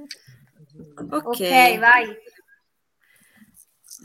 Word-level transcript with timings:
Ok, 0.00 1.24
okay 1.24 1.78
vai. 1.78 2.16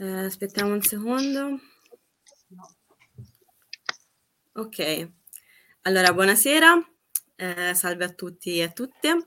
Eh, 0.00 0.24
aspettiamo 0.26 0.72
un 0.72 0.82
secondo. 0.82 1.60
Ok, 4.54 5.10
allora 5.82 6.12
buonasera, 6.12 6.86
eh, 7.36 7.74
salve 7.74 8.04
a 8.04 8.10
tutti 8.10 8.58
e 8.58 8.62
a 8.62 8.70
tutte. 8.70 9.26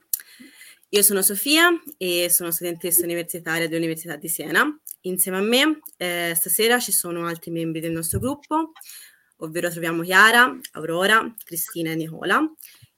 Io 0.89 1.01
sono 1.03 1.21
Sofia 1.21 1.69
e 1.97 2.29
sono 2.29 2.49
studentessa 2.51 3.03
universitaria 3.03 3.67
dell'Università 3.67 4.15
di 4.15 4.27
Siena. 4.27 4.79
Insieme 5.01 5.37
a 5.37 5.41
me 5.41 5.81
eh, 5.97 6.33
stasera 6.35 6.79
ci 6.79 6.91
sono 6.91 7.27
altri 7.27 7.51
membri 7.51 7.79
del 7.79 7.91
nostro 7.91 8.19
gruppo, 8.19 8.71
ovvero 9.37 9.69
troviamo 9.69 10.01
Chiara, 10.01 10.59
Aurora, 10.71 11.31
Cristina 11.43 11.91
e 11.91 11.95
Nicola 11.95 12.41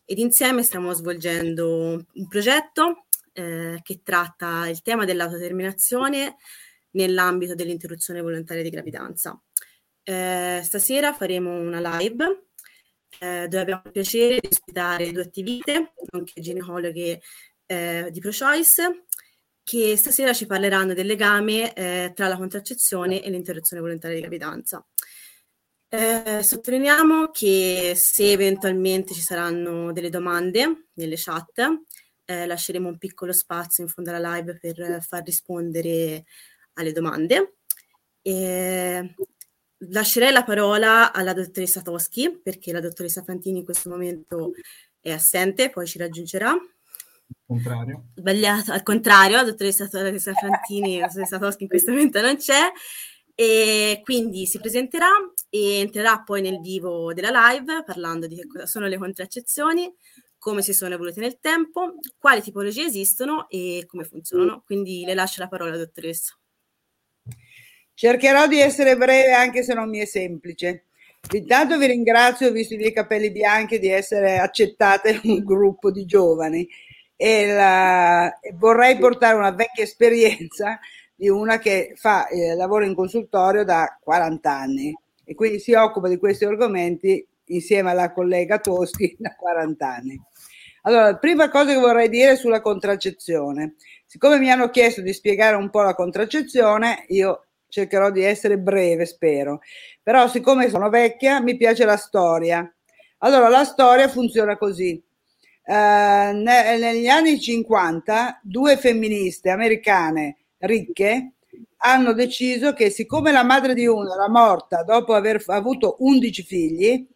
ed 0.06 0.18
insieme 0.18 0.64
stiamo 0.64 0.92
svolgendo 0.94 2.06
un 2.14 2.28
progetto 2.28 3.06
eh, 3.34 3.80
che 3.82 4.02
tratta 4.04 4.68
il 4.68 4.82
tema 4.82 5.06
dell'autodeterminazione 5.06 6.38
nell'ambito 6.92 7.56
dell'interruzione 7.56 8.22
volontaria 8.22 8.64
di 8.64 8.70
gravidanza. 8.70 9.40
Eh, 10.04 10.62
stasera 10.64 11.14
faremo 11.14 11.60
una 11.60 11.98
live 11.98 12.48
eh, 13.20 13.48
dove 13.48 13.62
abbiamo 13.62 13.82
il 13.86 13.92
piacere 13.92 14.40
di 14.40 14.48
ospitare 14.50 15.12
due 15.12 15.22
attiviste, 15.22 15.94
nonché 16.12 16.42
ginecologhe 16.42 17.22
eh, 17.66 18.10
di 18.12 18.20
ProChoice, 18.20 19.06
che 19.64 19.96
stasera 19.96 20.34
ci 20.34 20.48
parleranno 20.48 20.94
del 20.94 21.06
legame 21.06 21.74
eh, 21.74 22.12
tra 22.16 22.28
la 22.28 22.38
contraccezione 22.38 23.22
e 23.22 23.30
l'interruzione 23.30 23.82
volontaria 23.82 24.16
di 24.16 24.22
gravidanza. 24.22 24.86
Eh, 25.88 26.42
sottolineiamo 26.42 27.30
che 27.32 27.94
se 27.96 28.32
eventualmente 28.32 29.14
ci 29.14 29.22
saranno 29.22 29.92
delle 29.92 30.10
domande 30.10 30.88
nelle 30.94 31.16
chat, 31.18 31.84
eh, 32.32 32.46
lasceremo 32.46 32.88
un 32.88 32.98
piccolo 32.98 33.34
spazio 33.34 33.84
in 33.84 33.90
fondo 33.90 34.12
alla 34.12 34.36
live 34.36 34.58
per 34.58 35.04
far 35.04 35.24
rispondere 35.24 36.26
alle 36.74 36.92
domande. 36.94 37.56
E 38.22 39.16
lascerei 39.90 40.32
la 40.32 40.44
parola 40.44 41.12
alla 41.12 41.34
dottoressa 41.34 41.82
Toschi, 41.82 42.40
perché 42.42 42.72
la 42.72 42.80
dottoressa 42.80 43.24
Fantini 43.24 43.60
in 43.60 43.66
questo 43.66 43.90
momento 43.90 44.54
è 45.00 45.12
assente, 45.12 45.70
poi 45.70 45.88
ci 45.88 45.98
raggiungerà. 45.98 46.56
Contrario. 47.46 48.06
Sbagliato, 48.16 48.72
al 48.72 48.84
contrario, 48.84 49.38
la 49.38 49.44
dottoressa, 49.44 49.88
la 49.92 50.00
dottoressa 50.00 50.34
Fantini, 50.34 51.00
la 51.00 51.08
dottoressa 51.08 51.40
Toschi 51.40 51.64
in 51.64 51.70
questo 51.70 51.92
momento 51.92 52.22
non 52.22 52.38
c'è, 52.38 52.72
e 53.34 54.02
quindi 54.04 54.46
si 54.46 54.60
presenterà 54.60 55.10
e 55.50 55.80
entrerà 55.80 56.22
poi 56.22 56.42
nel 56.42 56.60
vivo 56.60 57.14
della 57.14 57.50
live 57.50 57.84
parlando 57.84 58.28
di 58.28 58.36
che 58.36 58.46
cosa 58.46 58.66
sono 58.66 58.88
le 58.88 58.98
contraccezioni, 58.98 59.92
come 60.42 60.64
si 60.64 60.74
sono 60.74 60.96
evolute 60.96 61.20
nel 61.20 61.40
tempo, 61.40 61.98
quali 62.18 62.42
tipologie 62.42 62.86
esistono 62.86 63.48
e 63.48 63.86
come 63.88 64.06
funzionano. 64.06 64.64
Quindi 64.66 65.04
le 65.06 65.14
lascio 65.14 65.40
la 65.40 65.48
parola, 65.48 65.78
dottoressa. 65.78 66.36
Cercherò 67.94 68.48
di 68.48 68.60
essere 68.60 68.98
breve 68.98 69.34
anche 69.34 69.62
se 69.62 69.76
non 69.76 69.88
mi 69.88 70.00
è 70.00 70.06
semplice. 70.06 70.86
Intanto 71.34 71.78
vi 71.78 71.86
ringrazio, 71.86 72.52
visto 72.52 72.74
i 72.74 72.78
miei 72.78 72.92
capelli 72.92 73.32
bianchi, 73.32 73.78
di 73.78 73.90
essere 73.90 74.40
accettate 74.40 75.20
in 75.22 75.30
un 75.38 75.44
gruppo 75.44 75.92
di 75.92 76.06
giovani 76.06 76.68
e 77.16 77.54
la, 77.54 78.34
vorrei 78.56 78.98
portare 78.98 79.38
una 79.38 79.52
vecchia 79.52 79.84
esperienza 79.84 80.80
di 81.14 81.30
una 81.30 81.60
che 81.60 81.94
fa 81.96 82.28
eh, 82.28 82.56
lavoro 82.56 82.84
in 82.84 82.96
consultorio 82.96 83.64
da 83.64 83.96
40 84.02 84.52
anni 84.52 84.92
e 85.24 85.36
quindi 85.36 85.60
si 85.60 85.74
occupa 85.74 86.08
di 86.08 86.18
questi 86.18 86.46
argomenti 86.46 87.24
insieme 87.46 87.92
alla 87.92 88.12
collega 88.12 88.58
Toschi 88.58 89.16
da 89.20 89.36
40 89.36 89.88
anni. 89.88 90.20
Allora, 90.84 91.16
prima 91.18 91.50
cosa 91.50 91.74
che 91.74 91.80
vorrei 91.80 92.10
dire 92.10 92.36
sulla 92.36 92.62
contraccezione. 92.62 93.76
Siccome 94.06 94.40
mi 94.40 94.50
hanno 94.50 94.70
chiesto 94.72 95.02
di 95.02 95.14
spiegare 95.14 95.56
un 95.56 95.70
po' 95.70 95.82
la 95.82 95.94
contraccezione, 95.94 97.06
io 97.10 97.46
cercherò 97.68 98.10
di 98.10 98.24
essere 98.24 98.58
breve, 98.58 99.06
spero. 99.06 99.62
Però 100.02 100.28
siccome 100.28 100.70
sono 100.70 100.90
vecchia, 100.90 101.40
mi 101.40 101.56
piace 101.56 101.86
la 101.86 101.98
storia. 101.98 102.68
Allora, 103.20 103.48
la 103.50 103.64
storia 103.64 104.08
funziona 104.08 104.58
così. 104.58 105.02
Ne, 105.64 106.34
negli 106.34 107.08
anni 107.08 107.40
50, 107.40 108.40
due 108.42 108.78
femministe 108.78 109.50
americane 109.52 110.38
ricche 110.58 111.34
hanno 111.84 112.14
deciso 112.14 112.74
che 112.74 112.90
siccome 112.90 113.32
la 113.32 113.44
madre 113.44 113.74
di 113.74 113.88
una 113.88 114.14
era 114.14 114.30
morta 114.30 114.84
dopo 114.84 115.14
aver 115.14 115.42
avuto 115.48 115.96
11 116.00 116.44
figli, 116.44 117.08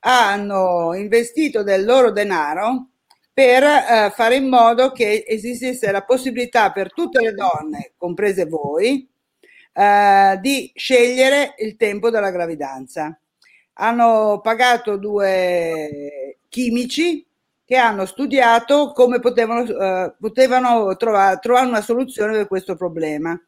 hanno 0.00 0.94
investito 0.94 1.62
del 1.62 1.84
loro 1.84 2.10
denaro 2.10 2.90
per 3.34 3.64
eh, 3.64 4.12
fare 4.14 4.36
in 4.36 4.48
modo 4.48 4.92
che 4.92 5.24
esistesse 5.26 5.90
la 5.90 6.04
possibilità 6.04 6.70
per 6.70 6.92
tutte 6.94 7.20
le 7.20 7.32
donne, 7.32 7.92
comprese 7.96 8.46
voi, 8.46 9.06
eh, 9.72 10.38
di 10.40 10.70
scegliere 10.74 11.54
il 11.58 11.76
tempo 11.76 12.10
della 12.10 12.30
gravidanza. 12.30 13.18
Hanno 13.74 14.40
pagato 14.40 14.96
due 14.96 16.38
chimici 16.48 17.26
che 17.64 17.76
hanno 17.76 18.06
studiato 18.06 18.92
come 18.92 19.18
potevano, 19.20 19.62
uh, 19.62 20.14
potevano 20.20 20.94
trovare, 20.96 21.38
trovare 21.40 21.66
una 21.66 21.80
soluzione 21.80 22.32
per 22.32 22.46
questo 22.46 22.76
problema. 22.76 23.38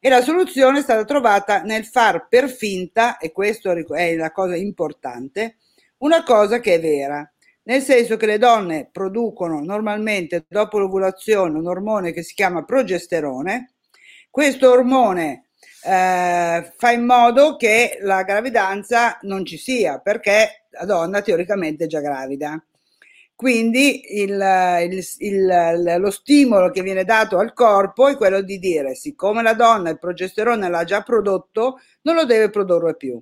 E 0.00 0.08
la 0.08 0.22
soluzione 0.22 0.80
è 0.80 0.82
stata 0.82 1.04
trovata 1.04 1.62
nel 1.62 1.84
far 1.84 2.26
per 2.28 2.50
finta, 2.50 3.16
e 3.18 3.32
questa 3.32 3.72
è 3.72 4.16
la 4.16 4.32
cosa 4.32 4.56
importante, 4.56 5.56
una 5.98 6.22
cosa 6.24 6.58
che 6.58 6.74
è 6.74 6.80
vera. 6.80 7.30
Nel 7.62 7.82
senso 7.82 8.16
che 8.16 8.26
le 8.26 8.38
donne 8.38 8.88
producono 8.90 9.60
normalmente 9.60 10.44
dopo 10.48 10.78
l'ovulazione 10.78 11.58
un 11.58 11.66
ormone 11.66 12.12
che 12.12 12.22
si 12.22 12.34
chiama 12.34 12.64
progesterone. 12.64 13.74
Questo 14.30 14.70
ormone 14.70 15.50
eh, 15.84 16.72
fa 16.76 16.90
in 16.90 17.04
modo 17.04 17.56
che 17.56 17.98
la 18.00 18.22
gravidanza 18.22 19.18
non 19.22 19.44
ci 19.44 19.56
sia 19.56 19.98
perché 19.98 20.66
la 20.70 20.84
donna 20.84 21.20
teoricamente 21.20 21.84
è 21.84 21.86
già 21.86 22.00
gravida. 22.00 22.62
Quindi 23.34 24.20
il, 24.20 24.32
il, 24.82 25.02
il, 25.18 25.96
lo 25.98 26.10
stimolo 26.10 26.70
che 26.70 26.82
viene 26.82 27.04
dato 27.04 27.38
al 27.38 27.54
corpo 27.54 28.08
è 28.08 28.16
quello 28.16 28.42
di 28.42 28.58
dire, 28.58 28.94
siccome 28.94 29.42
la 29.42 29.54
donna 29.54 29.88
il 29.88 29.98
progesterone 29.98 30.68
l'ha 30.68 30.84
già 30.84 31.00
prodotto, 31.00 31.80
non 32.02 32.16
lo 32.16 32.26
deve 32.26 32.50
produrre 32.50 32.96
più. 32.96 33.18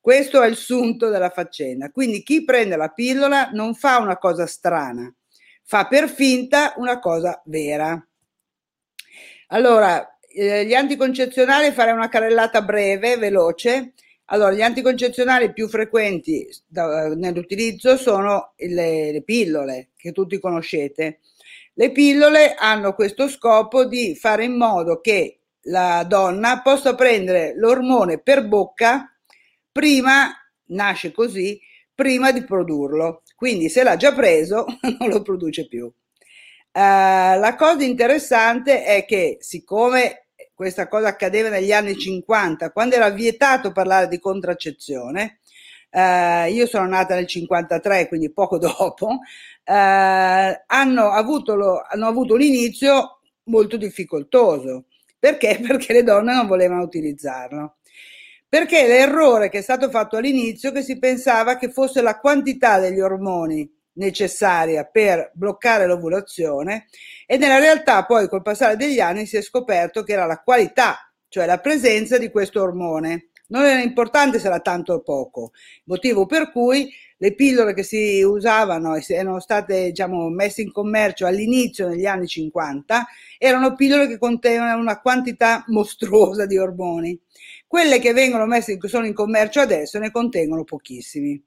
Questo 0.00 0.40
è 0.40 0.48
il 0.48 0.56
sunto 0.56 1.10
della 1.10 1.28
faccenda. 1.28 1.90
Quindi 1.90 2.22
chi 2.22 2.42
prende 2.42 2.76
la 2.76 2.88
pillola 2.88 3.50
non 3.52 3.74
fa 3.74 3.98
una 3.98 4.16
cosa 4.16 4.46
strana, 4.46 5.12
fa 5.62 5.86
per 5.86 6.08
finta 6.08 6.72
una 6.78 6.98
cosa 6.98 7.40
vera. 7.44 8.02
Allora, 9.48 10.16
eh, 10.32 10.64
gli 10.64 10.74
anticoncezionali 10.74 11.72
farei 11.72 11.92
una 11.92 12.08
carrellata 12.08 12.62
breve, 12.62 13.18
veloce. 13.18 13.92
Allora, 14.26 14.52
gli 14.52 14.62
anticoncezionali 14.62 15.52
più 15.52 15.68
frequenti 15.68 16.48
da, 16.66 17.14
nell'utilizzo 17.14 17.96
sono 17.98 18.52
le, 18.56 19.12
le 19.12 19.22
pillole, 19.22 19.90
che 19.96 20.12
tutti 20.12 20.38
conoscete. 20.38 21.18
Le 21.74 21.92
pillole 21.92 22.54
hanno 22.54 22.94
questo 22.94 23.28
scopo 23.28 23.84
di 23.84 24.14
fare 24.14 24.44
in 24.44 24.56
modo 24.56 25.00
che 25.00 25.40
la 25.64 26.04
donna 26.08 26.62
possa 26.62 26.94
prendere 26.94 27.52
l'ormone 27.54 28.18
per 28.18 28.46
bocca 28.46 29.09
prima, 29.72 30.32
nasce 30.66 31.12
così, 31.12 31.60
prima 31.94 32.32
di 32.32 32.44
produrlo. 32.44 33.22
Quindi 33.34 33.68
se 33.68 33.82
l'ha 33.82 33.96
già 33.96 34.12
preso 34.12 34.66
non 34.98 35.08
lo 35.08 35.22
produce 35.22 35.66
più. 35.66 35.84
Uh, 35.84 35.90
la 36.72 37.56
cosa 37.58 37.82
interessante 37.84 38.84
è 38.84 39.04
che 39.04 39.38
siccome 39.40 40.26
questa 40.60 40.88
cosa 40.88 41.08
accadeva 41.08 41.48
negli 41.48 41.72
anni 41.72 41.96
50, 41.96 42.70
quando 42.70 42.94
era 42.94 43.08
vietato 43.08 43.72
parlare 43.72 44.08
di 44.08 44.18
contraccezione. 44.18 45.38
Eh, 45.88 46.50
io 46.52 46.66
sono 46.66 46.86
nata 46.86 47.14
nel 47.14 47.26
53, 47.26 48.08
quindi 48.08 48.30
poco 48.30 48.58
dopo, 48.60 49.20
eh, 49.64 50.62
hanno, 50.66 51.10
avuto 51.12 51.54
lo, 51.54 51.82
hanno 51.88 52.06
avuto 52.06 52.34
un 52.34 52.42
inizio 52.42 53.20
molto 53.44 53.78
difficoltoso. 53.78 54.84
Perché? 55.18 55.60
Perché 55.66 55.94
le 55.94 56.02
donne 56.02 56.34
non 56.34 56.46
volevano 56.46 56.82
utilizzarlo. 56.82 57.76
Perché 58.50 58.88
l'errore 58.88 59.48
che 59.48 59.58
è 59.58 59.62
stato 59.62 59.88
fatto 59.90 60.16
all'inizio 60.16 60.72
che 60.72 60.82
si 60.82 60.98
pensava 60.98 61.56
che 61.56 61.70
fosse 61.70 62.02
la 62.02 62.18
quantità 62.18 62.80
degli 62.80 62.98
ormoni 62.98 63.72
necessaria 63.92 64.82
per 64.82 65.30
bloccare 65.34 65.86
l'ovulazione 65.86 66.86
e 67.26 67.36
nella 67.36 67.60
realtà 67.60 68.04
poi 68.06 68.28
col 68.28 68.42
passare 68.42 68.74
degli 68.74 68.98
anni 68.98 69.26
si 69.26 69.36
è 69.36 69.40
scoperto 69.40 70.02
che 70.02 70.14
era 70.14 70.26
la 70.26 70.40
qualità, 70.40 70.98
cioè 71.28 71.46
la 71.46 71.60
presenza 71.60 72.18
di 72.18 72.28
questo 72.28 72.60
ormone. 72.60 73.28
Non 73.50 73.62
era 73.62 73.80
importante 73.82 74.40
se 74.40 74.48
era 74.48 74.58
tanto 74.58 74.94
o 74.94 75.00
poco, 75.00 75.52
motivo 75.84 76.26
per 76.26 76.50
cui 76.50 76.92
le 77.18 77.34
pillole 77.34 77.72
che 77.72 77.84
si 77.84 78.20
usavano 78.22 78.96
e 78.96 79.04
erano 79.06 79.38
state 79.38 79.90
diciamo, 79.90 80.28
messe 80.28 80.62
in 80.62 80.72
commercio 80.72 81.26
all'inizio 81.26 81.86
negli 81.86 82.06
anni 82.06 82.26
50 82.26 83.06
erano 83.38 83.74
pillole 83.74 84.08
che 84.08 84.18
contenevano 84.18 84.80
una 84.80 85.00
quantità 85.00 85.62
mostruosa 85.68 86.46
di 86.46 86.58
ormoni. 86.58 87.20
Quelle 87.70 88.00
che 88.00 88.12
vengono 88.12 88.46
messe 88.46 88.76
che 88.76 88.88
sono 88.88 89.06
in 89.06 89.14
commercio 89.14 89.60
adesso 89.60 90.00
ne 90.00 90.10
contengono 90.10 90.64
pochissimi. 90.64 91.40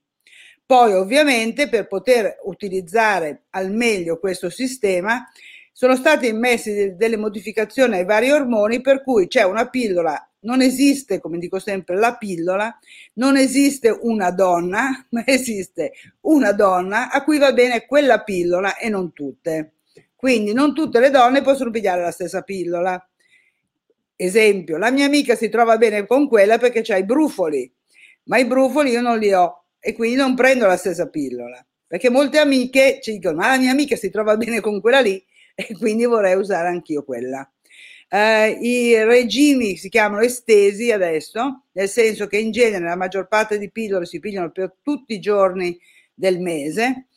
Poi 0.66 0.94
ovviamente 0.94 1.68
per 1.68 1.86
poter 1.86 2.38
utilizzare 2.44 3.48
al 3.50 3.74
meglio 3.74 4.18
questo 4.20 4.50
sistema 4.50 5.28
sono 5.74 5.98
state 5.98 6.28
immesse 6.28 6.96
delle 6.96 7.18
modificazioni 7.18 7.96
ai 7.96 8.06
vari 8.06 8.32
ormoni 8.32 8.80
per 8.80 9.04
cui 9.04 9.28
c'è 9.28 9.44
una 9.44 9.68
pillola, 9.68 10.32
non 10.44 10.62
esiste, 10.62 11.20
come 11.20 11.40
dico 11.40 11.60
sempre, 11.60 11.98
la 11.98 12.16
pillola, 12.16 12.74
non 13.16 13.36
esiste 13.36 13.90
una 13.90 14.32
donna, 14.32 15.06
ma 15.12 15.24
esiste 15.26 15.92
una 16.22 16.54
donna 16.54 17.12
a 17.12 17.22
cui 17.26 17.38
va 17.38 17.52
bene 17.52 17.86
quella 17.86 18.24
pillola 18.24 18.78
e 18.78 18.88
non 18.88 19.12
tutte. 19.12 19.74
Quindi 20.16 20.54
non 20.54 20.74
tutte 20.74 21.02
le 21.02 21.10
donne 21.10 21.42
possono 21.42 21.70
pigliare 21.70 22.02
la 22.02 22.12
stessa 22.12 22.44
pillola. 22.44 23.10
Esempio, 24.16 24.78
la 24.78 24.92
mia 24.92 25.06
amica 25.06 25.36
si 25.36 25.50
trova 25.50 25.78
bene 25.78 26.06
con 26.06 26.28
quella 26.28 26.58
perché 26.58 26.84
ha 26.94 26.98
i 26.98 27.04
brufoli, 27.04 27.72
ma 28.26 28.38
i 28.38 28.46
brufoli 28.46 28.92
io 28.92 29.02
non 29.02 29.18
li 29.18 29.34
ho 29.34 29.66
e 29.80 29.94
quindi 29.94 30.16
non 30.16 30.36
prendo 30.36 30.66
la 30.66 30.78
stessa 30.78 31.10
pillola. 31.10 31.66
Perché 31.88 32.10
molte 32.10 32.40
amiche 32.40 33.00
ci 33.02 33.12
dicono, 33.12 33.38
ma 33.38 33.50
la 33.50 33.58
mia 33.58 33.72
amica 33.72 33.96
si 33.96 34.10
trova 34.10 34.38
bene 34.38 34.62
con 34.62 34.82
quella 34.82 35.00
lì 35.00 35.24
e 35.54 35.76
quindi 35.78 36.06
vorrei 36.06 36.36
usare 36.36 36.68
anch'io 36.68 37.04
quella. 37.04 37.48
Uh, 38.10 38.62
I 38.62 39.04
regimi 39.04 39.76
si 39.76 39.90
chiamano 39.90 40.22
estesi 40.22 40.92
adesso, 40.92 41.64
nel 41.72 41.90
senso 41.90 42.28
che 42.28 42.38
in 42.38 42.52
genere 42.52 42.86
la 42.86 42.96
maggior 42.96 43.28
parte 43.28 43.58
di 43.58 43.72
pillole 43.72 44.06
si 44.06 44.20
pigliano 44.20 44.52
per 44.52 44.76
tutti 44.84 45.16
i 45.16 45.20
giorni 45.20 45.80
del 46.14 46.40
mese, 46.40 47.08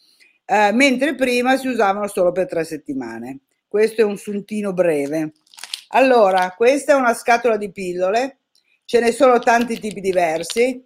uh, 0.47 0.75
mentre 0.75 1.15
prima 1.15 1.59
si 1.59 1.69
usavano 1.69 2.09
solo 2.09 2.33
per 2.33 2.47
tre 2.47 2.65
settimane. 2.65 3.41
Questo 3.69 4.01
è 4.01 4.05
un 4.05 4.17
suntino 4.17 4.73
breve. 4.73 5.33
Allora, 5.89 6.53
questa 6.57 6.93
è 6.93 6.97
una 6.97 7.15
scatola 7.15 7.57
di 7.57 7.71
pillole, 7.73 8.41
ce 8.85 9.01
ne 9.01 9.13
sono 9.13 9.39
tanti 9.39 9.79
tipi 9.79 10.01
diversi 10.01 10.85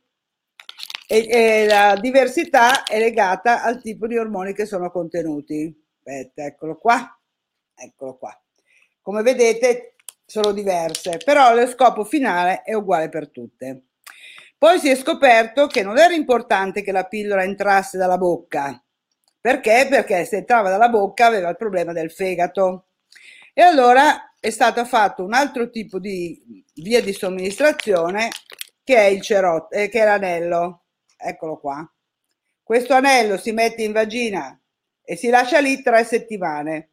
e, 1.07 1.29
e 1.29 1.67
la 1.67 1.97
diversità 2.01 2.85
è 2.85 2.99
legata 2.99 3.63
al 3.63 3.81
tipo 3.81 4.07
di 4.07 4.17
ormoni 4.17 4.53
che 4.53 4.67
sono 4.67 4.91
contenuti. 4.91 5.75
Aspetta, 5.99 6.45
eccolo 6.45 6.77
qua 6.77 7.15
Eccolo 7.83 8.19
qua. 8.19 8.39
Come 9.01 9.23
vedete 9.23 9.95
sono 10.27 10.53
diverse, 10.53 11.17
però 11.25 11.55
lo 11.55 11.67
scopo 11.67 12.05
finale 12.05 12.63
è 12.63 12.75
uguale 12.75 13.09
per 13.09 13.31
tutte. 13.31 13.85
Poi 14.59 14.79
si 14.79 14.91
è 14.91 14.95
scoperto 14.95 15.67
che 15.67 15.83
non 15.83 15.99
era 15.99 16.13
importante 16.13 16.83
che 16.83 16.93
la 16.93 17.07
pillola 17.07 17.43
entrasse 17.43 17.97
dalla 17.97 18.19
bocca. 18.19 18.81
Perché? 19.41 19.87
Perché 19.89 20.27
se 20.27 20.37
entrava 20.39 20.69
dalla 20.69 20.91
bocca 20.91 21.27
aveva 21.27 21.49
il 21.49 21.57
problema 21.57 21.95
del 21.95 22.11
fegato. 22.11 22.89
E 23.55 23.63
allora 23.63 24.30
è 24.41 24.49
stato 24.49 24.87
fatto 24.87 25.23
un 25.23 25.35
altro 25.35 25.69
tipo 25.69 25.99
di 25.99 26.65
via 26.77 27.03
di 27.03 27.13
somministrazione 27.13 28.31
che 28.83 28.97
è 28.97 29.05
il 29.05 29.21
cerotto, 29.21 29.75
eh, 29.75 29.89
che 29.89 30.01
è 30.01 30.05
l'anello. 30.05 30.85
Eccolo 31.17 31.59
qua. 31.59 31.89
Questo 32.63 32.95
anello 32.95 33.37
si 33.37 33.53
mette 33.53 33.83
in 33.83 33.93
vagina 33.93 34.59
e 35.03 35.17
si 35.17 35.29
lascia 35.29 35.61
lì 35.61 35.83
tre 35.83 36.05
settimane. 36.05 36.93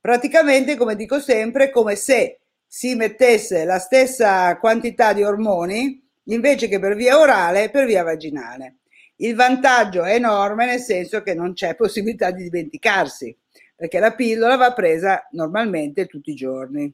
Praticamente, 0.00 0.76
come 0.76 0.94
dico 0.94 1.18
sempre, 1.18 1.70
come 1.70 1.96
se 1.96 2.38
si 2.66 2.94
mettesse 2.94 3.64
la 3.64 3.80
stessa 3.80 4.56
quantità 4.58 5.12
di 5.12 5.24
ormoni 5.24 6.08
invece 6.24 6.68
che 6.68 6.78
per 6.78 6.94
via 6.94 7.18
orale, 7.18 7.70
per 7.70 7.84
via 7.86 8.04
vaginale. 8.04 8.79
Il 9.22 9.34
vantaggio 9.34 10.02
è 10.02 10.14
enorme 10.14 10.64
nel 10.64 10.80
senso 10.80 11.20
che 11.22 11.34
non 11.34 11.52
c'è 11.52 11.74
possibilità 11.76 12.30
di 12.30 12.44
dimenticarsi, 12.44 13.36
perché 13.76 13.98
la 13.98 14.14
pillola 14.14 14.56
va 14.56 14.72
presa 14.72 15.26
normalmente 15.32 16.06
tutti 16.06 16.30
i 16.30 16.34
giorni. 16.34 16.90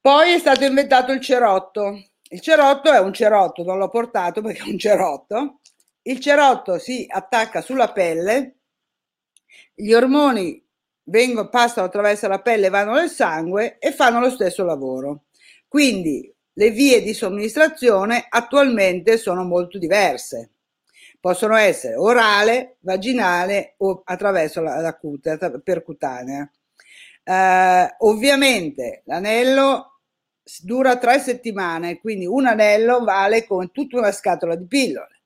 Poi 0.00 0.32
è 0.32 0.38
stato 0.38 0.64
inventato 0.64 1.10
il 1.10 1.20
cerotto. 1.20 2.10
Il 2.28 2.40
cerotto 2.40 2.92
è 2.92 3.00
un 3.00 3.12
cerotto, 3.12 3.64
non 3.64 3.76
l'ho 3.78 3.88
portato 3.88 4.40
perché 4.40 4.60
è 4.62 4.68
un 4.68 4.78
cerotto. 4.78 5.60
Il 6.02 6.20
cerotto 6.20 6.78
si 6.78 7.06
attacca 7.08 7.60
sulla 7.60 7.90
pelle, 7.90 8.58
gli 9.74 9.92
ormoni 9.92 10.64
vengono, 11.04 11.48
passano 11.48 11.86
attraverso 11.86 12.28
la 12.28 12.40
pelle, 12.40 12.68
vanno 12.68 12.94
nel 12.94 13.10
sangue 13.10 13.78
e 13.78 13.90
fanno 13.90 14.20
lo 14.20 14.30
stesso 14.30 14.64
lavoro. 14.64 15.24
Quindi 15.66 16.32
le 16.54 16.70
vie 16.70 17.02
di 17.02 17.14
somministrazione 17.14 18.26
attualmente 18.28 19.16
sono 19.16 19.44
molto 19.44 19.78
diverse. 19.78 20.50
Possono 21.20 21.56
essere 21.56 21.94
orale, 21.94 22.76
vaginale 22.80 23.74
o 23.78 24.02
attraverso 24.04 24.60
la, 24.60 24.80
la 24.80 24.96
cute, 24.96 25.38
percutanea. 25.62 26.50
Eh, 27.24 27.94
ovviamente 27.98 29.02
l'anello 29.06 30.00
dura 30.62 30.98
tre 30.98 31.20
settimane, 31.20 32.00
quindi 32.00 32.26
un 32.26 32.46
anello 32.46 33.04
vale 33.04 33.46
come 33.46 33.70
tutta 33.70 33.98
una 33.98 34.12
scatola 34.12 34.56
di 34.56 34.66
pillole. 34.66 35.20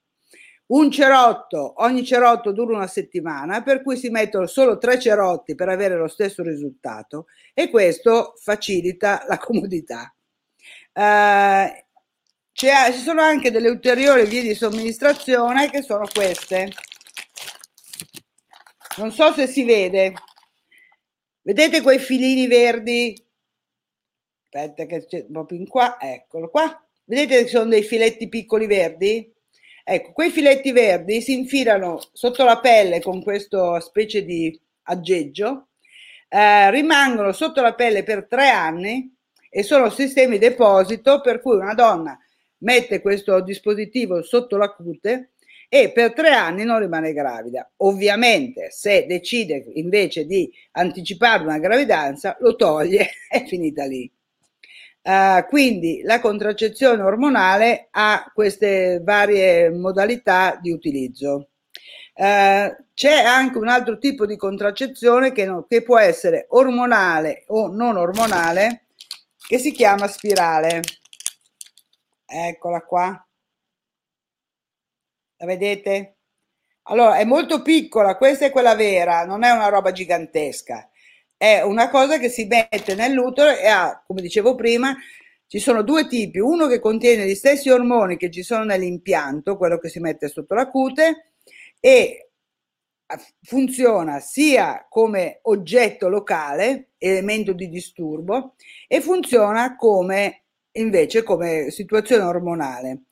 Un 0.69 0.90
cerotto, 0.90 1.75
ogni 1.82 2.05
cerotto 2.05 2.50
dura 2.52 2.75
una 2.75 2.88
settimana, 2.88 3.62
per 3.62 3.82
cui 3.82 3.96
si 3.96 4.11
mettono 4.11 4.46
solo 4.46 4.78
tre 4.78 4.99
cerotti 4.99 5.55
per 5.55 5.69
avere 5.69 5.96
lo 5.96 6.08
stesso 6.08 6.43
risultato 6.43 7.26
e 7.55 7.70
questo 7.70 8.34
facilita 8.37 9.25
la 9.28 9.38
comodità. 9.40 10.15
Eh, 10.98 11.84
ci 12.52 12.69
sono 13.04 13.20
anche 13.20 13.50
delle 13.50 13.69
ulteriori 13.69 14.25
vie 14.25 14.40
di 14.40 14.54
somministrazione 14.54 15.69
che 15.69 15.82
sono 15.82 16.06
queste. 16.10 16.72
Non 18.96 19.12
so 19.12 19.31
se 19.34 19.46
si 19.46 19.62
vede. 19.64 20.14
Vedete 21.43 21.82
quei 21.82 21.98
filini 21.98 22.46
verdi? 22.46 23.14
Aspetta 24.44 24.87
che 24.87 25.04
c'è 25.04 25.26
proprio 25.26 25.58
in 25.58 25.69
qua, 25.69 26.00
eccolo 26.00 26.48
qua. 26.48 26.82
Vedete 27.04 27.42
che 27.42 27.49
sono 27.49 27.69
dei 27.69 27.82
filetti 27.82 28.31
piccoli 28.31 28.66
verdi? 28.66 29.31
Ecco, 29.84 30.12
quei 30.12 30.31
filetti 30.31 30.72
verdi 30.72 31.20
si 31.20 31.34
infilano 31.34 32.00
sotto 32.14 32.42
la 32.42 32.58
pelle 32.58 33.02
con 33.02 33.22
questa 33.22 33.78
specie 33.81 34.25
di 34.25 34.58
aggeggio, 34.84 35.69
eh, 36.28 36.70
rimangono 36.70 37.32
sotto 37.32 37.60
la 37.60 37.75
pelle 37.75 38.02
per 38.02 38.26
tre 38.26 38.49
anni 38.49 39.15
e 39.56 39.62
sono 39.62 39.88
sistemi 39.88 40.37
deposito 40.37 41.23
per 41.23 41.41
cui 41.41 41.56
una 41.56 41.73
donna 41.73 42.19
mette 42.58 43.00
questo 43.00 43.41
dispositivo 43.41 44.23
sotto 44.23 44.58
la 44.58 44.69
cute 44.69 45.31
e 45.70 45.93
per 45.93 46.12
tre 46.12 46.29
anni 46.29 46.62
non 46.62 46.79
rimane 46.79 47.14
gravida. 47.14 47.67
Ovviamente, 47.76 48.70
se 48.70 49.06
decide 49.06 49.64
invece 49.76 50.26
di 50.26 50.53
anticipare 50.73 51.43
una 51.43 51.58
gravidanza, 51.58 52.37
lo 52.41 52.55
toglie, 52.55 53.08
è 53.31 53.47
finita 53.47 53.87
lì. 53.87 54.12
Uh, 55.00 55.47
quindi 55.49 56.02
la 56.02 56.20
contraccezione 56.20 57.00
ormonale 57.02 57.88
ha 57.93 58.31
queste 58.35 59.00
varie 59.02 59.70
modalità 59.70 60.59
di 60.61 60.70
utilizzo. 60.70 61.49
Uh, 62.12 62.76
c'è 62.93 63.23
anche 63.25 63.56
un 63.56 63.69
altro 63.69 63.97
tipo 63.97 64.26
di 64.26 64.37
contraccezione 64.37 65.32
che, 65.32 65.47
no, 65.47 65.64
che 65.67 65.82
può 65.82 65.97
essere 65.99 66.44
ormonale 66.50 67.44
o 67.47 67.69
non 67.69 67.97
ormonale, 67.97 68.83
che 69.47 69.59
si 69.59 69.73
chiama 69.73 70.09
spirale. 70.09 70.83
Eccola 72.25 72.83
qua. 72.83 73.29
La 75.38 75.47
vedete? 75.47 76.17
Allora, 76.88 77.17
è 77.19 77.25
molto 77.25 77.62
piccola, 77.62 78.17
questa 78.17 78.47
è 78.47 78.50
quella 78.50 78.75
vera, 78.75 79.25
non 79.25 79.43
è 79.43 79.50
una 79.50 79.69
roba 79.69 79.93
gigantesca 79.93 80.91
è 81.37 81.61
una 81.62 81.91
cosa 81.91 82.19
che 82.19 82.29
si 82.29 82.47
mette 82.47 82.95
nell'utero 82.95 83.50
e 83.50 83.67
ha, 83.67 84.03
come 84.07 84.23
dicevo 84.23 84.55
prima, 84.55 84.97
ci 85.47 85.59
sono 85.59 85.83
due 85.83 86.07
tipi, 86.09 86.38
uno 86.38 86.67
che 86.67 86.81
contiene 86.81 87.26
gli 87.26 87.35
stessi 87.35 87.69
ormoni 87.71 88.17
che 88.17 88.31
ci 88.31 88.43
sono 88.43 88.65
nell'impianto, 88.65 89.57
quello 89.57 89.79
che 89.79 89.88
si 89.88 90.00
mette 90.00 90.29
sotto 90.29 90.55
la 90.55 90.69
cute, 90.69 91.33
e 91.79 92.25
funziona 93.42 94.20
sia 94.20 94.86
come 94.88 95.38
oggetto 95.42 96.08
locale, 96.08 96.90
elemento 96.98 97.52
di 97.52 97.68
disturbo, 97.68 98.54
e 98.86 99.00
funziona 99.00 99.76
come 99.76 100.42
invece 100.72 101.22
come 101.22 101.70
situazione 101.70 102.25
ormonale. 102.25 103.02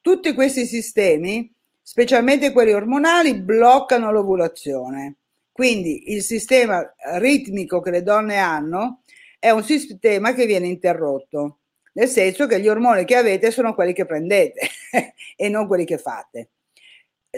Tutti 0.00 0.34
questi 0.34 0.66
sistemi, 0.66 1.50
specialmente 1.80 2.52
quelli 2.52 2.72
ormonali, 2.72 3.40
bloccano 3.40 4.10
l'ovulazione 4.10 5.16
quindi 5.54 6.12
il 6.12 6.22
sistema 6.24 6.84
ritmico 7.18 7.80
che 7.80 7.92
le 7.92 8.02
donne 8.02 8.38
hanno 8.38 9.02
è 9.38 9.50
un 9.50 9.62
sistema 9.62 10.34
che 10.34 10.46
viene 10.46 10.66
interrotto, 10.66 11.60
nel 11.92 12.08
senso 12.08 12.48
che 12.48 12.58
gli 12.58 12.66
ormoni 12.66 13.04
che 13.04 13.14
avete 13.14 13.52
sono 13.52 13.72
quelli 13.72 13.92
che 13.92 14.04
prendete 14.04 14.68
e 15.36 15.48
non 15.48 15.68
quelli 15.68 15.84
che 15.84 15.96
fate. 15.96 16.53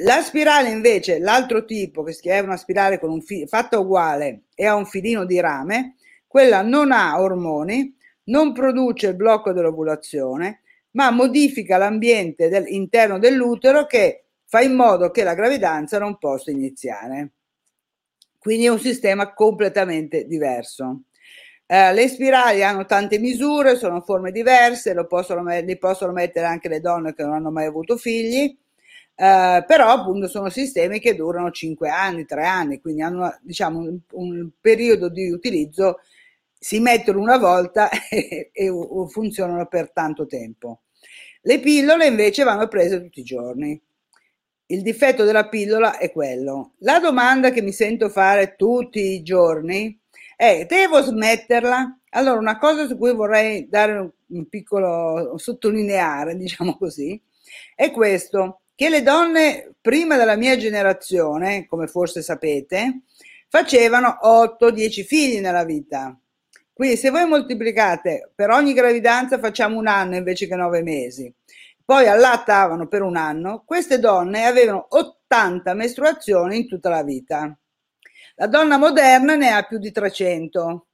La 0.01 0.21
spirale 0.21 0.69
invece, 0.71 1.19
l'altro 1.19 1.65
tipo, 1.65 2.03
che 2.03 2.19
è 2.33 2.41
una 2.41 2.57
spirale 2.57 2.99
con 2.99 3.11
un 3.11 3.23
fi- 3.23 3.47
fatta 3.47 3.79
uguale 3.79 4.43
e 4.55 4.67
ha 4.67 4.75
un 4.75 4.85
filino 4.85 5.25
di 5.25 5.41
rame, 5.41 5.95
quella 6.27 6.61
non 6.61 6.93
ha 6.93 7.19
ormoni, 7.21 7.97
non 8.25 8.53
produce 8.53 9.09
il 9.09 9.17
blocco 9.17 9.53
dell'ovulazione, 9.53 10.61
ma 10.93 11.11
modifica 11.11 11.79
l'ambiente 11.79 12.49
del, 12.49 12.67
interno 12.69 13.19
dell'utero 13.19 13.87
che 13.87 14.25
fa 14.45 14.61
in 14.61 14.75
modo 14.75 15.11
che 15.11 15.23
la 15.25 15.35
gravidanza 15.35 15.99
non 15.99 16.19
possa 16.19 16.51
iniziare. 16.51 17.33
Quindi 18.39 18.67
è 18.67 18.69
un 18.69 18.79
sistema 18.79 19.33
completamente 19.33 20.27
diverso. 20.27 21.05
Eh, 21.67 21.93
le 21.93 22.09
spirali 22.09 22.63
hanno 22.63 22.85
tante 22.85 23.19
misure, 23.19 23.77
sono 23.77 24.01
forme 24.03 24.31
diverse, 24.31 24.95
possono, 25.07 25.43
li 25.43 25.79
possono 25.79 26.13
mettere 26.13 26.47
anche 26.47 26.69
le 26.69 26.81
donne 26.81 27.15
che 27.15 27.23
non 27.25 27.33
hanno 27.35 27.51
mai 27.51 27.65
avuto 27.67 27.97
figli. 27.97 28.57
Eh, 29.19 29.65
però 29.67 29.89
appunto 29.89 30.29
sono 30.29 30.51
sistemi 30.51 31.01
che 31.01 31.15
durano 31.15 31.51
5 31.51 31.89
anni, 31.89 32.27
3 32.27 32.45
anni, 32.45 32.81
quindi 32.81 33.01
hanno 33.03 33.35
diciamo 33.41 33.79
un, 33.79 33.99
un 34.13 34.51
periodo 34.61 35.09
di 35.09 35.31
utilizzo, 35.31 36.01
si 36.59 36.81
mettono 36.81 37.21
una 37.21 37.39
volta 37.39 37.89
e, 38.11 38.51
e 38.53 38.71
funzionano 39.09 39.67
per 39.67 39.91
tanto 39.93 40.27
tempo. 40.27 40.83
Le 41.43 41.61
pillole 41.61 42.07
invece 42.07 42.43
vanno 42.45 42.69
prese 42.69 43.01
tutti 43.01 43.21
i 43.21 43.25
giorni. 43.25 43.81
Il 44.67 44.83
difetto 44.83 45.25
della 45.25 45.49
pillola 45.49 45.97
è 45.97 46.11
quello. 46.11 46.73
La 46.79 46.99
domanda 46.99 47.51
che 47.51 47.63
mi 47.63 47.73
sento 47.73 48.09
fare 48.09 48.57
tutti 48.57 48.99
i 49.01 49.23
giorni 49.23 49.99
è: 50.37 50.67
devo 50.69 51.01
smetterla? 51.01 52.01
Allora, 52.11 52.39
una 52.41 52.59
cosa 52.59 52.87
su 52.87 52.99
cui 52.99 53.15
vorrei 53.15 53.69
dare 53.69 54.13
un, 54.27 54.49
piccolo 54.49 55.39
sottolineare, 55.39 56.37
diciamo 56.37 56.77
così, 56.77 57.21
è 57.77 57.93
questo: 57.93 58.63
che 58.77 58.91
le 58.91 59.03
donne 59.03 59.75
prima 59.81 60.17
della 60.17 60.37
mia 60.37 60.57
generazione, 60.59 61.67
come 61.67 61.87
forse 61.87 62.21
sapete, 62.21 63.01
facevano 63.49 64.19
8-10 64.23 65.03
figli 65.03 65.41
nella 65.41 65.65
vita. 65.65 66.17
Quindi 66.75 66.99
se 66.99 67.09
voi 67.09 67.27
moltiplicate 67.27 68.33
per 68.35 68.51
ogni 68.51 68.75
gravidanza 68.75 69.39
facciamo 69.39 69.79
un 69.79 69.87
anno 69.87 70.17
invece 70.17 70.47
che 70.47 70.57
nove 70.57 70.83
mesi, 70.83 71.33
poi 71.83 72.07
allattavano 72.07 72.87
per 72.87 73.01
un 73.01 73.17
anno, 73.17 73.63
queste 73.65 73.99
donne 73.99 74.45
avevano 74.45 74.87
80 74.91 75.73
mestruazioni 75.73 76.59
in 76.59 76.69
tutta 76.69 76.91
la 76.91 77.03
vita. 77.03 77.57
La 78.35 78.47
donna 78.47 78.77
moderna 78.77 79.37
ne 79.37 79.53
ha 79.53 79.63
più 79.63 79.79
di 79.79 79.91
300. 79.91 80.87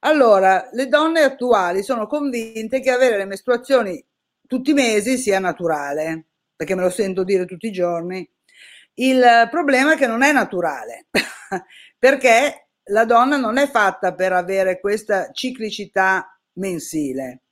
Allora, 0.00 0.68
le 0.72 0.86
donne 0.86 1.22
attuali 1.22 1.82
sono 1.82 2.06
convinte 2.06 2.78
che 2.78 2.90
avere 2.92 3.16
le 3.16 3.24
mestruazioni 3.24 4.04
tutti 4.46 4.70
i 4.70 4.74
mesi 4.74 5.18
sia 5.18 5.40
naturale, 5.40 6.26
perché 6.62 6.76
me 6.76 6.82
lo 6.82 6.90
sento 6.90 7.24
dire 7.24 7.44
tutti 7.44 7.66
i 7.66 7.72
giorni. 7.72 8.28
Il 8.94 9.48
problema 9.50 9.94
è 9.94 9.96
che 9.96 10.06
non 10.06 10.22
è 10.22 10.30
naturale, 10.30 11.06
perché 11.98 12.68
la 12.84 13.04
donna 13.04 13.36
non 13.36 13.58
è 13.58 13.68
fatta 13.68 14.14
per 14.14 14.32
avere 14.32 14.78
questa 14.78 15.32
ciclicità 15.32 16.38
mensile. 16.54 17.42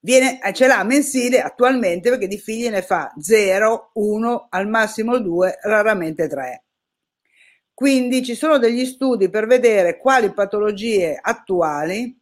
Viene, 0.00 0.38
ce 0.52 0.68
l'ha 0.68 0.84
mensile 0.84 1.40
attualmente 1.40 2.10
perché 2.10 2.28
di 2.28 2.38
figli 2.38 2.68
ne 2.68 2.82
fa 2.82 3.12
0, 3.18 3.90
1, 3.94 4.46
al 4.50 4.68
massimo 4.68 5.18
2, 5.18 5.58
raramente 5.62 6.28
3. 6.28 6.64
Quindi 7.74 8.24
ci 8.24 8.36
sono 8.36 8.58
degli 8.58 8.84
studi 8.84 9.28
per 9.30 9.46
vedere 9.48 9.98
quali 9.98 10.32
patologie 10.32 11.18
attuali 11.20 12.16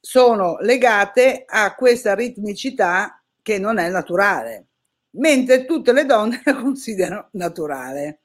sono 0.00 0.56
legate 0.58 1.44
a 1.46 1.74
questa 1.76 2.16
ritmicità 2.16 3.22
che 3.40 3.58
non 3.58 3.78
è 3.78 3.88
naturale, 3.88 4.71
mentre 5.12 5.64
tutte 5.64 5.92
le 5.92 6.04
donne 6.04 6.42
la 6.44 6.54
considerano 6.54 7.28
naturale. 7.32 8.20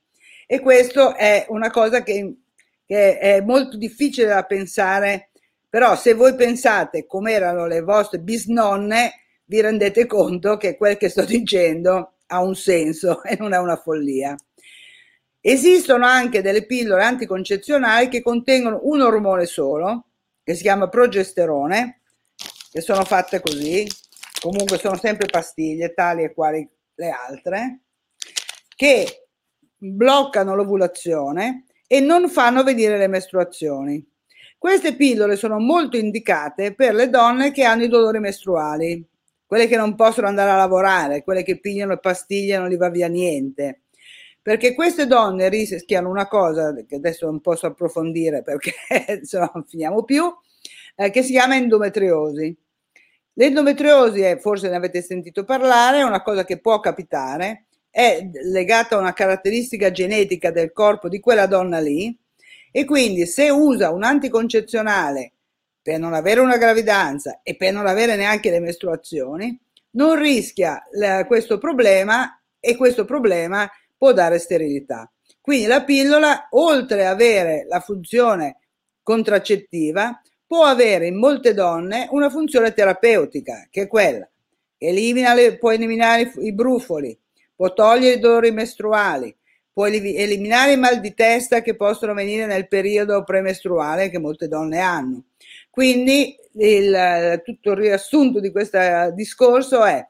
E 0.46 0.60
questo 0.60 1.15
è 1.15 1.46
una 1.50 1.70
cosa 1.70 2.03
che 2.03 2.38
che 2.88 3.20
è 3.20 3.41
molto 3.41 3.75
difficile 3.75 4.27
da 4.27 4.44
pensare, 4.44 5.32
però 5.70 5.98
se 5.98 6.13
voi 6.13 6.36
pensate 6.36 7.06
come 7.06 7.34
erano 7.34 7.67
le 7.67 7.82
vostre 7.82 8.20
bisnonne, 8.20 9.12
vi 9.44 9.60
rendete 9.60 10.06
conto 10.06 10.56
che 10.56 10.77
quel 10.77 10.96
che 10.96 11.10
sto 11.10 11.25
dicendo 11.25 12.13
ha 12.27 12.41
un 12.41 12.56
senso 12.56 13.22
e 13.27 13.36
non 13.38 13.53
è 13.53 13.58
una 13.58 13.75
follia. 13.75 14.36
Esistono 15.41 16.06
anche 16.06 16.41
delle 16.41 16.65
pillole 16.65 17.03
anticoncezionali 17.03 18.08
che 18.08 18.22
contengono 18.22 18.79
un 18.84 19.01
ormone 19.01 19.46
solo, 19.46 20.06
che 20.41 20.56
si 20.56 20.62
chiama 20.62 20.88
progesterone, 20.88 22.01
che 22.72 22.79
sono 22.79 23.03
fatte 23.03 23.41
così, 23.41 23.86
comunque 24.39 24.77
sono 24.77 24.98
sempre 24.98 25.27
pastiglie, 25.27 25.94
tali 25.94 26.24
e 26.24 26.34
quali 26.34 26.67
le 26.98 27.10
altre, 27.10 27.80
che 28.75 29.27
bloccano 29.75 30.56
l'ovulazione 30.56 31.66
e 31.88 32.00
non 32.00 32.30
fanno 32.30 32.63
venire 32.63 32.98
le 32.98 33.08
mestruazioni. 33.08 34.06
Queste 34.58 34.96
pillole 34.96 35.36
sono 35.36 35.60
molto 35.60 35.98
indicate 35.98 36.74
per 36.74 36.94
le 36.96 37.10
donne 37.10 37.51
che 37.51 37.63
hanno 37.63 37.84
i 37.84 37.88
dolori 37.88 38.20
mestruali, 38.20 39.06
quelle 39.46 39.68
che 39.68 39.77
non 39.77 39.96
possono 39.96 40.27
andare 40.27 40.50
a 40.50 40.58
lavorare, 40.58 41.24
quelle 41.24 41.44
che 41.44 41.60
pigliano 41.60 41.92
le 41.92 42.00
pastiglie 42.00 42.56
e 42.56 42.58
non 42.58 42.70
gli 42.70 42.77
va 42.77 42.89
via 42.89 43.08
niente. 43.08 43.84
Perché 44.42 44.74
queste 44.74 45.08
donne 45.08 45.50
rischiano 45.50 46.10
una 46.10 46.27
cosa 46.27 46.74
che 46.88 46.96
adesso 46.96 47.25
non 47.25 47.42
posso 47.42 47.68
approfondire 47.68 48.44
perché 48.44 48.74
se 49.24 49.39
no 49.39 49.51
non 49.54 49.63
finiamo 49.66 50.04
più, 50.04 50.24
eh, 50.96 51.10
che 51.12 51.22
si 51.22 51.32
chiama 51.32 51.56
endometriosi. 51.56 52.58
L'endometriosi, 53.39 54.22
è, 54.22 54.39
forse 54.39 54.67
ne 54.67 54.75
avete 54.75 55.01
sentito 55.03 55.44
parlare, 55.44 56.00
è 56.00 56.03
una 56.03 56.24
cosa 56.24 56.44
che 56.44 56.60
può 56.60 56.79
capitare, 56.79 57.65
è 57.89 58.27
legata 58.44 58.96
a 58.96 59.00
una 59.00 59.13
caratteristica 59.13 59.91
genetica 59.91 60.50
del 60.50 60.72
corpo 60.72 61.08
di 61.08 61.20
quella 61.20 61.46
donna 61.46 61.79
lì 61.79 62.17
e 62.72 62.84
quindi 62.84 63.27
se 63.27 63.50
usa 63.50 63.91
un 63.91 64.03
anticoncezionale 64.03 65.34
per 65.82 66.00
non 66.00 66.13
avere 66.13 66.39
una 66.39 66.58
gravidanza 66.58 67.41
e 67.44 67.56
per 67.56 67.74
non 67.74 67.86
avere 67.86 68.15
neanche 68.15 68.50
le 68.50 68.60
mestruazioni, 68.60 69.58
non 69.91 70.20
rischia 70.20 70.84
questo 71.27 71.60
problema 71.60 72.41
e 72.60 72.75
questo 72.75 73.06
problema 73.06 73.70
può 73.96 74.13
dare 74.13 74.39
sterilità. 74.39 75.12
Quindi 75.39 75.67
la 75.67 75.84
pillola, 75.84 76.48
oltre 76.51 77.06
ad 77.06 77.13
avere 77.13 77.65
la 77.70 77.79
funzione 77.82 78.58
contraccettiva, 79.03 80.22
può 80.48 80.63
avere 80.63 81.08
in 81.08 81.18
molte 81.18 81.54
donne 81.54 82.08
una 82.12 82.30
funzione 82.30 82.74
terapeutica, 82.74 83.68
che 83.70 83.84
è 83.84 83.88
quella. 83.88 84.27
Che 84.77 84.88
elimina 84.88 85.34
le, 85.34 85.58
può 85.58 85.72
eliminare 85.72 86.32
i 86.38 86.54
brufoli, 86.54 87.18
può 87.56 87.74
togliere 87.74 88.16
i 88.16 88.20
dolori 88.20 88.51
mestruali, 88.51 89.36
può 89.74 89.86
eliminare 89.86 90.72
i 90.72 90.77
mal 90.77 91.00
di 91.00 91.13
testa 91.13 91.62
che 91.62 91.75
possono 91.75 92.13
venire 92.13 92.46
nel 92.46 92.68
periodo 92.68 93.24
premestruale 93.24 94.10
che 94.10 94.20
molte 94.20 94.48
donne 94.48 94.80
hanno. 94.80 95.25
Quindi 95.70 96.36
il, 96.54 97.42
tutto 97.44 97.72
il 97.72 97.77
riassunto 97.77 98.39
di 98.39 98.51
questo 98.51 98.80
discorso 99.13 99.84
è 99.84 100.08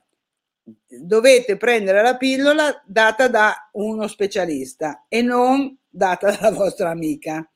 dovete 0.87 1.57
prendere 1.57 2.01
la 2.01 2.17
pillola 2.17 2.81
data 2.85 3.27
da 3.27 3.69
uno 3.73 4.07
specialista 4.07 5.05
e 5.07 5.21
non 5.21 5.77
data 5.89 6.31
dalla 6.31 6.51
vostra 6.51 6.89
amica, 6.89 7.49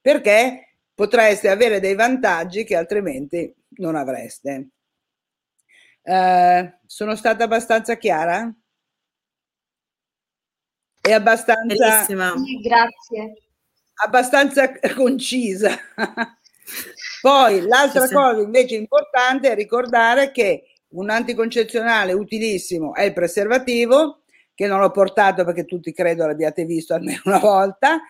perché 0.00 0.69
potreste 1.00 1.48
avere 1.48 1.80
dei 1.80 1.94
vantaggi 1.94 2.62
che 2.62 2.76
altrimenti 2.76 3.50
non 3.78 3.94
avreste. 3.94 4.68
Eh, 6.02 6.78
sono 6.84 7.16
stata 7.16 7.44
abbastanza 7.44 7.96
chiara? 7.96 8.54
è 11.00 11.12
abbastanza, 11.12 12.04
sì, 12.04 12.14
grazie. 12.60 13.32
abbastanza 14.04 14.70
concisa. 14.94 15.74
Poi 17.22 17.62
l'altra 17.62 18.06
sì, 18.06 18.12
cosa 18.12 18.42
invece 18.42 18.74
importante 18.74 19.50
è 19.50 19.54
ricordare 19.54 20.30
che 20.32 20.64
un 20.88 21.08
anticoncezionale 21.08 22.12
utilissimo 22.12 22.94
è 22.94 23.04
il 23.04 23.14
preservativo, 23.14 24.24
che 24.54 24.66
non 24.66 24.80
l'ho 24.80 24.90
portato 24.90 25.46
perché 25.46 25.64
tutti 25.64 25.94
credo 25.94 26.26
l'abbiate 26.26 26.66
visto 26.66 26.92
almeno 26.92 27.22
una 27.24 27.38
volta, 27.38 28.02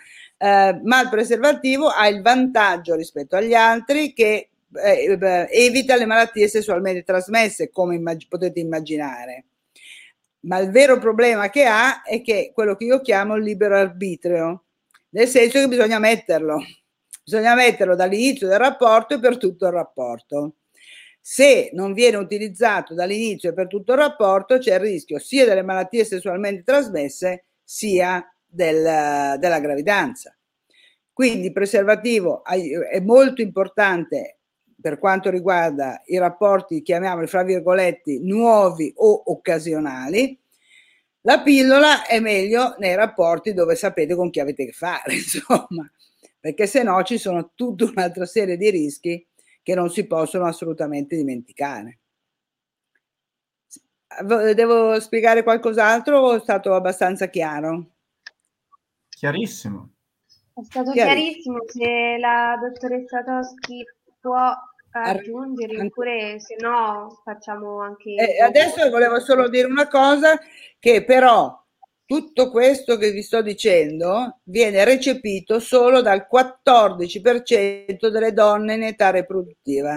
eh, 0.43 0.81
ma 0.83 1.03
il 1.03 1.09
preservativo 1.11 1.89
ha 1.89 2.09
il 2.09 2.23
vantaggio 2.23 2.95
rispetto 2.95 3.37
agli 3.37 3.55
altri 3.55 4.13
che 4.15 4.49
eh, 4.73 5.49
evita 5.51 5.97
le 5.97 6.07
malattie 6.07 6.49
sessualmente 6.49 7.03
trasmesse, 7.03 7.71
come 7.71 7.97
immag- 7.97 8.29
potete 8.29 8.61
immaginare 8.61 9.45
ma 10.43 10.59
il 10.59 10.71
vero 10.71 10.99
problema 10.99 11.51
che 11.51 11.65
ha 11.65 12.03
è 12.03 12.23
che 12.23 12.53
quello 12.55 12.77
che 12.77 12.85
io 12.85 13.01
chiamo 13.01 13.37
il 13.37 13.43
libero 13.43 13.77
arbitrio, 13.77 14.65
nel 15.11 15.29
senso 15.29 15.59
che 15.59 15.69
bisogna 15.69 15.99
metterlo, 15.99 16.63
bisogna 17.23 17.55
metterlo 17.55 17.95
dall'inizio 17.95 18.47
del 18.49 18.59
rapporto 18.59 19.15
e 19.15 19.21
per 19.21 19.37
tutto 19.37 19.67
il 19.67 19.73
rapporto. 19.73 20.55
Se 21.21 21.71
non 21.75 21.93
viene 21.93 22.17
utilizzato 22.17 22.95
dall'inizio 22.95 23.51
e 23.51 23.53
per 23.53 23.67
tutto 23.67 23.93
il 23.93 23.99
rapporto, 23.99 24.59
c'è 24.59 24.75
il 24.75 24.81
rischio 24.81 25.19
sia 25.19 25.45
delle 25.45 25.63
malattie 25.63 26.05
sessualmente 26.05 26.63
trasmesse 26.63 27.45
sia 27.63 28.25
del, 28.51 29.39
della 29.39 29.61
gravidanza. 29.61 30.35
Quindi 31.13 31.47
il 31.47 31.53
preservativo 31.53 32.43
è 32.45 33.01
molto 33.01 33.43
importante 33.43 34.39
per 34.81 34.99
quanto 34.99 35.31
riguarda 35.31 36.01
i 36.07 36.19
rapporti, 36.19 36.83
chiamiamoli 36.83 37.27
fra 37.27 37.43
virgolette, 37.43 38.19
nuovi 38.21 38.93
o 38.97 39.23
occasionali, 39.27 40.39
la 41.23 41.43
pillola 41.43 42.07
è 42.07 42.19
meglio 42.19 42.77
nei 42.79 42.95
rapporti 42.95 43.53
dove 43.53 43.77
sapete 43.77 44.15
con 44.15 44.31
chi 44.31 44.41
avete 44.41 44.65
che 44.65 44.73
fare, 44.73 45.13
insomma, 45.15 45.91
perché 46.39 46.67
se 46.67 46.83
no 46.83 47.03
ci 47.03 47.19
sono 47.19 47.51
tutta 47.55 47.85
un'altra 47.85 48.25
serie 48.25 48.57
di 48.57 48.71
rischi 48.71 49.27
che 49.63 49.75
non 49.75 49.91
si 49.91 50.07
possono 50.07 50.47
assolutamente 50.47 51.17
dimenticare. 51.17 51.99
Devo 54.55 54.99
spiegare 54.99 55.43
qualcos'altro 55.43 56.19
o 56.19 56.37
è 56.37 56.41
stato 56.41 56.75
abbastanza 56.75 57.29
chiaro? 57.29 57.91
Chiarissimo. 59.21 59.91
È 60.55 60.63
stato 60.63 60.93
chiarissimo, 60.93 61.59
chiarissimo. 61.59 61.69
se 61.69 62.17
la 62.19 62.59
dottoressa 62.59 63.23
Toschi 63.23 63.85
può 64.19 64.51
aggiungere 64.93 65.79
oppure 65.79 66.41
se 66.41 66.57
no 66.59 67.21
facciamo 67.23 67.83
anche... 67.83 68.15
Eh, 68.15 68.41
adesso 68.41 68.89
volevo 68.89 69.21
solo 69.21 69.51
dire 69.51 69.67
una 69.67 69.89
cosa 69.89 70.41
che 70.79 71.05
però 71.05 71.55
tutto 72.07 72.51
questo 72.51 72.97
che 72.97 73.11
vi 73.11 73.21
sto 73.21 73.43
dicendo 73.43 74.41
viene 74.45 74.85
recepito 74.85 75.61
solo 75.61 76.01
dal 76.01 76.27
14% 76.27 78.09
delle 78.09 78.33
donne 78.33 78.73
in 78.73 78.85
età 78.85 79.11
riproduttiva 79.11 79.97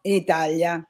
in 0.00 0.14
Italia. 0.14 0.82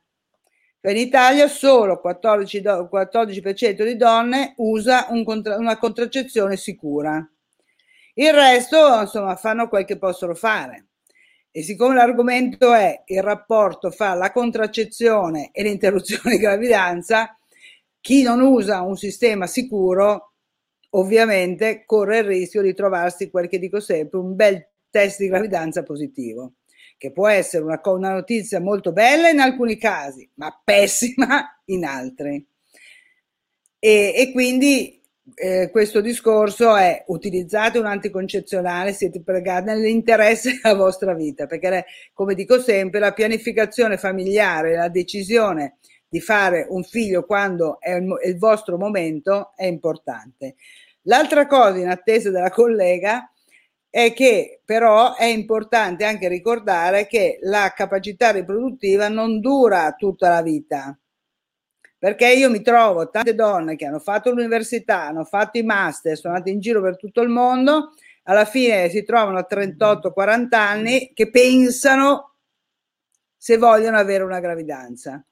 In 0.87 0.99
Italia 0.99 1.49
solo 1.49 1.99
14, 1.99 2.61
14% 2.61 3.85
di 3.85 3.97
donne 3.97 4.53
usa 4.59 5.07
un 5.09 5.25
una 5.27 5.79
contraccezione 5.79 6.59
sicura. 6.59 7.27
Il 8.13 8.33
resto, 8.35 9.01
insomma, 9.01 9.35
fanno 9.37 9.69
quel 9.69 9.87
che 9.87 9.97
possono 9.97 10.35
fare. 10.35 10.89
E 11.51 11.63
siccome 11.63 11.95
l'argomento 11.95 12.75
è 12.75 13.03
il 13.07 13.23
rapporto 13.23 13.91
fra 13.91 14.13
la 14.13 14.31
contraccezione 14.31 15.51
e 15.53 15.63
l'interruzione 15.63 16.37
di 16.37 16.39
gravidanza, 16.39 17.35
chi 18.01 18.23
non 18.23 18.43
usa 18.43 18.83
un 18.83 18.97
sistema 18.97 19.47
sicuro 19.47 20.33
ovviamente 20.91 21.85
corre 21.87 22.19
il 22.19 22.25
rischio 22.25 22.61
di 22.61 22.75
trovarsi 22.75 23.31
quel 23.31 23.49
che 23.49 23.59
dico 23.59 23.81
sempre, 23.81 24.19
un 24.19 24.35
bel 24.35 24.69
test 24.91 25.21
di 25.21 25.29
gravidanza 25.29 25.83
positivo, 25.83 26.57
che 27.05 27.13
può 27.13 27.29
essere 27.29 27.65
una, 27.65 27.79
una 27.85 28.13
notizia 28.15 28.61
molto 28.61 28.91
bella 28.91 29.29
in 29.29 29.39
alcuni 29.39 29.77
casi, 29.77 30.27
ma 30.37 30.59
pessima 30.65 31.61
in 31.67 31.85
altri. 31.85 32.43
E, 33.79 34.15
e 34.17 34.33
quindi 34.33 35.03
eh, 35.35 35.69
questo 35.71 36.01
discorso 36.01 36.75
è 36.75 37.05
utilizzate 37.09 37.79
un 37.79 37.85
anticoncezionale, 37.85 38.95
siete 38.95 39.21
pregati 39.21 39.67
nell'interesse 39.67 40.57
della 40.63 40.75
vostra 40.75 41.13
vita, 41.13 41.45
perché 41.45 41.85
come 42.15 42.35
dico 42.35 42.59
sempre, 42.59 43.01
la 43.01 43.13
pianificazione 43.13 43.99
familiare, 43.99 44.75
la 44.75 44.89
decisione 44.89 45.77
di 46.09 46.21
fare 46.21 46.65
un 46.71 46.85
figlio 46.85 47.27
quando 47.27 47.79
è 47.81 47.97
il, 47.97 48.11
il 48.25 48.39
vostro 48.39 48.79
momento 48.79 49.53
è 49.57 49.67
importante. 49.67 50.55
L'altra 51.03 51.47
cosa 51.47 51.77
in 51.77 51.89
attesa 51.89 52.31
della 52.31 52.49
collega 52.49 53.31
è 53.95 54.13
che 54.13 54.61
però 54.65 55.15
è 55.15 55.27
importante 55.27 56.05
anche 56.05 56.27
ricordare 56.27 57.07
che 57.07 57.39
la 57.43 57.73
capacità 57.77 58.33
riproduttiva 58.33 59.07
non 59.07 59.39
dura 59.39 59.93
tutta 59.93 60.29
la 60.31 60.43
vita. 60.43 60.99
Perché 61.97 62.33
io 62.33 62.51
mi 62.51 62.61
trovo 62.61 63.09
tante 63.09 63.37
donne 63.37 63.77
che 63.77 63.87
hanno 63.87 64.01
fatto 64.01 64.33
l'università, 64.33 65.07
hanno 65.07 65.23
fatto 65.23 65.59
i 65.59 65.63
master, 65.63 66.17
sono 66.17 66.35
andate 66.35 66.51
in 66.51 66.59
giro 66.59 66.83
per 66.83 66.97
tutto 66.97 67.21
il 67.21 67.29
mondo, 67.29 67.93
alla 68.25 68.45
fine 68.45 68.89
si 68.89 69.05
trovano 69.05 69.39
a 69.39 69.47
38-40 69.49 70.47
anni 70.55 71.13
che 71.15 71.31
pensano 71.31 72.39
se 73.37 73.59
vogliono 73.59 73.97
avere 73.97 74.25
una 74.25 74.41
gravidanza. 74.41 75.25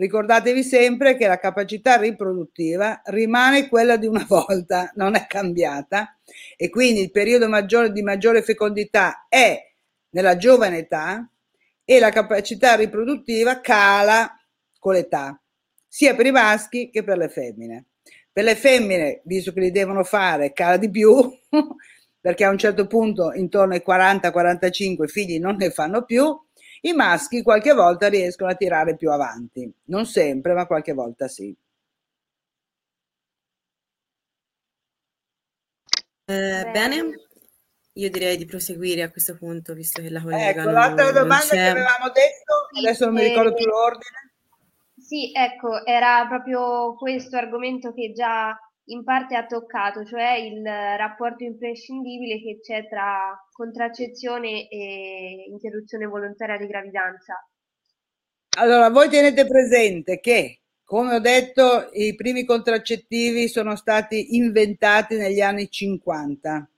Ricordatevi 0.00 0.62
sempre 0.62 1.14
che 1.14 1.26
la 1.26 1.38
capacità 1.38 1.98
riproduttiva 1.98 3.02
rimane 3.04 3.68
quella 3.68 3.98
di 3.98 4.06
una 4.06 4.24
volta, 4.26 4.90
non 4.94 5.14
è 5.14 5.26
cambiata 5.26 6.16
e 6.56 6.70
quindi 6.70 7.02
il 7.02 7.10
periodo 7.10 7.50
maggiore 7.50 7.92
di 7.92 8.00
maggiore 8.00 8.40
fecondità 8.40 9.26
è 9.28 9.62
nella 10.12 10.38
giovane 10.38 10.78
età 10.78 11.30
e 11.84 11.98
la 11.98 12.08
capacità 12.08 12.76
riproduttiva 12.76 13.60
cala 13.60 14.34
con 14.78 14.94
l'età, 14.94 15.38
sia 15.86 16.14
per 16.14 16.24
i 16.24 16.32
maschi 16.32 16.88
che 16.88 17.04
per 17.04 17.18
le 17.18 17.28
femmine. 17.28 17.84
Per 18.32 18.44
le 18.44 18.56
femmine, 18.56 19.20
visto 19.24 19.52
che 19.52 19.60
li 19.60 19.70
devono 19.70 20.02
fare, 20.02 20.54
cala 20.54 20.78
di 20.78 20.88
più, 20.88 21.30
perché 22.18 22.44
a 22.44 22.48
un 22.48 22.56
certo 22.56 22.86
punto 22.86 23.34
intorno 23.34 23.74
ai 23.74 23.82
40-45 23.86 25.08
figli 25.08 25.38
non 25.38 25.56
ne 25.56 25.68
fanno 25.68 26.06
più, 26.06 26.24
i 26.82 26.92
maschi 26.92 27.42
qualche 27.42 27.72
volta 27.72 28.08
riescono 28.08 28.50
a 28.50 28.54
tirare 28.54 28.96
più 28.96 29.10
avanti, 29.10 29.70
non 29.84 30.06
sempre, 30.06 30.54
ma 30.54 30.66
qualche 30.66 30.92
volta 30.92 31.28
sì. 31.28 31.54
Eh, 36.24 36.70
bene, 36.70 37.26
io 37.94 38.10
direi 38.10 38.36
di 38.36 38.44
proseguire 38.44 39.02
a 39.02 39.10
questo 39.10 39.36
punto, 39.36 39.74
visto 39.74 40.00
che 40.00 40.10
la 40.10 40.22
collega 40.22 40.62
Ecco, 40.62 40.70
l'altra 40.70 41.10
domanda 41.10 41.48
che 41.48 41.58
avevamo 41.58 42.10
detto, 42.12 42.78
adesso 42.78 43.06
non 43.06 43.14
mi 43.14 43.24
ricordo 43.24 43.52
più 43.52 43.66
l'ordine. 43.66 44.32
Sì, 44.96 45.32
ecco, 45.34 45.84
era 45.84 46.26
proprio 46.28 46.94
questo 46.94 47.36
argomento 47.36 47.92
che 47.92 48.12
già 48.12 48.56
in 48.90 49.04
parte 49.04 49.36
ha 49.36 49.46
toccato, 49.46 50.04
cioè 50.04 50.32
il 50.36 50.62
rapporto 50.64 51.44
imprescindibile 51.44 52.40
che 52.40 52.58
c'è 52.60 52.88
tra 52.88 53.36
contraccezione 53.52 54.68
e 54.68 55.46
interruzione 55.48 56.06
volontaria 56.06 56.56
di 56.56 56.66
gravidanza. 56.66 57.34
Allora, 58.58 58.90
voi 58.90 59.08
tenete 59.08 59.46
presente 59.46 60.18
che, 60.18 60.60
come 60.84 61.14
ho 61.14 61.20
detto, 61.20 61.88
i 61.92 62.14
primi 62.16 62.44
contraccettivi 62.44 63.48
sono 63.48 63.76
stati 63.76 64.34
inventati 64.36 65.16
negli 65.16 65.40
anni 65.40 65.70
50. 65.70 66.68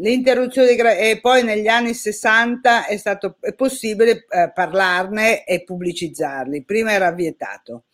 L'interruzione 0.00 0.68
di 0.68 0.74
gravidanza 0.74 1.10
e 1.10 1.20
poi 1.20 1.44
negli 1.44 1.68
anni 1.68 1.94
60 1.94 2.86
è 2.86 2.96
stato 2.96 3.36
è 3.40 3.54
possibile 3.54 4.24
eh, 4.28 4.50
parlarne 4.52 5.44
e 5.44 5.62
pubblicizzarli, 5.62 6.64
prima 6.64 6.92
era 6.92 7.12
vietato. 7.12 7.84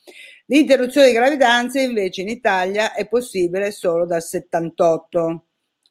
L'interruzione 0.47 1.07
di 1.07 1.15
gravidanza 1.15 1.81
invece 1.81 2.21
in 2.21 2.29
Italia 2.29 2.93
è 2.93 3.09
possibile 3.09 3.71
solo 3.71 4.05
dal 4.05 4.23
78, 4.23 5.47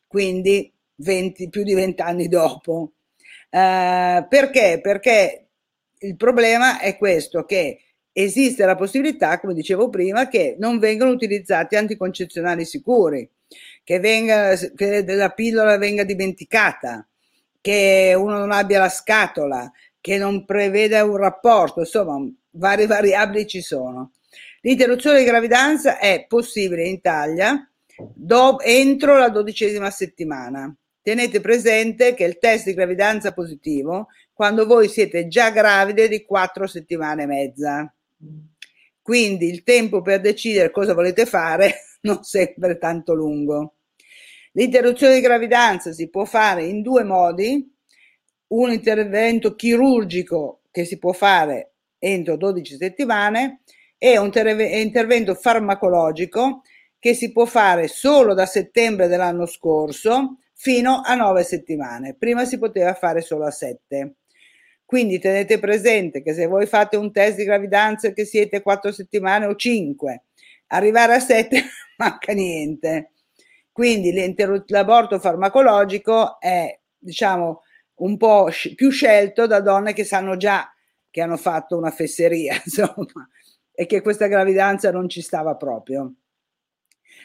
quindi 0.05 0.71
20, 0.95 1.49
più 1.49 1.63
di 1.63 1.73
20 1.73 2.01
anni 2.01 2.27
dopo. 2.27 2.91
Eh, 3.49 4.25
perché? 4.29 4.79
Perché 4.81 5.47
il 5.99 6.15
problema 6.15 6.79
è 6.79 6.97
questo, 6.97 7.45
che 7.45 7.79
esiste 8.11 8.65
la 8.65 8.75
possibilità, 8.75 9.39
come 9.39 9.55
dicevo 9.55 9.89
prima, 9.89 10.27
che 10.27 10.55
non 10.59 10.77
vengano 10.77 11.11
utilizzati 11.11 11.75
anticoncezionali 11.75 12.63
sicuri, 12.63 13.27
che, 13.83 13.99
venga, 13.99 14.55
che 14.55 15.03
la 15.03 15.29
pillola 15.29 15.77
venga 15.77 16.03
dimenticata, 16.03 17.07
che 17.59 18.13
uno 18.15 18.37
non 18.37 18.51
abbia 18.51 18.79
la 18.79 18.89
scatola, 18.89 19.71
che 19.99 20.17
non 20.17 20.45
preveda 20.45 21.03
un 21.03 21.17
rapporto, 21.17 21.79
insomma, 21.79 22.19
varie 22.51 22.85
variabili 22.85 23.47
ci 23.47 23.61
sono. 23.61 24.11
L'interruzione 24.65 25.19
di 25.19 25.25
gravidanza 25.25 25.99
è 25.99 26.25
possibile 26.25 26.85
in 26.85 26.93
Italia 26.93 27.69
do, 28.13 28.61
entro 28.61 29.17
la 29.17 29.27
dodicesima 29.27 29.89
settimana. 29.89 30.73
Tenete 31.01 31.41
presente 31.41 32.13
che 32.13 32.23
il 32.23 32.39
test 32.39 32.67
di 32.67 32.73
gravidanza 32.73 33.33
positivo 33.33 34.07
quando 34.31 34.65
voi 34.65 34.87
siete 34.87 35.27
già 35.27 35.49
gravide 35.49 36.07
di 36.07 36.23
quattro 36.23 36.65
settimane 36.65 37.23
e 37.23 37.25
mezza. 37.25 37.93
Quindi 39.01 39.49
il 39.49 39.63
tempo 39.63 40.01
per 40.01 40.21
decidere 40.21 40.71
cosa 40.71 40.93
volete 40.93 41.25
fare 41.25 41.81
non 42.03 42.23
sempre 42.23 42.77
tanto 42.77 43.13
lungo. 43.13 43.73
L'interruzione 44.53 45.15
di 45.15 45.21
gravidanza 45.21 45.91
si 45.91 46.09
può 46.09 46.23
fare 46.23 46.63
in 46.63 46.81
due 46.81 47.03
modi, 47.03 47.69
un 48.47 48.71
intervento 48.71 49.55
chirurgico 49.55 50.61
che 50.71 50.85
si 50.85 50.97
può 50.97 51.11
fare 51.11 51.71
entro 51.99 52.37
12 52.37 52.77
settimane 52.77 53.63
è 53.97 54.17
un 54.17 54.31
intervento 54.35 55.35
farmacologico 55.35 56.61
che 56.99 57.13
si 57.13 57.31
può 57.31 57.45
fare 57.45 57.87
solo 57.87 58.33
da 58.33 58.45
settembre 58.45 59.07
dell'anno 59.07 59.45
scorso 59.45 60.37
fino 60.53 61.01
a 61.03 61.15
nove 61.15 61.43
settimane. 61.43 62.15
Prima 62.15 62.45
si 62.45 62.57
poteva 62.57 62.93
fare 62.93 63.21
solo 63.21 63.45
a 63.45 63.51
sette. 63.51 64.15
Quindi 64.85 65.19
tenete 65.19 65.59
presente 65.59 66.21
che 66.21 66.33
se 66.33 66.45
voi 66.45 66.65
fate 66.65 66.97
un 66.97 67.11
test 67.11 67.37
di 67.37 67.43
gravidanza 67.43 68.13
che 68.13 68.25
siete 68.25 68.61
quattro 68.61 68.91
settimane 68.91 69.45
o 69.45 69.55
cinque, 69.55 70.25
arrivare 70.67 71.15
a 71.15 71.19
sette 71.19 71.63
manca 71.97 72.31
niente. 72.33 73.11
Quindi 73.71 74.13
l'aborto 74.67 75.19
farmacologico 75.19 76.39
è, 76.39 76.79
diciamo, 76.97 77.63
un 77.95 78.17
po' 78.17 78.49
più 78.75 78.89
scelto 78.91 79.47
da 79.47 79.59
donne 79.61 79.93
che 79.93 80.03
sanno 80.03 80.37
già 80.37 80.71
che 81.09 81.21
hanno 81.21 81.37
fatto 81.37 81.77
una 81.77 81.91
fesseria, 81.91 82.55
insomma, 82.65 83.27
e 83.73 83.85
che 83.85 84.01
questa 84.01 84.27
gravidanza 84.27 84.91
non 84.91 85.09
ci 85.09 85.21
stava 85.21 85.55
proprio. 85.55 86.13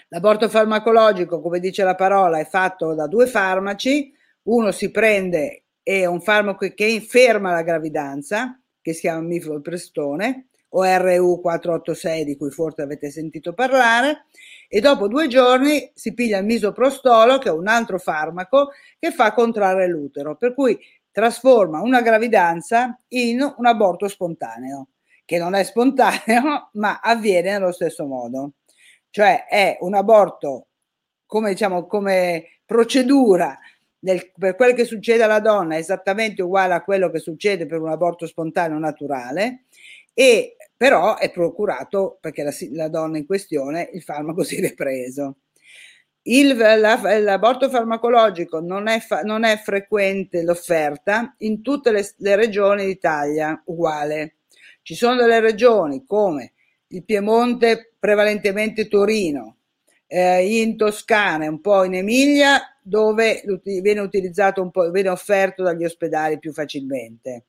L'aborto 0.08 0.48
farmacologico, 0.48 1.40
come 1.40 1.60
dice 1.60 1.84
la 1.84 1.94
parola, 1.94 2.38
è 2.38 2.46
fatto 2.46 2.94
da 2.94 3.06
due 3.06 3.26
farmaci, 3.26 4.12
uno 4.44 4.72
si 4.72 4.90
prende, 4.90 5.64
è 5.82 6.06
un 6.06 6.20
farmaco 6.22 6.66
che 6.74 6.86
inferma 6.86 7.52
la 7.52 7.62
gravidanza, 7.62 8.58
che 8.80 8.94
si 8.94 9.00
chiama 9.00 9.20
mifloprestone, 9.20 10.48
o 10.70 10.84
RU486 10.84 12.22
di 12.22 12.36
cui 12.36 12.50
forse 12.50 12.82
avete 12.82 13.10
sentito 13.10 13.52
parlare, 13.52 14.26
e 14.68 14.80
dopo 14.80 15.08
due 15.08 15.28
giorni 15.28 15.90
si 15.94 16.14
piglia 16.14 16.38
il 16.38 16.46
misoprostolo, 16.46 17.38
che 17.38 17.48
è 17.48 17.52
un 17.52 17.68
altro 17.68 17.98
farmaco 17.98 18.70
che 18.98 19.10
fa 19.10 19.32
contrarre 19.34 19.86
l'utero, 19.88 20.36
per 20.36 20.54
cui 20.54 20.78
trasforma 21.10 21.80
una 21.82 22.00
gravidanza 22.00 22.98
in 23.08 23.40
un 23.40 23.66
aborto 23.66 24.08
spontaneo 24.08 24.88
che 25.28 25.36
non 25.36 25.52
è 25.52 25.62
spontaneo, 25.62 26.70
ma 26.80 27.00
avviene 27.02 27.50
nello 27.50 27.70
stesso 27.70 28.06
modo. 28.06 28.52
Cioè 29.10 29.44
è 29.44 29.76
un 29.80 29.92
aborto 29.92 30.68
come, 31.26 31.50
diciamo, 31.50 31.86
come 31.86 32.60
procedura 32.64 33.58
nel, 34.00 34.32
per 34.32 34.56
quello 34.56 34.72
che 34.72 34.86
succede 34.86 35.22
alla 35.24 35.40
donna 35.40 35.74
è 35.74 35.78
esattamente 35.78 36.40
uguale 36.40 36.72
a 36.72 36.82
quello 36.82 37.10
che 37.10 37.18
succede 37.18 37.66
per 37.66 37.78
un 37.78 37.90
aborto 37.90 38.26
spontaneo 38.26 38.78
naturale 38.78 39.64
e 40.14 40.56
però 40.74 41.18
è 41.18 41.30
procurato 41.30 42.16
perché 42.22 42.42
la, 42.42 42.54
la 42.70 42.88
donna 42.88 43.18
in 43.18 43.26
questione 43.26 43.90
il 43.92 44.00
farmaco 44.02 44.42
si 44.44 44.56
è 44.56 44.72
preso. 44.72 45.40
Il, 46.22 46.56
la, 46.56 47.18
l'aborto 47.18 47.68
farmacologico 47.68 48.60
non 48.60 48.88
è, 48.88 48.98
fa, 49.00 49.20
non 49.20 49.44
è 49.44 49.58
frequente 49.58 50.42
l'offerta 50.42 51.34
in 51.38 51.60
tutte 51.60 51.90
le, 51.90 52.14
le 52.16 52.34
regioni 52.34 52.86
d'Italia, 52.86 53.60
uguale. 53.66 54.37
Ci 54.88 54.94
sono 54.94 55.16
delle 55.16 55.40
regioni 55.40 56.06
come 56.06 56.54
il 56.86 57.04
Piemonte, 57.04 57.92
prevalentemente 57.98 58.88
Torino, 58.88 59.56
eh, 60.06 60.62
in 60.62 60.78
Toscana 60.78 61.44
e 61.44 61.48
un 61.48 61.60
po' 61.60 61.84
in 61.84 61.92
Emilia, 61.92 62.58
dove 62.80 63.42
viene 63.82 64.00
utilizzato 64.00 64.62
un 64.62 64.70
po', 64.70 64.90
viene 64.90 65.10
offerto 65.10 65.62
dagli 65.62 65.84
ospedali 65.84 66.38
più 66.38 66.54
facilmente. 66.54 67.48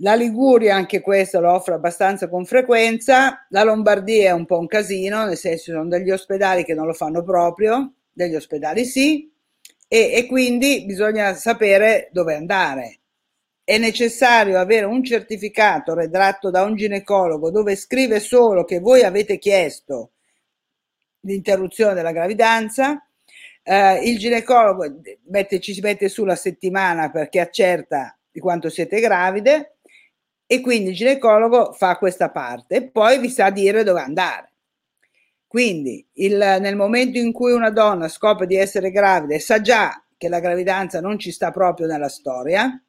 La 0.00 0.14
Liguria 0.14 0.74
anche 0.74 1.00
questa 1.00 1.40
lo 1.40 1.50
offre 1.50 1.72
abbastanza 1.72 2.28
con 2.28 2.44
frequenza, 2.44 3.46
la 3.48 3.62
Lombardia 3.62 4.28
è 4.28 4.32
un 4.32 4.44
po' 4.44 4.58
un 4.58 4.66
casino, 4.66 5.24
nel 5.24 5.38
senso 5.38 5.72
sono 5.72 5.88
degli 5.88 6.10
ospedali 6.10 6.62
che 6.62 6.74
non 6.74 6.84
lo 6.84 6.92
fanno 6.92 7.22
proprio, 7.22 7.94
degli 8.12 8.34
ospedali 8.34 8.84
sì, 8.84 9.32
e, 9.88 10.12
e 10.12 10.26
quindi 10.26 10.84
bisogna 10.84 11.32
sapere 11.32 12.10
dove 12.12 12.34
andare. 12.34 12.98
È 13.68 13.78
necessario 13.78 14.60
avere 14.60 14.86
un 14.86 15.02
certificato 15.02 15.92
redatto 15.92 16.50
da 16.50 16.62
un 16.62 16.76
ginecologo 16.76 17.50
dove 17.50 17.74
scrive 17.74 18.20
solo 18.20 18.62
che 18.62 18.78
voi 18.78 19.02
avete 19.02 19.38
chiesto 19.38 20.12
l'interruzione 21.22 21.92
della 21.92 22.12
gravidanza. 22.12 23.04
Eh, 23.64 24.08
il 24.08 24.18
ginecologo 24.18 25.00
mette, 25.30 25.58
ci 25.58 25.74
si 25.74 25.80
mette 25.80 26.08
sulla 26.08 26.36
settimana 26.36 27.10
perché 27.10 27.40
accerta 27.40 28.16
di 28.30 28.38
quanto 28.38 28.68
siete 28.68 29.00
gravide 29.00 29.78
e 30.46 30.60
quindi 30.60 30.90
il 30.90 30.94
ginecologo 30.94 31.72
fa 31.72 31.98
questa 31.98 32.30
parte 32.30 32.76
e 32.76 32.88
poi 32.88 33.18
vi 33.18 33.28
sa 33.28 33.50
dire 33.50 33.82
dove 33.82 33.98
andare. 33.98 34.52
Quindi 35.48 36.06
il, 36.12 36.36
nel 36.36 36.76
momento 36.76 37.18
in 37.18 37.32
cui 37.32 37.50
una 37.50 37.70
donna 37.70 38.06
scopre 38.06 38.46
di 38.46 38.54
essere 38.54 38.92
gravida 38.92 39.34
e 39.34 39.40
sa 39.40 39.60
già 39.60 40.04
che 40.16 40.28
la 40.28 40.38
gravidanza 40.38 41.00
non 41.00 41.18
ci 41.18 41.32
sta 41.32 41.50
proprio 41.50 41.88
nella 41.88 42.08
storia, 42.08 42.80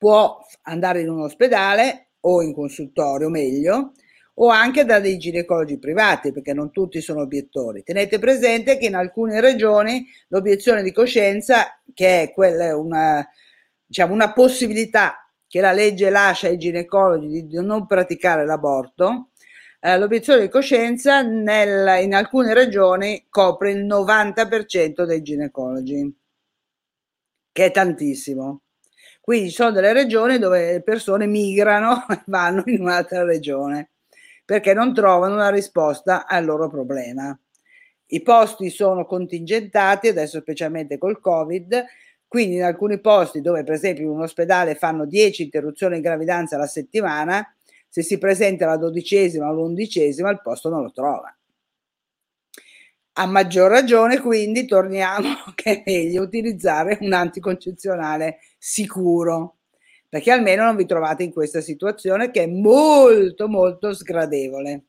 può 0.00 0.38
andare 0.62 1.02
in 1.02 1.10
un 1.10 1.20
ospedale 1.20 2.12
o 2.20 2.40
in 2.40 2.54
consultorio 2.54 3.28
meglio 3.28 3.92
o 4.34 4.48
anche 4.48 4.86
da 4.86 4.98
dei 4.98 5.18
ginecologi 5.18 5.78
privati 5.78 6.32
perché 6.32 6.54
non 6.54 6.70
tutti 6.70 7.02
sono 7.02 7.20
obiettori. 7.20 7.82
Tenete 7.82 8.18
presente 8.18 8.78
che 8.78 8.86
in 8.86 8.94
alcune 8.94 9.42
regioni 9.42 10.06
l'obiezione 10.28 10.82
di 10.82 10.90
coscienza, 10.90 11.78
che 11.92 12.22
è 12.22 12.32
quella, 12.32 12.74
una, 12.78 13.28
diciamo, 13.84 14.14
una 14.14 14.32
possibilità 14.32 15.30
che 15.46 15.60
la 15.60 15.72
legge 15.72 16.08
lascia 16.08 16.46
ai 16.46 16.56
ginecologi 16.56 17.46
di 17.46 17.62
non 17.62 17.86
praticare 17.86 18.46
l'aborto, 18.46 19.32
eh, 19.80 19.98
l'obiezione 19.98 20.40
di 20.40 20.48
coscienza 20.48 21.20
nel, 21.20 22.02
in 22.02 22.14
alcune 22.14 22.54
regioni 22.54 23.26
copre 23.28 23.72
il 23.72 23.84
90% 23.84 25.04
dei 25.04 25.20
ginecologi, 25.20 26.16
che 27.52 27.64
è 27.66 27.70
tantissimo. 27.70 28.62
Quindi 29.30 29.50
ci 29.50 29.54
sono 29.54 29.70
delle 29.70 29.92
regioni 29.92 30.38
dove 30.38 30.72
le 30.72 30.82
persone 30.82 31.24
migrano 31.24 32.04
e 32.10 32.20
vanno 32.26 32.64
in 32.66 32.80
un'altra 32.80 33.22
regione 33.22 33.90
perché 34.44 34.74
non 34.74 34.92
trovano 34.92 35.34
una 35.34 35.50
risposta 35.50 36.26
al 36.26 36.44
loro 36.44 36.68
problema. 36.68 37.38
I 38.06 38.22
posti 38.22 38.70
sono 38.70 39.06
contingentati, 39.06 40.08
adesso 40.08 40.40
specialmente 40.40 40.98
col 40.98 41.20
Covid, 41.20 41.84
quindi 42.26 42.56
in 42.56 42.64
alcuni 42.64 42.98
posti 42.98 43.40
dove 43.40 43.62
per 43.62 43.74
esempio 43.74 44.02
in 44.02 44.10
un 44.10 44.22
ospedale 44.22 44.74
fanno 44.74 45.06
10 45.06 45.44
interruzioni 45.44 45.94
di 45.94 46.02
gravidanza 46.02 46.56
alla 46.56 46.66
settimana, 46.66 47.54
se 47.88 48.02
si 48.02 48.18
presenta 48.18 48.66
la 48.66 48.78
dodicesima 48.78 49.48
o 49.48 49.52
l'undicesima 49.52 50.28
il 50.30 50.40
posto 50.42 50.68
non 50.70 50.82
lo 50.82 50.90
trova. 50.90 51.32
A 53.20 53.26
maggior 53.26 53.70
ragione 53.70 54.18
quindi 54.18 54.64
torniamo 54.64 55.28
che 55.54 55.72
è 55.72 55.82
meglio 55.84 56.22
utilizzare 56.22 56.96
un 57.02 57.12
anticoncezionale 57.12 58.38
sicuro, 58.56 59.58
perché 60.08 60.30
almeno 60.30 60.64
non 60.64 60.74
vi 60.74 60.86
trovate 60.86 61.22
in 61.22 61.30
questa 61.30 61.60
situazione 61.60 62.30
che 62.30 62.44
è 62.44 62.46
molto 62.46 63.46
molto 63.46 63.92
sgradevole. 63.92 64.86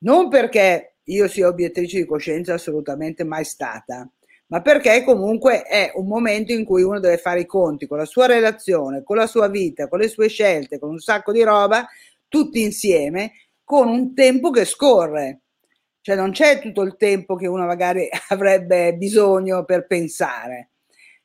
Non 0.00 0.28
perché 0.28 0.96
io 1.04 1.28
sia 1.28 1.48
obiettrice 1.48 1.96
di 1.96 2.04
coscienza 2.04 2.52
assolutamente 2.52 3.24
mai 3.24 3.44
stata, 3.46 4.06
ma 4.48 4.60
perché 4.60 5.02
comunque 5.02 5.62
è 5.62 5.92
un 5.94 6.08
momento 6.08 6.52
in 6.52 6.62
cui 6.62 6.82
uno 6.82 7.00
deve 7.00 7.16
fare 7.16 7.40
i 7.40 7.46
conti 7.46 7.86
con 7.86 7.96
la 7.96 8.04
sua 8.04 8.26
relazione, 8.26 9.02
con 9.02 9.16
la 9.16 9.26
sua 9.26 9.48
vita, 9.48 9.88
con 9.88 10.00
le 10.00 10.08
sue 10.08 10.28
scelte, 10.28 10.78
con 10.78 10.90
un 10.90 10.98
sacco 10.98 11.32
di 11.32 11.42
roba, 11.42 11.88
tutti 12.28 12.60
insieme, 12.60 13.32
con 13.64 13.88
un 13.88 14.12
tempo 14.12 14.50
che 14.50 14.66
scorre. 14.66 15.40
Cioè 16.06 16.14
non 16.14 16.30
c'è 16.30 16.60
tutto 16.60 16.82
il 16.82 16.94
tempo 16.96 17.34
che 17.34 17.48
uno 17.48 17.66
magari 17.66 18.08
avrebbe 18.30 18.94
bisogno 18.94 19.64
per 19.64 19.88
pensare. 19.88 20.70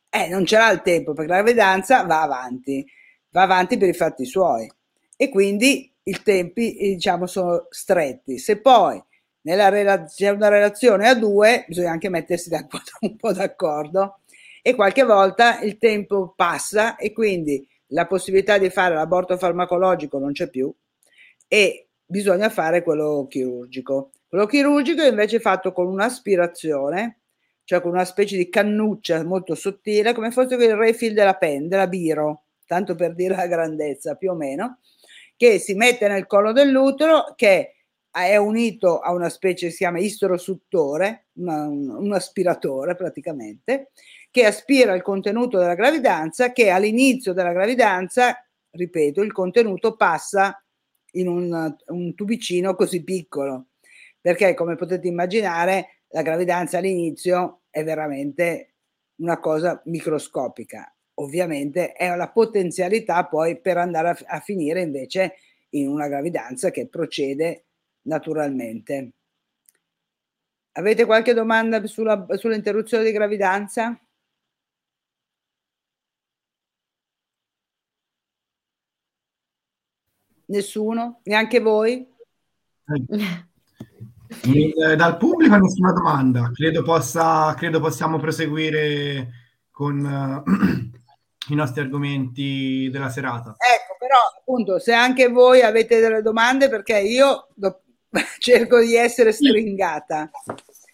Eh, 0.09 0.27
non 0.27 0.43
ce 0.43 0.55
il 0.57 0.81
tempo 0.81 1.13
perché 1.13 1.31
la 1.31 1.43
vedanza 1.43 2.03
va 2.03 2.23
avanti, 2.23 2.83
va 3.29 3.43
avanti 3.43 3.77
per 3.77 3.89
i 3.89 3.93
fatti 3.93 4.25
suoi. 4.25 4.67
E 5.15 5.29
quindi 5.29 5.93
i 6.01 6.23
tempi, 6.23 6.75
diciamo, 6.79 7.27
sono 7.27 7.67
stretti. 7.69 8.39
Se 8.39 8.59
poi 8.59 8.99
nella 9.41 9.69
rela- 9.69 10.03
c'è 10.05 10.29
una 10.29 10.47
relazione 10.47 11.07
a 11.07 11.13
due, 11.13 11.63
bisogna 11.67 11.91
anche 11.91 12.09
mettersi 12.09 12.49
un 13.01 13.15
po' 13.17 13.33
d'accordo 13.33 14.21
e 14.63 14.73
qualche 14.73 15.03
volta 15.03 15.61
il 15.61 15.77
tempo 15.77 16.33
passa 16.35 16.95
e 16.95 17.13
quindi 17.13 17.63
la 17.89 18.07
possibilità 18.07 18.57
di 18.57 18.71
fare 18.71 18.95
l'aborto 18.95 19.37
farmacologico 19.37 20.17
non 20.17 20.31
c'è 20.31 20.49
più 20.49 20.73
e 21.47 21.89
bisogna 22.03 22.49
fare 22.49 22.81
quello 22.81 23.27
chirurgico. 23.29 24.09
Quello 24.31 24.45
chirurgico 24.45 25.01
è 25.01 25.09
invece 25.09 25.41
fatto 25.41 25.73
con 25.73 25.87
un'aspirazione, 25.87 27.19
cioè 27.65 27.81
con 27.81 27.91
una 27.91 28.05
specie 28.05 28.37
di 28.37 28.47
cannuccia 28.47 29.25
molto 29.25 29.55
sottile, 29.55 30.13
come 30.13 30.31
fosse 30.31 30.55
il 30.55 30.73
refill 30.73 31.13
della 31.13 31.33
pen, 31.33 31.67
della 31.67 31.87
biro, 31.87 32.45
tanto 32.65 32.95
per 32.95 33.13
dire 33.13 33.35
la 33.35 33.47
grandezza 33.47 34.15
più 34.15 34.31
o 34.31 34.33
meno, 34.33 34.79
che 35.35 35.59
si 35.59 35.73
mette 35.73 36.07
nel 36.07 36.27
collo 36.27 36.53
dell'utero 36.53 37.33
che 37.35 37.73
è 38.09 38.37
unito 38.37 38.99
a 38.99 39.11
una 39.11 39.27
specie 39.27 39.65
che 39.65 39.71
si 39.73 39.79
chiama 39.79 39.99
istrosuttore, 39.99 41.25
una, 41.33 41.67
un 41.67 42.13
aspiratore 42.13 42.95
praticamente, 42.95 43.91
che 44.31 44.45
aspira 44.45 44.93
il 44.95 45.01
contenuto 45.01 45.57
della 45.57 45.75
gravidanza, 45.75 46.53
che 46.53 46.69
all'inizio 46.69 47.33
della 47.33 47.51
gravidanza, 47.51 48.41
ripeto, 48.69 49.21
il 49.23 49.33
contenuto 49.33 49.97
passa 49.97 50.63
in 51.15 51.27
un, 51.27 51.75
un 51.87 52.15
tubicino 52.15 52.75
così 52.75 53.03
piccolo, 53.03 53.65
perché 54.21 54.53
come 54.53 54.75
potete 54.75 55.07
immaginare 55.07 56.03
la 56.09 56.21
gravidanza 56.21 56.77
all'inizio 56.77 57.63
è 57.69 57.83
veramente 57.83 58.75
una 59.15 59.39
cosa 59.39 59.81
microscopica. 59.85 60.93
Ovviamente 61.15 61.93
è 61.93 62.15
la 62.15 62.29
potenzialità 62.31 63.25
poi 63.25 63.59
per 63.59 63.77
andare 63.77 64.09
a, 64.09 64.17
a 64.37 64.39
finire 64.39 64.81
invece 64.81 65.35
in 65.69 65.87
una 65.87 66.07
gravidanza 66.07 66.69
che 66.71 66.87
procede 66.87 67.65
naturalmente. 68.03 69.13
Avete 70.73 71.05
qualche 71.05 71.33
domanda 71.33 71.85
sulla, 71.85 72.25
sull'interruzione 72.29 73.03
di 73.03 73.11
gravidanza? 73.11 73.99
Nessuno? 80.45 81.21
Neanche 81.23 81.59
voi? 81.59 82.05
Eh, 82.85 83.50
dal 84.95 85.17
pubblico 85.17 85.55
nessuna 85.57 85.91
domanda. 85.91 86.51
Credo, 86.53 86.83
possa, 86.83 87.53
credo 87.55 87.79
possiamo 87.79 88.17
proseguire 88.17 89.29
con 89.71 89.99
uh, 89.99 90.49
i 91.51 91.55
nostri 91.55 91.81
argomenti 91.81 92.89
della 92.91 93.09
serata. 93.09 93.55
Ecco, 93.57 93.95
però 93.99 94.17
appunto, 94.37 94.79
se 94.79 94.93
anche 94.93 95.27
voi 95.27 95.61
avete 95.61 95.99
delle 95.99 96.21
domande, 96.21 96.69
perché 96.69 96.99
io 96.99 97.47
do, 97.53 97.81
cerco 98.39 98.79
di 98.79 98.95
essere 98.95 99.31
stringata, 99.31 100.29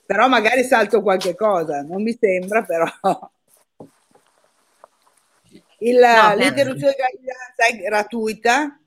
però 0.05 0.27
magari 0.27 0.63
salto 0.63 1.01
qualche 1.01 1.35
cosa, 1.35 1.81
non 1.81 2.01
mi 2.01 2.17
sembra 2.19 2.63
però. 2.63 2.85
Il, 5.79 5.99
no, 5.99 6.35
l'interruzione 6.35 6.93
di 6.93 6.97
gravidanza 6.97 7.65
è 7.69 7.77
gratuita, 7.77 8.79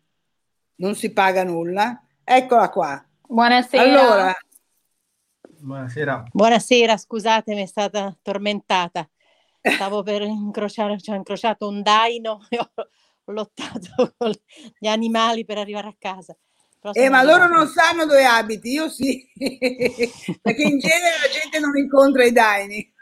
non 0.76 0.96
si 0.96 1.12
paga 1.12 1.44
nulla. 1.44 2.02
Eccola 2.24 2.68
qua. 2.68 3.04
Buonasera. 3.30 3.82
Allora, 3.84 4.34
buonasera. 5.60 6.24
Buonasera, 6.32 6.96
scusatemi, 6.96 7.62
è 7.62 7.66
stata 7.66 8.12
tormentata. 8.22 9.08
Stavo 9.62 10.02
per 10.02 10.22
incrociare, 10.22 11.00
cioè, 11.00 11.14
ho 11.14 11.18
incrociato 11.18 11.68
un 11.68 11.80
daino 11.80 12.44
e 12.50 12.58
ho 12.58 12.68
lottato 13.26 14.14
con 14.18 14.32
gli 14.76 14.88
animali 14.88 15.44
per 15.44 15.58
arrivare 15.58 15.86
a 15.86 15.94
casa. 15.96 16.36
Eh, 16.92 17.08
ma 17.08 17.22
loro 17.22 17.46
non 17.46 17.68
sanno 17.68 18.04
dove 18.04 18.24
abiti, 18.24 18.70
io 18.70 18.88
sì, 18.88 19.24
perché 20.42 20.62
in 20.62 20.78
genere 20.80 21.18
la 21.20 21.28
gente 21.30 21.60
non 21.60 21.76
incontra 21.76 22.24
i 22.24 22.32
daini. 22.32 22.94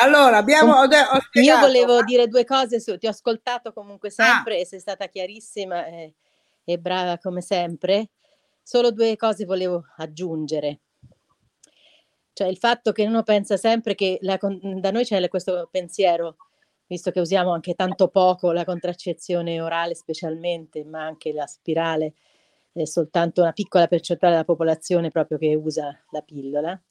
allora, 0.00 0.38
abbiamo... 0.38 0.72
Ho, 0.72 0.86
ho 0.86 1.40
io 1.40 1.58
volevo 1.60 2.02
dire 2.02 2.26
due 2.26 2.44
cose, 2.44 2.80
su, 2.80 2.98
ti 2.98 3.06
ho 3.06 3.10
ascoltato 3.10 3.72
comunque 3.72 4.10
sempre 4.10 4.56
ah. 4.56 4.60
e 4.60 4.66
sei 4.66 4.80
stata 4.80 5.06
chiarissima 5.06 5.86
e, 5.86 6.14
e 6.64 6.78
brava 6.78 7.18
come 7.18 7.42
sempre. 7.42 8.08
Solo 8.68 8.90
due 8.90 9.14
cose 9.14 9.44
volevo 9.44 9.84
aggiungere. 9.98 10.80
Cioè 12.32 12.48
il 12.48 12.56
fatto 12.56 12.90
che 12.90 13.06
uno 13.06 13.22
pensa 13.22 13.56
sempre 13.56 13.94
che 13.94 14.18
la, 14.22 14.36
da 14.40 14.90
noi 14.90 15.04
c'è 15.04 15.28
questo 15.28 15.68
pensiero, 15.70 16.36
visto 16.88 17.12
che 17.12 17.20
usiamo 17.20 17.52
anche 17.52 17.74
tanto 17.74 18.08
poco 18.08 18.50
la 18.50 18.64
contraccezione 18.64 19.60
orale 19.60 19.94
specialmente, 19.94 20.84
ma 20.84 21.04
anche 21.04 21.32
la 21.32 21.46
spirale, 21.46 22.14
è 22.72 22.84
soltanto 22.86 23.40
una 23.40 23.52
piccola 23.52 23.86
percentuale 23.86 24.34
della 24.34 24.44
popolazione 24.44 25.12
proprio 25.12 25.38
che 25.38 25.54
usa 25.54 25.96
la 26.10 26.22
pillola, 26.22 26.82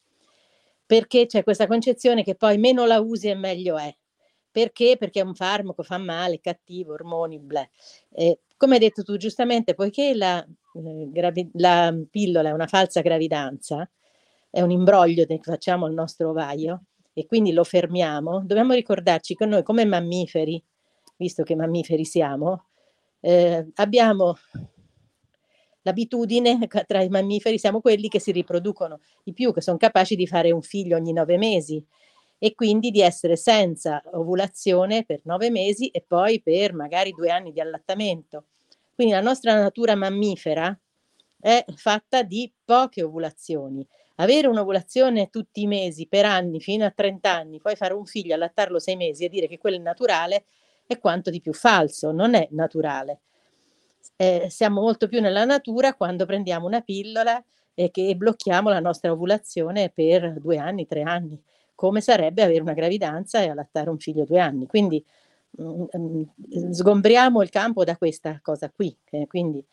perché 0.86 1.26
c'è 1.26 1.44
questa 1.44 1.68
concezione 1.68 2.24
che 2.24 2.36
poi 2.36 2.58
meno 2.58 2.86
la 2.86 3.02
usi 3.02 3.28
e 3.28 3.36
meglio 3.36 3.78
è. 3.78 3.94
Perché? 4.50 4.96
Perché 4.98 5.20
è 5.20 5.24
un 5.24 5.36
farmaco, 5.36 5.84
fa 5.84 5.98
male, 5.98 6.40
cattivo, 6.40 6.94
ormoni, 6.94 7.38
bla. 7.38 7.70
Come 8.56 8.76
hai 8.76 8.80
detto 8.80 9.04
tu 9.04 9.18
giustamente, 9.18 9.74
poiché 9.74 10.16
la, 10.16 10.48
gravi- 10.82 11.50
la 11.54 11.96
pillola 12.10 12.50
è 12.50 12.52
una 12.52 12.68
falsa 12.68 13.02
gravidanza, 13.02 13.90
è 14.50 14.62
un 14.62 14.72
imbroglio 14.72 15.26
che 15.26 15.40
facciamo 15.42 15.86
al 15.86 15.94
nostro 15.94 16.30
ovaio 16.30 16.84
e 17.14 17.26
quindi 17.26 17.52
lo 17.54 17.64
fermiamo, 17.64 18.42
dobbiamo 18.46 18.74
ricordarci 18.74 19.36
che 19.36 19.46
noi 19.46 19.64
come 19.64 19.86
mammiferi, 19.86 20.62
visto 21.18 21.44
che 21.44 21.56
mammiferi 21.56 22.06
siamo, 22.06 22.66
eh, 23.22 23.68
abbiamo 23.76 24.36
l'abitudine 25.84 26.58
tra 26.88 27.02
i 27.02 27.10
mammiferi, 27.10 27.58
siamo 27.58 27.80
quelli 27.80 28.08
che 28.08 28.20
si 28.20 28.32
riproducono 28.32 29.00
di 29.24 29.34
più, 29.34 29.54
che 29.54 29.62
sono 29.62 29.78
capaci 29.78 30.16
di 30.16 30.28
fare 30.28 30.52
un 30.52 30.62
figlio 30.62 30.98
ogni 30.98 31.14
nove 31.14 31.38
mesi 31.38 31.84
e 32.38 32.54
quindi 32.54 32.92
di 32.92 33.02
essere 33.02 33.36
senza 33.36 34.02
ovulazione 34.14 35.06
per 35.06 35.22
nove 35.24 35.50
mesi 35.50 35.88
e 35.90 36.04
poi 36.06 36.42
per 36.42 36.74
magari 36.74 37.12
due 37.12 37.30
anni 37.30 37.52
di 37.52 37.62
allattamento. 37.62 38.46
Quindi 38.96 39.14
la 39.14 39.22
nostra 39.22 39.60
natura 39.60 39.96
mammifera 39.96 40.78
è 41.40 41.64
fatta 41.76 42.24
di 42.24 42.52
poche 42.64 43.04
ovulazioni 43.04 43.86
avere 44.16 44.48
un'ovulazione 44.48 45.30
tutti 45.30 45.62
i 45.62 45.68
mesi 45.68 46.08
per 46.08 46.26
anni 46.26 46.60
fino 46.60 46.86
a 46.86 46.92
30 46.92 47.32
anni, 47.32 47.60
poi 47.60 47.76
fare 47.76 47.94
un 47.94 48.06
figlio, 48.06 48.34
allattarlo 48.34 48.80
sei 48.80 48.96
mesi 48.96 49.26
e 49.26 49.30
dire 49.30 49.48
che 49.48 49.58
quello 49.58 49.78
è 49.78 49.80
naturale 49.80 50.46
è 50.88 51.00
quanto 51.00 51.30
di 51.30 51.42
più 51.42 51.54
falso, 51.54 52.12
non 52.12 52.36
è 52.36 52.48
naturale. 52.52 53.22
Eh, 54.18 54.48
siamo 54.50 54.82
molto 54.82 55.08
più 55.08 55.20
nella 55.20 55.44
natura 55.46 55.96
quando 55.96 56.26
prendiamo 56.26 56.68
una 56.68 56.82
pillola 56.82 57.44
e 57.74 57.92
che 57.92 58.16
blocchiamo 58.16 58.70
la 58.70 58.80
nostra 58.80 59.12
ovulazione 59.12 59.90
per 59.90 60.40
due 60.40 60.58
anni, 60.58 60.86
tre 60.86 61.02
anni, 61.02 61.42
come 61.74 62.00
sarebbe 62.00 62.44
avere 62.44 62.62
una 62.62 62.74
gravidanza 62.74 63.42
e 63.42 63.50
allattare 63.50 63.90
un 63.90 63.98
figlio 63.98 64.24
due 64.24 64.40
anni. 64.40 64.68
Quindi 64.68 65.04
sgombriamo 66.72 67.42
il 67.42 67.50
campo 67.50 67.84
da 67.84 67.98
questa 67.98 68.40
cosa 68.42 68.70
qui. 68.70 68.96
Eh, 69.12 69.28
quindi 69.28 69.64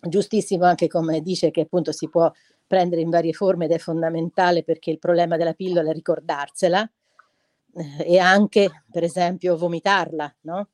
giustissimo 0.00 0.64
anche 0.64 0.88
come 0.88 1.20
dice 1.20 1.50
che 1.50 1.62
appunto 1.62 1.92
si 1.92 2.08
può 2.08 2.30
prendere 2.66 3.00
in 3.00 3.10
varie 3.10 3.32
forme 3.32 3.66
ed 3.66 3.72
è 3.72 3.78
fondamentale 3.78 4.62
perché 4.62 4.90
il 4.90 4.98
problema 4.98 5.36
della 5.36 5.54
pillola 5.54 5.90
è 5.90 5.92
ricordarsela 5.92 6.90
eh, 7.74 8.14
e 8.14 8.18
anche, 8.18 8.84
per 8.90 9.04
esempio, 9.04 9.56
vomitarla, 9.56 10.34
no? 10.42 10.68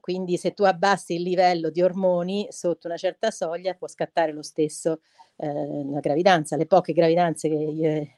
Quindi 0.00 0.36
se 0.36 0.52
tu 0.52 0.64
abbassi 0.64 1.14
il 1.14 1.22
livello 1.22 1.70
di 1.70 1.80
ormoni 1.80 2.46
sotto 2.50 2.88
una 2.88 2.96
certa 2.98 3.30
soglia 3.30 3.72
può 3.72 3.88
scattare 3.88 4.32
lo 4.32 4.42
stesso 4.42 5.00
eh, 5.36 5.84
la 5.90 6.00
gravidanza. 6.00 6.56
Le 6.56 6.66
poche 6.66 6.92
gravidanze 6.92 7.48
che 7.48 7.54
io 7.54 8.08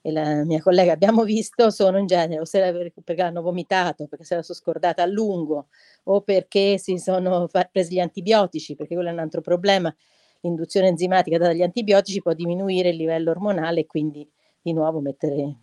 e 0.00 0.12
la 0.12 0.44
mia 0.44 0.60
collega 0.60 0.92
abbiamo 0.92 1.24
visto 1.24 1.70
sono 1.70 1.98
in 1.98 2.06
genere 2.06 2.40
o 2.40 2.44
se 2.44 2.92
perché 3.04 3.22
hanno 3.22 3.42
vomitato, 3.42 4.06
perché 4.06 4.24
se 4.24 4.36
la 4.36 4.42
sono 4.42 4.58
scordata 4.58 5.02
a 5.02 5.06
lungo 5.06 5.68
o 6.04 6.20
perché 6.22 6.78
si 6.78 6.98
sono 6.98 7.48
presi 7.70 7.94
gli 7.94 8.00
antibiotici, 8.00 8.74
perché 8.74 8.94
quello 8.94 9.10
è 9.10 9.12
un 9.12 9.18
altro 9.18 9.40
problema 9.40 9.94
l'induzione 10.40 10.88
enzimatica 10.88 11.38
dagli 11.38 11.62
antibiotici 11.62 12.22
può 12.22 12.32
diminuire 12.32 12.90
il 12.90 12.96
livello 12.96 13.30
ormonale 13.30 13.80
e 13.80 13.86
quindi 13.86 14.28
di 14.60 14.72
nuovo 14.72 15.00
mettere 15.00 15.56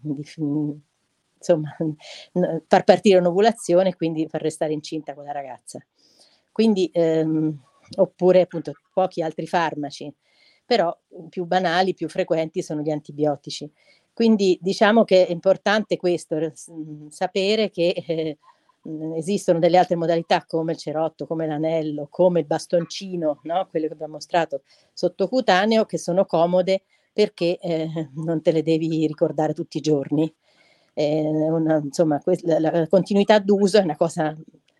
insomma 1.37 1.75
far 2.67 2.83
partire 2.83 3.19
un'ovulazione 3.19 3.89
e 3.89 3.95
quindi 3.95 4.27
far 4.27 4.41
restare 4.41 4.73
incinta 4.73 5.13
quella 5.13 5.31
ragazza. 5.31 5.79
Quindi 6.51 6.89
ehm, 6.93 7.57
oppure 7.97 8.41
appunto 8.41 8.73
pochi 8.93 9.21
altri 9.21 9.47
farmaci, 9.47 10.11
però 10.65 10.97
più 11.29 11.45
banali, 11.45 11.93
più 11.93 12.09
frequenti 12.09 12.61
sono 12.63 12.81
gli 12.81 12.89
antibiotici. 12.89 13.69
Quindi 14.15 14.57
diciamo 14.61 15.03
che 15.03 15.27
è 15.27 15.31
importante 15.31 15.97
questo, 15.97 16.53
sapere 17.09 17.69
che 17.69 18.03
eh, 18.07 18.37
Mhmm, 18.85 19.15
esistono 19.15 19.59
delle 19.59 19.77
altre 19.77 19.95
modalità 19.95 20.45
come 20.45 20.73
il 20.73 20.77
cerotto, 20.77 21.25
come 21.25 21.47
l'anello, 21.47 22.07
come 22.09 22.41
il 22.41 22.45
bastoncino, 22.45 23.39
no? 23.43 23.67
quello 23.69 23.87
che 23.87 23.93
abbiamo 23.93 24.13
mostrato 24.13 24.61
sottocutaneo, 24.93 25.85
che 25.85 25.97
sono 25.97 26.25
comode 26.25 26.83
perché 27.11 27.57
eh, 27.59 28.09
non 28.15 28.41
te 28.41 28.51
le 28.51 28.61
devi 28.61 29.07
ricordare 29.07 29.53
tutti 29.53 29.77
i 29.77 29.81
giorni. 29.81 30.31
Una, 30.97 31.77
insomma, 31.83 32.21
la, 32.43 32.59
la, 32.59 32.87
continuità 32.87 33.39
d'uso 33.39 33.79
è 33.79 33.83
una 33.83 33.97
cosa 33.97 34.35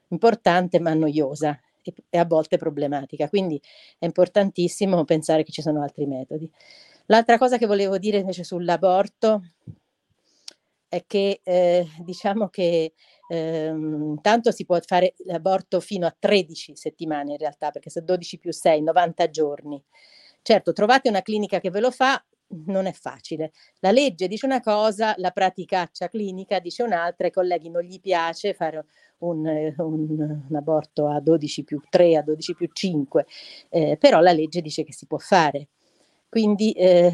importante 0.10 0.80
ma 0.80 0.93
noiosa 0.93 1.60
e, 1.82 1.93
e 2.10 2.17
a 2.17 2.24
volte 2.26 2.58
problematica, 2.58 3.28
quindi 3.28 3.62
è 3.98 4.06
importantissimo 4.06 5.04
pensare 5.04 5.43
che 5.43 5.52
ci 5.52 5.62
sono 5.62 5.82
altri 5.82 6.06
metodi. 6.06 6.50
L'altra 7.08 7.38
cosa 7.38 7.58
che 7.58 7.68
volevo 7.68 7.98
dire 7.98 8.18
invece 8.18 8.44
sull'aborto 8.44 9.41
è 10.88 11.04
che 11.06 11.41
eh, 11.44 11.88
diciamo 12.00 12.48
che 12.50 12.94
ehm, 13.28 14.22
tanto 14.22 14.52
si 14.52 14.65
può 14.65 14.80
fare 14.86 15.13
l'aborto 15.26 15.80
fino 15.80 16.06
a 16.08 16.15
13 16.18 16.76
settimane 16.76 17.32
in 17.34 17.38
realtà, 17.38 17.72
perché 17.72 17.89
se 17.89 18.04
12 18.04 18.39
più 18.39 18.52
6, 18.52 18.82
90 18.82 19.30
giorni. 19.30 19.84
Certo, 20.41 20.74
trovate 20.74 21.10
una 21.10 21.22
clinica 21.22 21.60
che 21.60 21.70
ve 21.70 21.80
lo 21.80 21.91
fa, 21.91 22.24
non 22.65 22.86
è 22.86 22.94
facile. 22.94 23.52
La 23.80 23.91
legge 23.91 24.28
dice 24.28 24.46
una 24.46 24.62
cosa, 24.62 25.13
la 25.18 25.32
praticaccia 25.32 26.08
clinica 26.08 26.60
dice 26.60 26.84
un'altra, 26.84 27.26
ai 27.28 27.34
colleghi 27.34 27.70
non 27.70 27.82
gli 27.82 28.00
piace 28.00 28.54
fare 28.54 28.86
un, 29.20 29.46
un, 29.78 30.44
un 30.50 30.56
aborto 30.56 31.08
a 31.08 31.20
12 31.20 31.63
più 31.63 31.82
3, 31.89 32.18
a 32.18 32.22
12 32.22 32.56
più 32.56 32.70
5, 32.72 33.26
eh, 33.70 33.98
però 34.00 34.20
la 34.20 34.32
legge 34.32 34.62
dice 34.62 34.84
che 34.84 34.94
si 34.94 35.08
può 35.08 35.18
fare. 35.18 35.70
Quindi, 36.36 36.74
eh, 36.74 37.13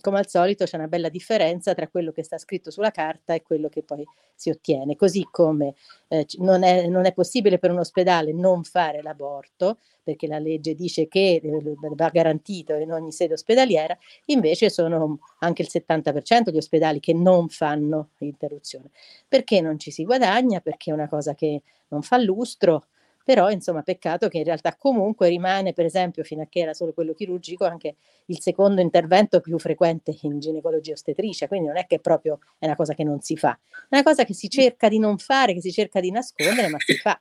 come 0.00 0.18
al 0.18 0.26
solito, 0.26 0.64
c'è 0.64 0.74
una 0.76 0.88
bella 0.88 1.08
differenza 1.08 1.72
tra 1.72 1.86
quello 1.86 2.10
che 2.10 2.24
sta 2.24 2.36
scritto 2.36 2.72
sulla 2.72 2.90
carta 2.90 3.32
e 3.32 3.42
quello 3.42 3.68
che 3.68 3.84
poi 3.84 4.04
si 4.34 4.50
ottiene. 4.50 4.96
Così 4.96 5.24
come 5.30 5.76
eh, 6.08 6.26
non, 6.38 6.64
è, 6.64 6.88
non, 6.88 7.06
è, 7.06 7.12
possibile 7.12 7.60
per 7.60 7.70
un 7.70 7.78
ospedale 7.78 8.32
non 8.32 8.64
fare 8.64 9.02
l'aborto, 9.02 9.78
perché 10.02 10.26
la 10.26 10.40
legge 10.40 10.74
dice 10.74 11.06
che 11.06 11.40
eh, 11.40 11.76
va 11.94 12.08
garantito 12.08 12.74
in 12.74 12.90
ogni 12.90 13.12
sede 13.12 13.34
ospedaliera, 13.34 13.96
invece 14.24 14.68
sono 14.68 15.20
anche 15.38 15.62
il 15.62 15.68
70% 15.70 16.46
degli 16.46 16.56
ospedali 16.56 16.98
che 16.98 17.14
non 17.14 17.48
fanno 17.48 18.08
l'interruzione. 18.18 18.90
Perché 19.28 19.60
non 19.60 19.78
ci 19.78 19.92
si 19.92 20.02
guadagna? 20.04 20.58
Perché 20.58 20.90
è 20.90 20.92
una 20.92 21.08
cosa 21.08 21.36
che 21.36 21.62
non 21.90 22.02
fa 22.02 22.18
lustro 22.18 22.86
però 23.26 23.50
insomma 23.50 23.82
peccato 23.82 24.28
che 24.28 24.38
in 24.38 24.44
realtà 24.44 24.76
comunque 24.76 25.28
rimane 25.28 25.72
per 25.72 25.84
esempio 25.84 26.22
fino 26.22 26.42
a 26.42 26.46
che 26.48 26.60
era 26.60 26.72
solo 26.74 26.92
quello 26.92 27.12
chirurgico 27.12 27.64
anche 27.64 27.96
il 28.26 28.40
secondo 28.40 28.80
intervento 28.80 29.40
più 29.40 29.58
frequente 29.58 30.16
in 30.20 30.38
ginecologia 30.38 30.92
ostetricia, 30.92 31.48
quindi 31.48 31.66
non 31.66 31.76
è 31.76 31.86
che 31.86 31.98
proprio 31.98 32.38
è 32.56 32.66
una 32.66 32.76
cosa 32.76 32.94
che 32.94 33.02
non 33.02 33.20
si 33.22 33.36
fa, 33.36 33.58
è 33.88 33.96
una 33.96 34.04
cosa 34.04 34.22
che 34.22 34.32
si 34.32 34.48
cerca 34.48 34.88
di 34.88 35.00
non 35.00 35.18
fare, 35.18 35.54
che 35.54 35.60
si 35.60 35.72
cerca 35.72 35.98
di 35.98 36.12
nascondere, 36.12 36.68
ma 36.68 36.78
si 36.78 36.94
fa. 37.02 37.20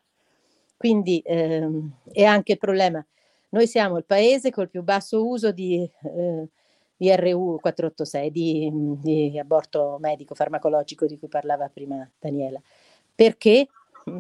Quindi 0.77 1.23
ehm, 1.25 1.91
è 2.11 2.23
anche 2.23 2.51
il 2.51 2.57
problema, 2.59 3.03
noi 3.49 3.65
siamo 3.65 3.97
il 3.97 4.05
paese 4.05 4.51
col 4.51 4.69
più 4.69 4.83
basso 4.83 5.25
uso 5.25 5.51
di, 5.51 5.89
eh, 6.03 6.47
di 6.95 7.15
RU 7.15 7.57
486, 7.59 8.29
di, 8.29 8.71
di 9.01 9.39
aborto 9.39 9.97
medico 9.99 10.35
farmacologico 10.35 11.07
di 11.07 11.17
cui 11.17 11.29
parlava 11.29 11.67
prima 11.73 12.07
Daniela. 12.19 12.61
Perché? 13.15 13.69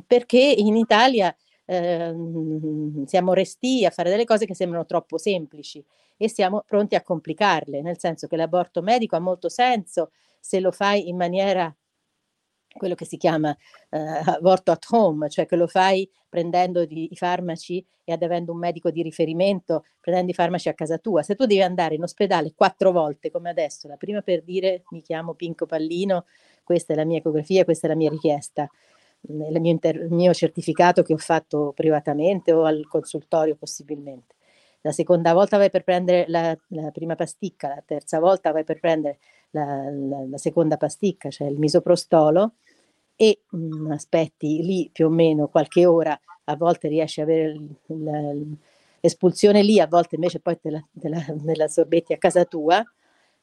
Perché 0.07 0.39
in 0.39 0.77
Italia 0.77 1.35
Ehm, 1.65 3.05
siamo 3.05 3.33
resti 3.33 3.85
a 3.85 3.89
fare 3.89 4.09
delle 4.09 4.25
cose 4.25 4.45
che 4.45 4.55
sembrano 4.55 4.85
troppo 4.85 5.17
semplici 5.17 5.83
e 6.17 6.29
siamo 6.29 6.63
pronti 6.65 6.95
a 6.95 7.01
complicarle, 7.01 7.81
nel 7.81 7.99
senso 7.99 8.27
che 8.27 8.35
l'aborto 8.35 8.81
medico 8.81 9.15
ha 9.15 9.19
molto 9.19 9.49
senso 9.49 10.11
se 10.39 10.59
lo 10.59 10.71
fai 10.71 11.09
in 11.09 11.17
maniera 11.17 11.75
quello 12.77 12.95
che 12.95 13.05
si 13.05 13.17
chiama 13.17 13.55
eh, 13.89 13.97
aborto 14.25 14.71
at 14.71 14.85
home, 14.89 15.29
cioè 15.29 15.45
che 15.45 15.55
lo 15.55 15.67
fai 15.67 16.09
prendendo 16.27 16.85
di, 16.85 17.07
i 17.11 17.15
farmaci 17.15 17.83
e 18.03 18.11
ad 18.11 18.21
avendo 18.21 18.51
un 18.51 18.59
medico 18.59 18.91
di 18.91 19.01
riferimento, 19.01 19.85
prendendo 20.01 20.31
i 20.31 20.33
farmaci 20.35 20.69
a 20.69 20.73
casa 20.73 20.97
tua. 20.97 21.23
Se 21.23 21.35
tu 21.35 21.45
devi 21.45 21.61
andare 21.61 21.95
in 21.95 22.03
ospedale 22.03 22.53
quattro 22.53 22.91
volte, 22.91 23.31
come 23.31 23.49
adesso, 23.49 23.87
la 23.87 23.95
prima 23.95 24.21
per 24.21 24.43
dire 24.43 24.83
mi 24.89 25.01
chiamo 25.01 25.33
Pinco 25.33 25.65
Pallino, 25.65 26.25
questa 26.63 26.93
è 26.93 26.95
la 26.95 27.05
mia 27.05 27.19
ecografia, 27.19 27.63
questa 27.63 27.87
è 27.87 27.89
la 27.89 27.95
mia 27.95 28.09
richiesta, 28.09 28.69
il 29.27 29.61
mio, 29.61 29.71
inter- 29.71 30.07
mio 30.09 30.33
certificato 30.33 31.01
che 31.01 31.13
ho 31.13 31.17
fatto 31.17 31.71
privatamente 31.75 32.51
o 32.51 32.63
al 32.63 32.87
consultorio 32.87 33.55
possibilmente. 33.55 34.35
La 34.81 34.91
seconda 34.91 35.33
volta 35.33 35.57
vai 35.57 35.69
per 35.71 35.83
prendere 35.83 36.25
la, 36.27 36.55
la 36.69 36.91
prima 36.91 37.15
pasticca, 37.15 37.69
la 37.69 37.83
terza 37.85 38.19
volta 38.19 38.51
vai 38.51 38.63
per 38.63 38.79
prendere 38.79 39.19
la, 39.51 39.89
la, 39.89 40.25
la 40.29 40.37
seconda 40.37 40.77
pasticca, 40.77 41.29
cioè 41.29 41.47
il 41.47 41.57
misoprostolo, 41.57 42.53
e 43.15 43.41
mh, 43.49 43.57
mm, 43.57 43.91
aspetti 43.91 44.61
lì 44.61 44.89
più 44.91 45.07
o 45.07 45.09
meno 45.09 45.47
qualche 45.47 45.85
ora, 45.85 46.19
a 46.45 46.55
volte 46.55 46.87
riesci 46.87 47.21
ad 47.21 47.29
avere 47.29 47.59
l'espulsione 48.99 49.63
lì, 49.63 49.79
a 49.79 49.87
volte 49.87 50.15
invece 50.15 50.39
poi 50.39 50.59
te 50.59 50.69
la, 50.69 50.85
te 50.91 51.09
la, 51.09 51.19
te 51.19 51.55
la 51.55 51.67
sorbetti 51.67 52.13
a 52.13 52.17
casa 52.17 52.45
tua, 52.45 52.83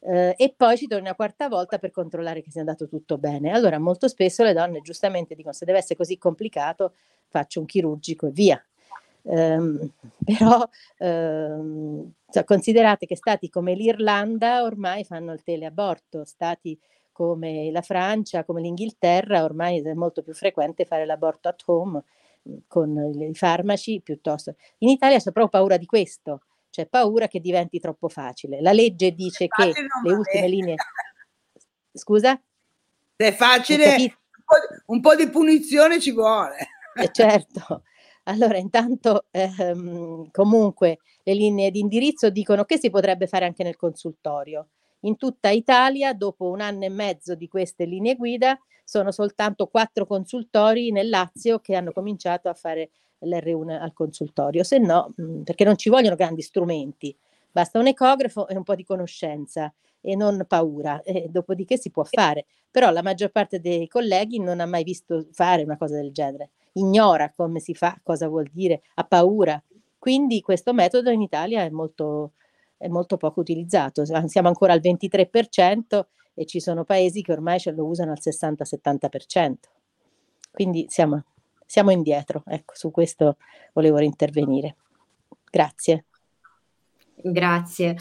eh, 0.05 0.35
e 0.37 0.55
poi 0.57 0.77
ci 0.77 0.87
torni 0.87 1.05
una 1.07 1.15
quarta 1.15 1.49
volta 1.49 1.79
per 1.79 1.93
controllare 1.93 2.43
che 2.43 2.51
sia 2.51 2.61
andato 2.61 2.88
tutto 2.88 3.19
bene. 3.19 3.53
Allora 3.53 3.79
molto 3.79 4.09
spesso 4.09 4.43
le 4.43 4.53
donne 4.53 4.81
giustamente 4.81 5.35
dicono 5.35 5.55
se 5.55 5.65
deve 5.65 5.79
essere 5.79 5.97
così 5.97 6.19
complicato 6.19 6.95
faccio 7.29 7.61
un 7.61 7.67
chirurgico 7.67 8.27
e 8.27 8.31
via. 8.31 8.65
Um, 9.25 9.88
però 10.25 10.69
um, 10.99 12.12
cioè, 12.29 12.45
considerate 12.45 13.07
che 13.07 13.17
stati 13.17 13.49
come 13.49 13.75
l'Irlanda 13.75 14.65
ormai 14.65 15.05
fanno 15.05 15.33
il 15.33 15.43
teleaborto, 15.43 16.25
stati 16.25 16.79
come 17.12 17.71
la 17.71 17.83
Francia, 17.83 18.45
come 18.45 18.61
l'Inghilterra, 18.61 19.45
ormai 19.45 19.81
è 19.81 19.95
molto 19.95 20.23
più 20.23 20.35
frequente 20.35 20.85
fare 20.85 21.05
l'aborto 21.07 21.49
at 21.49 21.62
home 21.67 22.03
mhmm, 22.43 22.59
con 22.67 23.12
i 23.17 23.35
farmaci 23.35 24.01
piuttosto. 24.01 24.57
In 24.79 24.88
Italia 24.88 25.19
c'è 25.19 25.31
proprio 25.31 25.49
paura 25.49 25.77
di 25.77 25.87
questo, 25.87 26.43
c'è 26.73 26.87
paura 26.87 27.29
che 27.29 27.39
diventi 27.39 27.79
troppo 27.79 28.09
facile. 28.09 28.63
La 28.63 28.73
legge 28.73 29.13
dice 29.13 29.47
che 29.47 29.73
le 30.03 30.13
ultime 30.13 30.49
linee... 30.49 30.75
Scusa? 31.93 32.41
Se 33.17 33.27
è 33.27 33.35
facile, 33.35 33.95
un 33.97 34.09
po', 34.45 34.57
un 34.87 35.01
po', 35.03 35.15
di 35.15 35.29
punizione 35.29 36.01
ci 36.01 36.13
vuole. 36.13 36.57
Eh, 36.95 37.11
certo. 37.13 37.83
Allora, 38.25 38.57
intanto, 38.57 39.27
ehm, 39.31 40.31
comunque, 40.31 41.01
le 41.23 41.35
linee 41.35 41.71
di 41.71 41.81
indirizzo 41.81 42.31
dicono 42.31 42.65
che 42.65 42.79
si 42.79 42.89
potrebbe 42.89 43.27
fare 43.27 43.45
anche 43.45 43.63
nel 43.63 43.77
consultorio. 43.77 44.69
In 45.01 45.17
tutta 45.17 45.51
Italia, 45.51 46.15
dopo 46.15 46.49
un 46.49 46.63
anno 46.63 46.85
e 46.85 46.89
mezzo 46.89 47.35
di 47.35 47.49
queste 47.49 47.85
linee 47.85 48.17
guida, 48.17 48.59
sono 48.83 49.11
soltanto 49.11 49.67
quattro 49.67 50.07
consultori 50.07 50.91
nel 50.91 51.11
Lazio 51.11 51.59
che 51.59 51.75
hanno 51.75 51.93
cominciato 51.93 52.49
a 52.49 52.55
fare 52.55 52.91
l'R1 53.23 53.81
al 53.81 53.93
consultorio, 53.93 54.63
se 54.65 54.79
no, 54.79 55.13
mh, 55.17 55.43
perché 55.43 55.65
non 55.65 55.77
ci 55.77 55.89
vogliono 55.89 56.17
grandi 56.17 56.43
strumenti, 56.43 57.15
basta 57.51 57.79
un 57.79 57.87
ecografo 57.87 58.49
e 58.49 58.57
un 58.57 58.63
po' 58.63 58.75
di 58.75 58.85
conoscenza 58.85 59.73
e 60.01 60.17
non 60.17 60.45
paura, 60.49 61.03
e 61.03 61.29
dopodiché 61.29 61.79
si 61.79 61.91
può 61.91 62.05
fare. 62.05 62.47
Però 62.71 62.91
la 62.91 63.03
maggior 63.03 63.31
parte 63.31 63.61
dei 63.61 63.87
colleghi 63.87 64.41
non 64.41 64.59
ha 64.61 64.67
mai 64.67 64.83
visto 64.83 65.27
fare 65.33 65.63
una 65.63 65.77
cosa 65.77 65.97
del 65.97 66.11
genere, 66.13 66.51
ignora 66.73 67.33
come 67.35 67.61
si 67.61 67.75
fa, 67.75 67.99
cosa 68.03 68.29
vuol 68.29 68.49
dire, 68.53 68.83
ha 68.95 69.05
paura. 69.05 69.63
Quindi 69.99 70.41
questo 70.41 70.73
metodo 70.73 71.11
in 71.11 71.21
Italia 71.21 71.63
è 71.63 71.71
molto, 71.71 72.33
è 72.77 72.89
molto 72.89 73.17
poco 73.17 73.41
utilizzato, 73.41 74.05
siamo 74.27 74.49
ancora 74.49 74.73
al 74.73 74.81
23% 74.81 76.07
e 76.35 76.47
ci 76.47 76.61
sono 76.61 76.85
paesi 76.85 77.23
che 77.23 77.33
ormai 77.33 77.61
ce 77.61 77.71
lo 77.73 77.85
usano 77.85 78.11
al 78.11 78.19
60-70%. 78.21 79.55
Quindi 80.51 80.87
siamo, 80.89 81.23
siamo 81.73 81.91
indietro, 81.91 82.43
ecco, 82.47 82.75
su 82.77 82.91
questo 82.91 83.39
volevo 83.73 83.99
intervenire. 84.01 84.77
Grazie. 85.51 86.05
Grazie. 87.15 87.97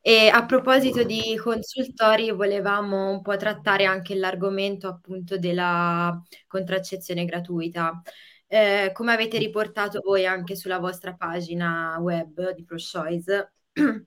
E 0.00 0.28
a 0.28 0.46
proposito 0.46 1.02
di 1.02 1.36
consultori, 1.36 2.30
volevamo 2.30 3.10
un 3.10 3.20
po' 3.20 3.36
trattare 3.36 3.84
anche 3.84 4.14
l'argomento 4.14 4.88
appunto 4.88 5.36
della 5.36 6.18
contraccezione 6.46 7.26
gratuita. 7.26 8.00
Eh, 8.46 8.90
come 8.94 9.12
avete 9.12 9.36
riportato 9.36 10.00
voi 10.02 10.24
anche 10.24 10.56
sulla 10.56 10.78
vostra 10.78 11.12
pagina 11.12 11.98
web 12.00 12.54
di 12.54 12.64
ProChoice, 12.64 13.52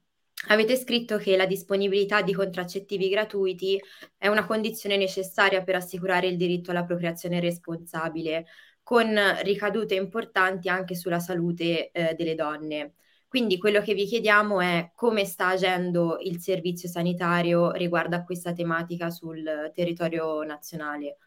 avete 0.50 0.76
scritto 0.76 1.18
che 1.18 1.38
la 1.38 1.46
disponibilità 1.46 2.24
di 2.24 2.34
contraccettivi 2.34 3.10
gratuiti 3.10 3.80
è 4.18 4.28
una 4.28 4.48
condizione 4.48 4.98
necessaria 4.98 5.62
per 5.62 5.76
assicurare 5.76 6.26
il 6.26 6.36
diritto 6.36 6.72
alla 6.72 6.84
procreazione 6.84 7.40
responsabile, 7.40 8.48
con 8.84 9.18
ricadute 9.44 9.96
importanti 9.96 10.70
anche 10.70 10.96
sulla 10.96 11.20
salute 11.20 11.92
eh, 11.92 12.14
delle 12.16 12.36
donne. 12.36 12.94
Quindi 13.28 13.58
quello 13.58 13.82
che 13.82 13.96
vi 13.96 14.06
chiediamo 14.06 14.62
è 14.62 14.92
come 14.94 15.26
sta 15.26 15.48
agendo 15.48 16.20
il 16.22 16.40
servizio 16.40 16.88
sanitario 16.88 17.72
riguardo 17.72 18.16
a 18.16 18.24
questa 18.24 18.54
tematica 18.54 19.10
sul 19.10 19.72
territorio 19.74 20.44
nazionale. 20.44 21.18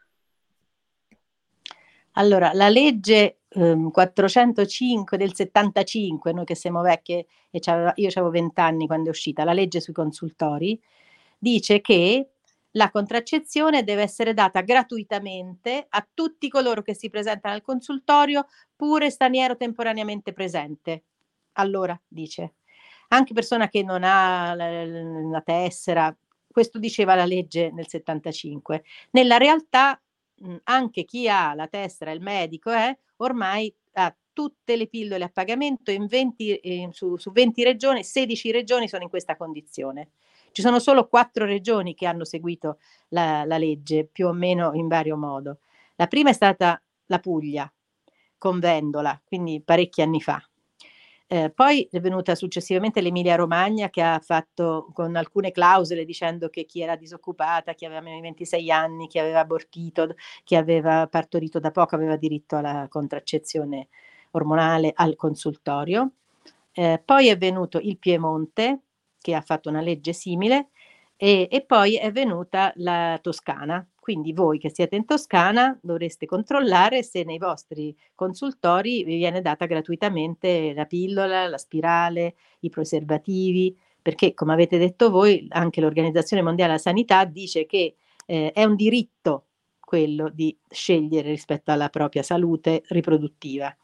Allora, 2.12 2.52
la 2.52 2.68
legge 2.68 3.40
um, 3.54 3.90
405 3.90 5.16
del 5.16 5.34
75, 5.34 6.32
noi 6.32 6.44
che 6.44 6.54
siamo 6.54 6.80
vecchie, 6.80 7.26
e 7.50 7.60
io 7.96 8.08
avevo 8.08 8.30
20 8.30 8.60
anni 8.60 8.86
quando 8.86 9.08
è 9.08 9.10
uscita, 9.10 9.44
la 9.44 9.52
legge 9.52 9.80
sui 9.80 9.92
consultori, 9.92 10.80
dice 11.36 11.80
che 11.80 12.30
la 12.76 12.90
contraccezione 12.90 13.84
deve 13.84 14.02
essere 14.02 14.34
data 14.34 14.60
gratuitamente 14.60 15.86
a 15.88 16.06
tutti 16.12 16.48
coloro 16.48 16.82
che 16.82 16.94
si 16.94 17.10
presentano 17.10 17.54
al 17.54 17.62
consultorio, 17.62 18.46
pure 18.74 19.10
straniero 19.10 19.56
temporaneamente 19.56 20.32
presente. 20.32 21.04
Allora, 21.52 21.98
dice, 22.06 22.54
anche 23.08 23.32
persona 23.32 23.68
che 23.68 23.82
non 23.82 24.04
ha 24.04 24.54
la, 24.54 24.84
la 24.84 25.40
tessera, 25.40 26.14
questo 26.46 26.78
diceva 26.78 27.14
la 27.14 27.24
legge 27.24 27.70
nel 27.70 27.88
75. 27.88 28.84
Nella 29.12 29.38
realtà 29.38 30.00
anche 30.64 31.04
chi 31.04 31.28
ha 31.28 31.54
la 31.54 31.68
tessera, 31.68 32.10
il 32.10 32.20
medico, 32.20 32.70
eh, 32.70 32.98
ormai 33.16 33.74
ha 33.92 34.14
tutte 34.34 34.76
le 34.76 34.86
pillole 34.86 35.24
a 35.24 35.30
pagamento 35.30 35.90
in 35.90 36.06
20, 36.06 36.56
eh, 36.56 36.88
su, 36.92 37.16
su 37.16 37.32
20 37.32 37.64
regioni, 37.64 38.04
16 38.04 38.50
regioni 38.52 38.86
sono 38.86 39.02
in 39.02 39.08
questa 39.08 39.34
condizione. 39.34 40.10
Ci 40.56 40.62
sono 40.62 40.78
solo 40.78 41.06
quattro 41.06 41.44
regioni 41.44 41.94
che 41.94 42.06
hanno 42.06 42.24
seguito 42.24 42.78
la, 43.08 43.44
la 43.44 43.58
legge, 43.58 44.08
più 44.10 44.28
o 44.28 44.32
meno 44.32 44.72
in 44.72 44.88
vario 44.88 45.18
modo. 45.18 45.58
La 45.96 46.06
prima 46.06 46.30
è 46.30 46.32
stata 46.32 46.82
la 47.08 47.18
Puglia, 47.18 47.70
con 48.38 48.58
Vendola, 48.58 49.20
quindi 49.22 49.60
parecchi 49.62 50.00
anni 50.00 50.22
fa. 50.22 50.42
Eh, 51.26 51.50
poi 51.50 51.86
è 51.90 52.00
venuta 52.00 52.34
successivamente 52.34 53.02
l'Emilia 53.02 53.34
Romagna 53.34 53.90
che 53.90 54.00
ha 54.00 54.18
fatto 54.18 54.88
con 54.94 55.14
alcune 55.16 55.50
clausole 55.50 56.06
dicendo 56.06 56.48
che 56.48 56.64
chi 56.64 56.80
era 56.80 56.96
disoccupata, 56.96 57.74
chi 57.74 57.84
aveva 57.84 58.00
meno 58.00 58.16
di 58.16 58.22
26 58.22 58.70
anni, 58.70 59.08
chi 59.08 59.18
aveva 59.18 59.40
abortito, 59.40 60.14
chi 60.42 60.56
aveva 60.56 61.06
partorito 61.06 61.60
da 61.60 61.70
poco 61.70 61.96
aveva 61.96 62.16
diritto 62.16 62.56
alla 62.56 62.86
contraccezione 62.88 63.88
ormonale 64.30 64.90
al 64.94 65.16
consultorio. 65.16 66.12
Eh, 66.72 67.02
poi 67.04 67.28
è 67.28 67.36
venuto 67.36 67.78
il 67.78 67.98
Piemonte 67.98 68.80
che 69.26 69.34
ha 69.34 69.40
fatto 69.40 69.68
una 69.68 69.80
legge 69.80 70.12
simile 70.12 70.68
e, 71.16 71.48
e 71.50 71.62
poi 71.62 71.96
è 71.96 72.12
venuta 72.12 72.72
la 72.76 73.18
Toscana. 73.20 73.84
Quindi 73.98 74.32
voi 74.32 74.60
che 74.60 74.70
siete 74.70 74.94
in 74.94 75.04
Toscana 75.04 75.76
dovreste 75.82 76.26
controllare 76.26 77.02
se 77.02 77.24
nei 77.24 77.38
vostri 77.38 77.96
consultori 78.14 79.02
vi 79.02 79.16
viene 79.16 79.42
data 79.42 79.66
gratuitamente 79.66 80.72
la 80.74 80.84
pillola, 80.84 81.48
la 81.48 81.58
spirale, 81.58 82.36
i 82.60 82.70
preservativi, 82.70 83.76
perché 84.00 84.32
come 84.32 84.52
avete 84.52 84.78
detto 84.78 85.10
voi, 85.10 85.44
anche 85.48 85.80
l'Organizzazione 85.80 86.42
Mondiale 86.42 86.70
della 86.70 86.82
Sanità 86.82 87.24
dice 87.24 87.66
che 87.66 87.96
eh, 88.26 88.52
è 88.52 88.62
un 88.62 88.76
diritto 88.76 89.46
quello 89.80 90.28
di 90.28 90.56
scegliere 90.70 91.30
rispetto 91.30 91.72
alla 91.72 91.88
propria 91.88 92.22
salute 92.22 92.84
riproduttiva. 92.90 93.76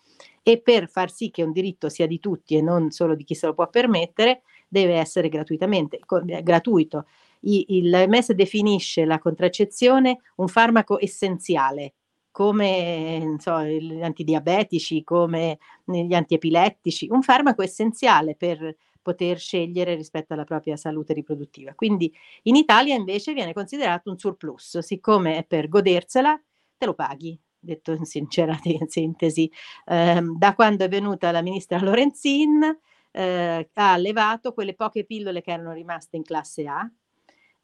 E 0.44 0.60
per 0.60 0.88
far 0.88 1.10
sì 1.10 1.32
che 1.32 1.42
un 1.42 1.50
diritto 1.50 1.88
sia 1.88 2.06
di 2.06 2.20
tutti 2.20 2.56
e 2.56 2.62
non 2.62 2.92
solo 2.92 3.16
di 3.16 3.24
chi 3.24 3.34
se 3.34 3.46
lo 3.46 3.54
può 3.54 3.68
permettere, 3.68 4.42
deve 4.72 4.94
essere 4.94 5.28
gratuitamente, 5.28 6.00
gratuito 6.42 7.04
il 7.42 8.06
MES 8.08 8.32
definisce 8.32 9.04
la 9.04 9.18
contraccezione 9.18 10.20
un 10.36 10.48
farmaco 10.48 10.98
essenziale, 10.98 11.94
come 12.30 13.36
so, 13.38 13.62
gli 13.64 14.02
antidiabetici, 14.02 15.04
come 15.04 15.58
gli 15.84 16.14
antiepilettici, 16.14 17.08
un 17.10 17.22
farmaco 17.22 17.62
essenziale 17.62 18.34
per 18.34 18.76
poter 19.02 19.38
scegliere 19.38 19.94
rispetto 19.94 20.32
alla 20.32 20.44
propria 20.44 20.76
salute 20.76 21.12
riproduttiva. 21.12 21.74
Quindi 21.74 22.10
in 22.44 22.54
Italia 22.56 22.94
invece 22.94 23.34
viene 23.34 23.52
considerato 23.52 24.10
un 24.10 24.18
surplus, 24.18 24.78
siccome 24.78 25.36
è 25.38 25.44
per 25.44 25.68
godersela, 25.68 26.40
te 26.78 26.86
lo 26.86 26.94
paghi, 26.94 27.38
detto 27.58 27.92
in 27.92 28.04
sincera 28.04 28.56
in 28.62 28.86
sintesi. 28.88 29.50
Eh, 29.84 30.22
da 30.38 30.54
quando 30.54 30.84
è 30.84 30.88
venuta 30.88 31.30
la 31.32 31.42
ministra 31.42 31.80
Lorenzin 31.80 32.78
eh, 33.12 33.70
ha 33.74 33.96
levato 33.96 34.52
quelle 34.52 34.74
poche 34.74 35.04
pillole 35.04 35.42
che 35.42 35.52
erano 35.52 35.72
rimaste 35.72 36.16
in 36.16 36.24
classe 36.24 36.66
A, 36.66 36.90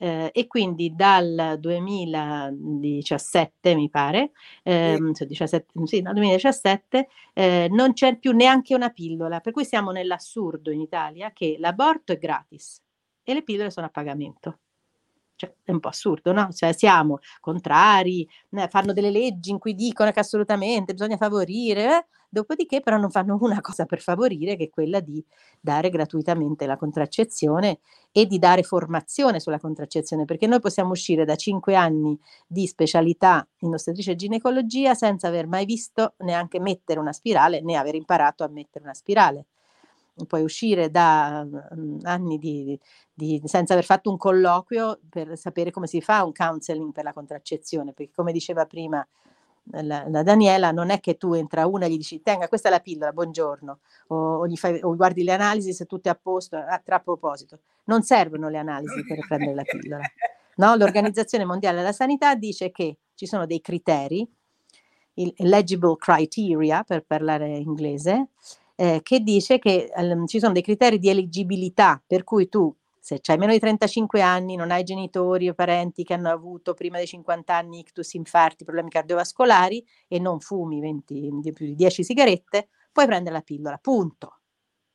eh, 0.01 0.31
e 0.33 0.47
quindi 0.47 0.95
dal 0.95 1.57
2017 1.59 3.75
mi 3.75 3.91
pare, 3.91 4.31
ehm, 4.63 5.13
sì. 5.13 5.27
17, 5.27 5.67
sì, 5.85 6.01
no, 6.03 6.13
2017 6.13 7.09
eh, 7.35 7.69
non 7.71 7.93
c'è 7.95 8.17
più 8.19 8.33
neanche 8.33 8.75
una 8.75 8.91
pillola, 8.91 9.41
per 9.41 9.53
cui 9.53 9.65
siamo 9.65 9.91
nell'assurdo 9.91 10.71
in 10.71 10.81
Italia 10.81 11.33
che 11.33 11.57
l'aborto 11.59 12.13
è 12.13 12.19
gratis 12.19 12.81
e 13.25 13.35
le 13.35 13.43
pillole 13.43 13.71
sono 13.71 13.87
a 13.87 13.91
pagamento. 13.91 14.59
Cioè, 15.39 15.55
è 15.63 15.71
un 15.71 15.79
po' 15.79 15.89
assurdo, 15.89 16.33
no? 16.33 16.49
Cioè, 16.51 16.73
siamo 16.73 17.21
contrari, 17.41 18.29
fanno 18.69 18.93
delle 18.93 19.13
leggi 19.13 19.51
in 19.51 19.59
cui 19.61 19.75
dicono 19.75 20.11
che 20.11 20.19
assolutamente 20.19 20.95
bisogna 20.95 21.17
favorire, 21.17 21.85
eh? 21.85 22.07
dopodiché 22.29 22.81
però 22.81 22.97
non 22.97 23.09
fanno 23.11 23.39
una 23.41 23.61
cosa 23.63 23.85
per 23.87 24.01
favorire, 24.01 24.57
che 24.57 24.65
è 24.65 24.69
quella 24.69 24.99
di 24.99 25.25
dare 25.61 25.91
gratuitamente 25.91 26.67
la 26.67 26.77
contraccezione 26.77 27.79
e 28.11 28.27
di 28.27 28.41
dare 28.41 28.65
formazione 28.65 29.39
sulla 29.39 29.61
contraccezione, 29.61 30.25
perché 30.25 30.49
noi 30.49 30.59
possiamo 30.59 30.91
uscire 30.91 31.25
da 31.25 31.37
cinque 31.37 31.77
anni 31.77 32.19
di 32.45 32.67
specialità 32.67 33.47
in 33.61 33.75
ostetricia 33.75 34.11
e 34.11 34.17
ginecologia 34.17 34.95
senza 34.95 35.29
aver 35.29 35.47
mai 35.47 35.65
visto 35.67 36.15
neanche 36.19 36.59
mettere 36.59 36.99
una 36.99 37.13
spirale, 37.13 37.61
né 37.63 37.77
aver 37.77 37.95
imparato 37.95 38.43
a 38.43 38.49
mettere 38.49 38.85
una 38.85 38.95
spirale 38.95 39.47
puoi 40.27 40.43
uscire 40.43 40.91
da 40.91 41.47
um, 41.71 41.99
anni 42.03 42.39
di, 42.39 42.79
di, 43.19 43.43
senza 43.47 43.73
aver 43.73 43.85
fatto 43.85 44.11
un 44.11 44.17
colloquio 44.17 45.01
per 45.11 45.37
sapere 45.37 45.73
come 45.73 45.89
si 45.89 46.01
fa 46.01 46.23
un 46.23 46.33
counseling 46.33 46.93
per 46.93 47.03
la 47.03 47.13
contraccezione, 47.13 47.93
perché 47.93 48.13
come 48.15 48.31
diceva 48.31 48.65
prima 48.65 49.05
la, 49.73 50.05
la, 50.09 50.23
Daniela, 50.23 50.71
non 50.71 50.91
è 50.91 51.01
che 51.01 51.17
tu 51.17 51.35
entra 51.35 51.67
una 51.67 51.87
e 51.87 51.91
gli 51.91 51.97
dici 51.97 52.23
tenga 52.23 52.47
questa 52.47 52.69
è 52.69 52.71
la 52.71 52.79
pillola, 52.79 53.13
buongiorno, 53.13 53.79
o, 54.09 54.17
o, 54.37 54.49
fai, 54.55 54.79
o 54.83 54.95
guardi 54.95 55.25
le 55.25 55.33
analisi 55.33 55.73
se 55.73 55.85
tutto 55.87 56.09
è 56.09 56.13
a 56.13 56.19
posto, 56.21 56.57
ah, 56.57 56.81
tra 56.83 57.01
proposito, 57.01 57.59
non 57.87 58.03
servono 58.05 58.49
le 58.49 58.59
analisi 58.59 59.05
per 59.05 59.19
prendere 59.27 59.55
la 59.55 59.65
pillola. 59.65 60.05
No? 60.55 60.77
L'Organizzazione 60.77 61.45
Mondiale 61.45 61.79
della 61.79 61.93
Sanità 61.93 62.37
dice 62.37 62.71
che 62.71 62.99
ci 63.17 63.27
sono 63.27 63.47
dei 63.47 63.61
criteri, 63.61 64.27
il 65.15 65.35
legible 65.39 65.97
criteria 65.97 66.85
per 66.85 67.03
parlare 67.05 67.49
inglese, 67.57 68.29
eh, 68.77 69.01
che 69.03 69.21
dice 69.21 69.59
che 69.59 69.91
um, 69.97 70.25
ci 70.27 70.39
sono 70.39 70.53
dei 70.53 70.63
criteri 70.63 71.01
di 71.01 71.09
eleggibilità 71.09 72.01
per 72.07 72.23
cui 72.23 72.49
tu 72.49 72.73
se 73.17 73.33
hai 73.33 73.39
meno 73.39 73.53
di 73.53 73.59
35 73.59 74.21
anni, 74.21 74.57
non 74.57 74.71
hai 74.71 74.83
genitori 74.85 75.49
o 75.49 75.55
parenti 75.55 76.05
che 76.05 76.15
hanno 76.15 76.31
avuto 76.31 76.75
prima 76.75 76.99
dei 76.99 77.07
50 77.07 77.55
anni 77.55 77.79
ictus, 77.81 78.13
infarti, 78.15 78.65
problemi 78.65 78.91
cardiovascolari 78.91 79.85
e 80.07 80.19
non 80.19 80.41
fumi 80.41 80.81
20, 80.81 81.31
di 81.41 81.53
più 81.53 81.67
di 81.67 81.75
10 81.75 82.05
sigarette, 82.05 82.69
puoi 82.93 83.07
prendere 83.07 83.35
la 83.37 83.43
pillola, 83.43 83.79
punto. 83.79 84.27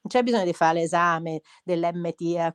Non 0.03 0.11
c'è 0.11 0.22
bisogno 0.22 0.43
di 0.43 0.53
fare 0.53 0.80
l'esame 0.80 1.41
dell'MTFH 1.64 2.53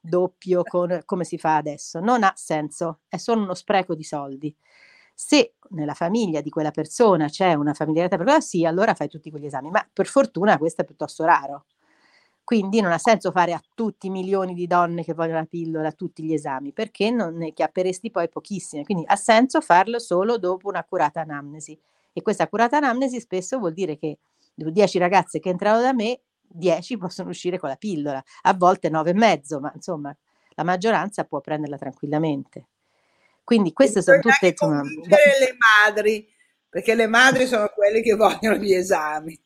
doppio 0.00 0.62
con, 0.62 1.02
come 1.04 1.24
si 1.24 1.36
fa 1.36 1.56
adesso, 1.56 2.00
non 2.00 2.22
ha 2.22 2.32
senso, 2.34 3.00
è 3.08 3.18
solo 3.18 3.42
uno 3.42 3.54
spreco 3.54 3.94
di 3.94 4.02
soldi. 4.02 4.56
Se 5.14 5.54
nella 5.70 5.94
famiglia 5.94 6.40
di 6.40 6.50
quella 6.50 6.70
persona 6.70 7.28
c'è 7.28 7.54
una 7.54 7.74
familiarità 7.74 8.40
sì, 8.40 8.64
allora 8.64 8.94
fai 8.94 9.08
tutti 9.08 9.30
quegli 9.30 9.46
esami, 9.46 9.70
ma 9.70 9.86
per 9.92 10.06
fortuna 10.06 10.58
questo 10.58 10.82
è 10.82 10.84
piuttosto 10.84 11.24
raro. 11.24 11.66
Quindi 12.46 12.80
non 12.80 12.92
ha 12.92 12.98
senso 12.98 13.32
fare 13.32 13.52
a 13.52 13.60
tutti 13.74 14.06
i 14.06 14.10
milioni 14.10 14.54
di 14.54 14.68
donne 14.68 15.02
che 15.02 15.14
vogliono 15.14 15.40
la 15.40 15.46
pillola 15.46 15.90
tutti 15.90 16.22
gli 16.22 16.32
esami, 16.32 16.72
perché 16.72 17.10
non 17.10 17.34
ne 17.34 17.52
chiapperesti 17.52 18.12
poi 18.12 18.28
pochissime. 18.28 18.84
Quindi 18.84 19.02
ha 19.04 19.16
senso 19.16 19.60
farlo 19.60 19.98
solo 19.98 20.38
dopo 20.38 20.68
un'accurata 20.68 21.22
anamnesi. 21.22 21.76
E 22.12 22.22
questa 22.22 22.44
accurata 22.44 22.76
anamnesi 22.76 23.18
spesso 23.18 23.58
vuol 23.58 23.72
dire 23.72 23.98
che 23.98 24.18
10 24.54 24.96
ragazze 24.98 25.40
che 25.40 25.48
entrano 25.48 25.80
da 25.80 25.92
me, 25.92 26.20
10 26.40 26.98
possono 26.98 27.30
uscire 27.30 27.58
con 27.58 27.68
la 27.68 27.74
pillola, 27.74 28.22
a 28.42 28.54
volte 28.54 28.90
9 28.90 29.10
e 29.10 29.14
mezzo, 29.14 29.58
ma 29.58 29.72
insomma 29.74 30.16
la 30.50 30.62
maggioranza 30.62 31.24
può 31.24 31.40
prenderla 31.40 31.78
tranquillamente. 31.78 32.66
Quindi 33.42 33.72
queste 33.72 34.02
sono 34.02 34.20
tutte... 34.20 34.46
Insomma, 34.46 34.82
le 34.86 35.56
madri, 35.84 36.24
perché 36.68 36.94
le 36.94 37.08
madri 37.08 37.48
sono 37.48 37.68
quelle 37.74 38.02
che 38.02 38.14
vogliono 38.14 38.54
gli 38.54 38.72
esami 38.72 39.36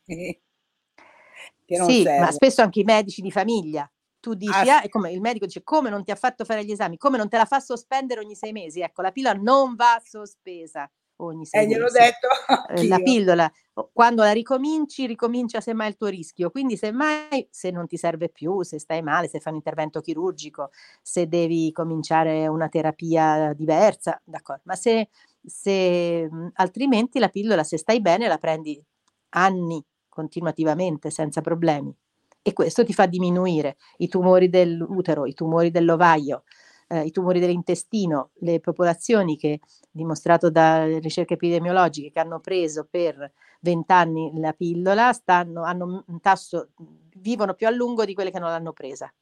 sì, 1.77 2.03
serve. 2.03 2.21
ma 2.21 2.31
spesso 2.31 2.63
anche 2.63 2.81
i 2.81 2.85
medici 2.85 3.21
di 3.21 3.31
famiglia. 3.31 3.91
Tu 4.21 4.35
dici, 4.35 4.69
ah, 4.69 4.83
ah, 4.83 4.89
come, 4.89 5.13
il 5.13 5.21
medico 5.21 5.47
dice, 5.47 5.63
come 5.63 5.89
non 5.89 6.05
ti 6.05 6.11
ha 6.11 6.15
fatto 6.15 6.45
fare 6.45 6.63
gli 6.65 6.71
esami? 6.71 6.99
Come 6.99 7.17
non 7.17 7.29
te 7.29 7.39
la 7.39 7.47
fa 7.47 7.59
sospendere 7.59 8.21
ogni 8.21 8.35
sei 8.35 8.53
mesi? 8.53 8.81
Ecco, 8.81 9.01
la 9.01 9.13
pillola 9.13 9.39
non 9.41 9.75
va 9.77 10.01
sospesa 10.05 10.91
ogni 11.17 11.47
sei 11.47 11.63
eh, 11.63 11.67
mesi. 11.67 11.79
gliel'ho 11.79 11.91
detto 11.91 12.29
anch'io. 12.69 12.89
La 12.89 12.99
pillola, 12.99 13.53
quando 13.93 14.23
la 14.23 14.33
ricominci, 14.33 15.07
ricomincia 15.07 15.61
semmai 15.61 15.89
il 15.89 15.97
tuo 15.97 16.09
rischio. 16.09 16.51
Quindi 16.51 16.77
semmai, 16.77 17.49
se 17.51 17.71
non 17.71 17.87
ti 17.87 17.97
serve 17.97 18.29
più, 18.29 18.63
se 18.63 18.79
stai 18.79 19.03
male, 19.03 19.29
se 19.29 19.41
fai 19.41 19.53
un 19.53 19.59
intervento 19.59 20.01
chirurgico, 20.01 20.71
se 21.01 21.27
devi 21.27 21.73
cominciare 21.73 22.47
una 22.47 22.69
terapia 22.69 23.53
diversa, 23.55 24.21
d'accordo. 24.25 24.63
Ma 24.65 24.75
se, 24.75 25.09
se 25.43 26.29
altrimenti 26.55 27.19
la 27.19 27.29
pillola, 27.29 27.65
se 27.65 27.79
stai 27.79 28.01
bene, 28.01 28.29
la 28.29 28.39
prendi 28.39 28.83
anni 29.31 29.83
continuativamente 30.11 31.09
senza 31.11 31.41
problemi 31.41 31.95
e 32.43 32.53
questo 32.53 32.85
ti 32.85 32.93
fa 32.93 33.07
diminuire 33.07 33.77
i 33.99 34.09
tumori 34.09 34.49
dell'utero, 34.49 35.27
i 35.27 35.35
tumori 35.35 35.71
dell'ovaio, 35.71 36.45
eh, 36.89 37.05
i 37.05 37.11
tumori 37.11 37.39
dell'intestino, 37.39 38.31
le 38.41 38.61
popolazioni 38.61 39.37
che, 39.37 39.61
dimostrato 39.91 40.51
da 40.51 40.85
ricerche 40.99 41.35
epidemiologiche, 41.35 42.11
che 42.11 42.21
hanno 42.21 42.41
preso 42.41 42.87
per 42.91 43.33
20 43.61 43.93
anni 43.93 44.33
la 44.41 44.53
pillola, 44.53 45.13
stanno, 45.13 45.63
hanno 45.65 46.05
un 46.07 46.21
tasso, 46.21 46.71
vivono 47.17 47.55
più 47.55 47.67
a 47.67 47.71
lungo 47.71 48.05
di 48.05 48.15
quelle 48.15 48.31
che 48.31 48.39
non 48.39 48.49
l'hanno 48.49 48.73
presa. 48.73 49.13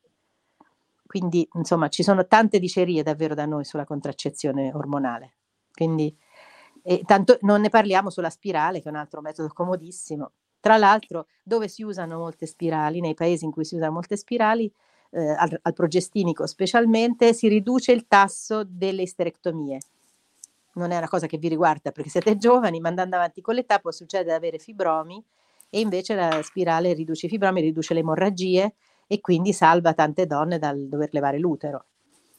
Quindi, 1.04 1.48
insomma, 1.54 1.88
ci 1.88 2.02
sono 2.02 2.26
tante 2.26 2.58
dicerie 2.58 3.02
davvero 3.02 3.34
da 3.34 3.46
noi 3.46 3.64
sulla 3.64 3.84
contraccezione 3.86 4.72
ormonale. 4.74 5.34
Quindi, 5.72 6.14
e 6.82 7.02
tanto 7.04 7.38
non 7.42 7.62
ne 7.62 7.70
parliamo 7.70 8.10
sulla 8.10 8.30
spirale, 8.30 8.80
che 8.80 8.88
è 8.88 8.90
un 8.90 8.96
altro 8.96 9.20
metodo 9.22 9.48
comodissimo, 9.52 10.32
tra 10.60 10.76
l'altro, 10.76 11.26
dove 11.42 11.68
si 11.68 11.82
usano 11.82 12.18
molte 12.18 12.46
spirali, 12.46 13.00
nei 13.00 13.14
paesi 13.14 13.44
in 13.44 13.50
cui 13.50 13.64
si 13.64 13.76
usano 13.76 13.92
molte 13.92 14.16
spirali, 14.16 14.70
eh, 15.10 15.30
al, 15.30 15.58
al, 15.62 15.72
progestinico 15.72 16.46
specialmente, 16.46 17.32
si 17.32 17.48
riduce 17.48 17.92
il 17.92 18.06
tasso 18.06 18.64
delle 18.64 19.02
isterectomie. 19.02 19.78
Non 20.74 20.90
è 20.90 20.96
una 20.96 21.08
cosa 21.08 21.26
che 21.26 21.38
vi 21.38 21.48
riguarda 21.48 21.90
perché 21.92 22.10
siete 22.10 22.36
giovani, 22.38 22.80
ma 22.80 22.88
andando 22.88 23.16
avanti 23.16 23.40
con 23.40 23.54
l'età 23.54 23.78
può 23.78 23.90
succedere 23.90 24.30
di 24.30 24.36
avere 24.36 24.58
fibromi 24.58 25.22
e 25.70 25.80
invece 25.80 26.14
la 26.14 26.40
spirale 26.42 26.92
riduce 26.92 27.26
i 27.26 27.28
fibromi, 27.28 27.60
riduce 27.60 27.94
le 27.94 28.00
emorragie 28.00 28.74
e 29.06 29.20
quindi 29.20 29.52
salva 29.52 29.94
tante 29.94 30.26
donne 30.26 30.58
dal 30.58 30.88
dover 30.88 31.08
levare 31.12 31.38
l'utero 31.38 31.84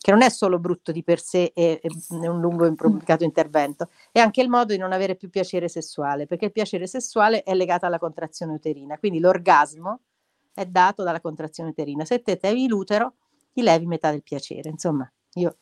che 0.01 0.11
non 0.11 0.21
è 0.21 0.29
solo 0.29 0.59
brutto 0.59 0.93
di 0.93 1.03
per 1.03 1.19
sé 1.19 1.51
e, 1.53 1.81
e 1.83 2.27
un 2.29 2.39
lungo 2.39 2.63
e 2.63 2.69
improvvisato 2.69 3.25
intervento, 3.25 3.89
è 4.11 4.19
anche 4.19 4.41
il 4.41 4.49
modo 4.49 4.71
di 4.71 4.79
non 4.79 4.93
avere 4.93 5.15
più 5.15 5.29
piacere 5.29 5.67
sessuale, 5.67 6.25
perché 6.25 6.45
il 6.45 6.51
piacere 6.53 6.87
sessuale 6.87 7.43
è 7.43 7.53
legato 7.53 7.85
alla 7.85 7.99
contrazione 7.99 8.53
uterina, 8.53 8.97
quindi 8.97 9.19
l'orgasmo 9.19 9.99
è 10.53 10.65
dato 10.65 11.03
dalla 11.03 11.19
contrazione 11.19 11.69
uterina. 11.69 12.05
Se 12.05 12.21
te 12.21 12.39
levi 12.41 12.67
l'utero, 12.67 13.15
ti 13.51 13.61
levi 13.61 13.85
metà 13.85 14.09
del 14.11 14.23
piacere. 14.23 14.69
Insomma, 14.69 15.09
io, 15.33 15.57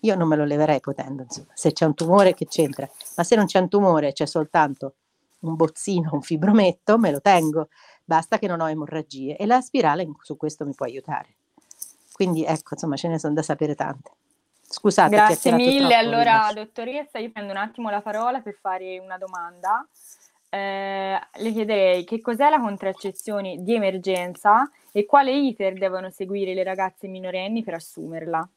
io 0.00 0.14
non 0.16 0.28
me 0.28 0.36
lo 0.36 0.44
leverei 0.44 0.80
potendo, 0.80 1.22
insomma. 1.22 1.52
se 1.54 1.72
c'è 1.72 1.86
un 1.86 1.94
tumore 1.94 2.34
che 2.34 2.46
c'entra, 2.46 2.88
ma 3.16 3.24
se 3.24 3.36
non 3.36 3.46
c'è 3.46 3.58
un 3.58 3.68
tumore, 3.68 4.12
c'è 4.12 4.26
soltanto 4.26 4.96
un 5.40 5.56
bozzino, 5.56 6.10
un 6.12 6.22
fibrometto, 6.22 6.98
me 6.98 7.10
lo 7.10 7.20
tengo, 7.20 7.68
basta 8.04 8.38
che 8.38 8.46
non 8.46 8.60
ho 8.60 8.68
emorragie 8.68 9.36
e 9.36 9.46
la 9.46 9.60
spirale 9.60 10.06
su 10.20 10.36
questo 10.36 10.64
mi 10.64 10.74
può 10.74 10.86
aiutare. 10.86 11.36
Quindi 12.12 12.44
ecco, 12.44 12.74
insomma, 12.74 12.96
ce 12.96 13.08
ne 13.08 13.18
sono 13.18 13.34
da 13.34 13.42
sapere 13.42 13.74
tante. 13.74 14.10
Scusate. 14.60 15.14
Grazie 15.14 15.52
mille. 15.52 15.94
Allora, 15.94 16.48
invece. 16.48 16.54
dottoressa, 16.54 17.18
io 17.18 17.30
prendo 17.30 17.52
un 17.52 17.58
attimo 17.58 17.90
la 17.90 18.00
parola 18.00 18.40
per 18.40 18.56
fare 18.60 18.98
una 18.98 19.18
domanda. 19.18 19.86
Eh, 20.48 21.18
le 21.34 21.52
chiederei 21.52 22.04
che 22.04 22.20
cos'è 22.20 22.48
la 22.50 22.60
contraccezione 22.60 23.62
di 23.62 23.74
emergenza 23.74 24.70
e 24.92 25.06
quale 25.06 25.32
iter 25.32 25.74
devono 25.74 26.10
seguire 26.10 26.52
le 26.54 26.62
ragazze 26.62 27.08
minorenni 27.08 27.62
per 27.62 27.74
assumerla. 27.74 28.48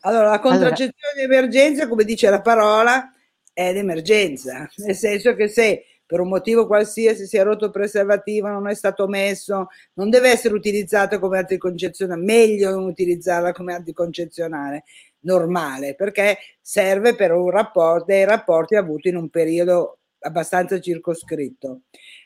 Allora, 0.00 0.30
la 0.30 0.40
contraccezione 0.40 0.92
allora. 1.12 1.26
di 1.26 1.34
emergenza, 1.34 1.88
come 1.88 2.04
dice 2.04 2.28
la 2.28 2.40
parola, 2.40 3.12
è 3.52 3.72
d'emergenza, 3.72 4.68
nel 4.76 4.94
senso 4.94 5.34
che 5.34 5.48
se 5.48 5.84
per 6.12 6.20
un 6.20 6.28
motivo 6.28 6.66
qualsiasi 6.66 7.26
si 7.26 7.38
è 7.38 7.42
rotto 7.42 7.64
il 7.64 7.70
preservativo, 7.70 8.46
non 8.46 8.68
è 8.68 8.74
stato 8.74 9.08
messo, 9.08 9.68
non 9.94 10.10
deve 10.10 10.28
essere 10.28 10.52
utilizzato 10.52 11.18
come 11.18 11.38
anticoncezionale, 11.38 12.22
meglio 12.22 12.76
utilizzarla 12.84 13.52
come 13.52 13.72
anticoncezionale 13.72 14.84
normale, 15.20 15.94
perché 15.94 16.36
serve 16.60 17.14
per 17.14 17.32
un 17.32 17.48
rapporto, 17.48 18.04
dei 18.08 18.26
rapporti 18.26 18.74
avuti 18.74 19.08
in 19.08 19.16
un 19.16 19.30
periodo 19.30 20.00
abbastanza 20.18 20.78
circoscritto. 20.78 21.80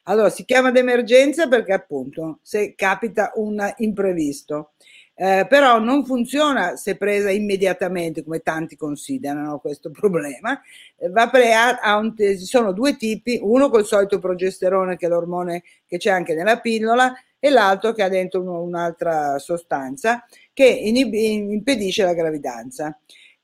Allora 0.09 0.31
si 0.31 0.45
chiama 0.45 0.73
d'emergenza 0.73 1.47
perché 1.47 1.73
appunto 1.73 2.41
se 2.43 2.75
capita 2.75 3.31
un 3.37 3.73
imprevisto. 3.77 4.73
Eh, 5.19 5.47
però 5.49 5.79
non 5.79 6.05
funziona 6.05 6.77
se 6.77 6.99
presa 6.99 7.31
immediatamente, 7.31 8.23
come 8.23 8.41
tanti 8.41 8.77
considerano 8.77 9.59
questo 9.61 9.91
problema. 9.91 10.61
Eh, 10.99 11.09
va 11.09 11.31
pre- 11.31 11.55
ha 11.55 11.97
un, 11.97 12.15
sono 12.39 12.73
due 12.73 12.97
tipi, 12.99 13.41
uno 13.43 13.71
col 13.71 13.87
solito 13.87 14.19
progesterone, 14.19 14.99
che 14.99 15.07
è 15.07 15.09
l'ormone 15.09 15.63
che 15.87 15.97
c'è 15.97 16.11
anche 16.11 16.35
nella 16.35 16.61
pillola, 16.61 17.15
e 17.39 17.49
l'altro 17.49 17.93
che 17.93 18.03
ha 18.03 18.11
dentro 18.11 18.43
un, 18.43 18.49
un'altra 18.49 19.39
sostanza 19.39 20.27
che 20.53 20.67
inib- 20.67 21.15
impedisce 21.15 22.05
la 22.05 22.13
gravidanza. 22.13 22.99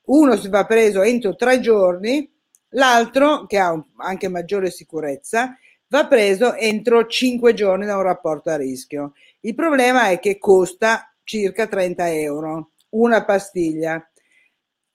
Uno 0.05 0.35
si 0.35 0.49
va 0.49 0.65
preso 0.65 1.01
entro 1.01 1.35
tre 1.35 1.59
giorni, 1.59 2.31
l'altro, 2.69 3.47
che 3.47 3.57
ha 3.57 3.71
un, 3.71 3.83
anche 3.97 4.27
maggiore 4.27 4.69
sicurezza, 4.69 5.57
va 5.87 6.05
preso 6.05 6.53
entro 6.53 7.07
cinque 7.07 7.55
giorni 7.55 7.87
da 7.87 7.95
un 7.97 8.03
rapporto 8.03 8.51
a 8.51 8.57
rischio. 8.57 9.13
Il 9.39 9.55
problema 9.55 10.09
è 10.09 10.19
che 10.19 10.37
costa 10.37 11.07
circa 11.23 11.67
30 11.67 12.11
euro, 12.13 12.71
una 12.89 13.23
pastiglia. 13.25 14.05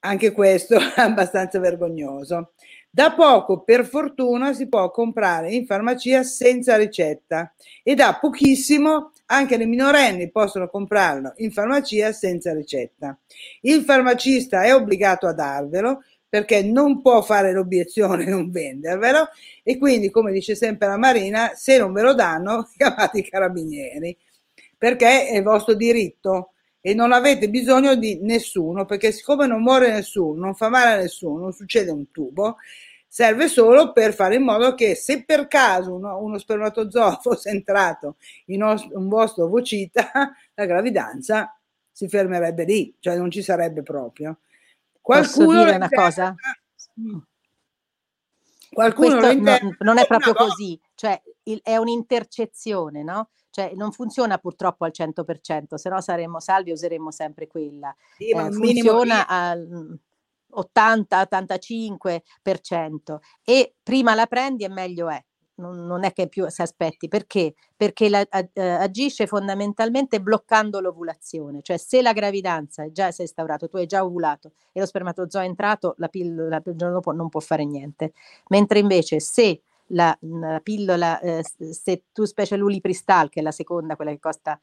Anche 0.01 0.33
questo 0.33 0.77
è 0.95 1.01
abbastanza 1.01 1.59
vergognoso. 1.59 2.53
Da 2.91 3.13
poco, 3.13 3.63
per 3.65 3.85
fortuna, 3.85 4.55
si 4.55 4.67
può 4.67 4.91
comprare 4.91 5.53
in 5.53 5.67
farmacia 5.67 6.23
senza 6.23 6.77
ricetta 6.77 7.53
e 7.83 7.95
da 7.95 8.17
pochissimo 8.19 9.13
anche 9.27 9.57
le 9.59 9.67
minorenni 9.67 10.31
possono 10.31 10.69
comprarlo 10.69 11.35
in 11.37 11.53
farmacia 11.53 12.13
senza 12.13 12.55
ricetta. 12.55 13.19
Il 13.61 13.83
farmacista 13.83 14.63
è 14.63 14.75
obbligato 14.75 15.27
a 15.27 15.35
darvelo 15.35 16.03
perché 16.29 16.63
non 16.63 17.01
può 17.01 17.23
fare 17.23 17.53
l'obiezione 17.53 18.25
non 18.29 18.51
vendervelo 18.51 19.29
e 19.63 19.79
quindi, 19.79 20.11
come 20.11 20.33
dice 20.33 20.55
sempre 20.55 20.89
la 20.89 20.97
Marina, 20.97 21.53
se 21.55 21.79
non 21.79 21.93
ve 21.93 22.03
lo 22.03 22.15
danno, 22.15 22.69
chiamate 22.77 23.19
i 23.19 23.29
carabinieri 23.29 24.17
perché 24.79 25.27
è 25.27 25.43
vostro 25.43 25.75
diritto 25.75 26.53
e 26.81 26.95
non 26.95 27.13
avete 27.13 27.51
bisogno 27.51 27.97
di 27.97 28.21
nessuno, 28.23 28.85
perché 28.85 29.11
siccome 29.13 29.47
non 29.47 29.63
muore 29.63 29.91
nessuno, 29.91 30.41
non 30.41 30.55
fa 30.55 30.69
male 30.69 30.93
a 30.93 30.97
nessuno, 30.97 31.43
non 31.43 31.53
succede 31.53 31.91
un 31.91 32.11
tubo, 32.13 32.57
serve 33.07 33.49
solo 33.49 33.93
per 33.93 34.15
fare 34.15 34.37
in 34.37 34.45
modo 34.45 34.75
che 34.75 34.95
se 34.95 35.25
per 35.25 35.49
caso 35.49 35.95
uno, 35.95 36.19
uno 36.19 36.39
spermatozoo 36.39 37.19
fosse 37.21 37.51
entrato 37.51 38.17
in 38.47 38.63
un 38.63 39.09
vostro 39.09 39.45
ovocita, 39.45 40.11
la 40.55 40.65
gravidanza 40.65 41.53
si 41.91 42.09
fermerebbe 42.09 42.65
lì, 42.65 42.95
cioè 43.01 43.17
non 43.17 43.31
ci 43.31 43.43
sarebbe 43.43 43.83
proprio. 43.83 44.39
Qualcuno 45.01 45.47
Posso 45.47 45.65
dire 45.65 45.77
una 45.77 45.89
cosa? 45.89 46.35
Qualcuno 48.71 49.17
Questo 49.17 49.43
non, 49.43 49.77
non, 49.81 49.99
è 49.99 50.07
proprio 50.07 50.35
così, 50.35 50.79
cioè 50.95 51.21
il, 51.51 51.61
è 51.63 51.77
un'intercezione, 51.77 53.03
no? 53.03 53.31
Cioè 53.51 53.73
non 53.75 53.93
funziona 53.93 54.39
purtroppo 54.39 54.85
al 54.85 54.93
100%, 54.97 55.75
se 55.75 55.89
no 55.89 56.01
saremmo 56.01 56.41
salvi 56.41 56.71
e 56.71 56.75
useremmo 56.75 57.11
sempre 57.11 57.47
quella. 57.47 57.95
Sì, 58.17 58.31
eh, 58.31 58.53
funziona 58.53 59.27
al 59.27 59.99
80-85% 60.55 63.19
e 63.45 63.75
prima 63.83 64.15
la 64.15 64.27
prendi 64.27 64.65
e 64.65 64.69
meglio 64.69 65.11
è. 65.11 65.23
Non, 65.59 65.87
non 65.87 66.05
è 66.05 66.13
che 66.13 66.29
più 66.29 66.49
si 66.51 66.63
aspetti, 66.63 67.09
perché? 67.09 67.55
Perché 67.77 68.09
la, 68.09 68.21
uh, 68.21 68.49
agisce 68.55 69.27
fondamentalmente 69.27 70.21
bloccando 70.21 70.79
l'ovulazione, 70.79 71.63
cioè 71.63 71.79
se 71.79 72.01
la 72.01 72.13
gravidanza 72.13 72.85
è 72.85 72.93
già 72.93 73.11
si 73.11 73.23
è 73.23 73.25
instaurato, 73.25 73.67
tu 73.67 73.77
hai 73.77 73.87
già 73.87 74.05
ovulato 74.05 74.53
e 74.71 74.79
lo 74.79 74.87
spermatozoo 74.87 75.43
è 75.43 75.47
entrato, 75.47 75.97
la 75.99 76.07
pillola 76.07 76.63
il 76.65 76.77
giorno 76.77 76.95
dopo 76.95 77.11
non 77.11 77.29
può 77.29 77.41
fare 77.41 77.65
niente. 77.65 78.13
Mentre 78.51 78.79
invece 78.79 79.19
se 79.19 79.63
la, 79.89 80.17
la 80.23 80.61
pillola, 80.63 81.21
eh, 81.21 81.43
se 81.73 82.05
tu 82.13 82.25
specie 82.25 82.57
l'ulipristal, 82.57 83.29
che 83.29 83.41
è 83.41 83.43
la 83.43 83.51
seconda, 83.53 83.97
quella 83.97 84.11
che 84.13 84.19
costa 84.21 84.61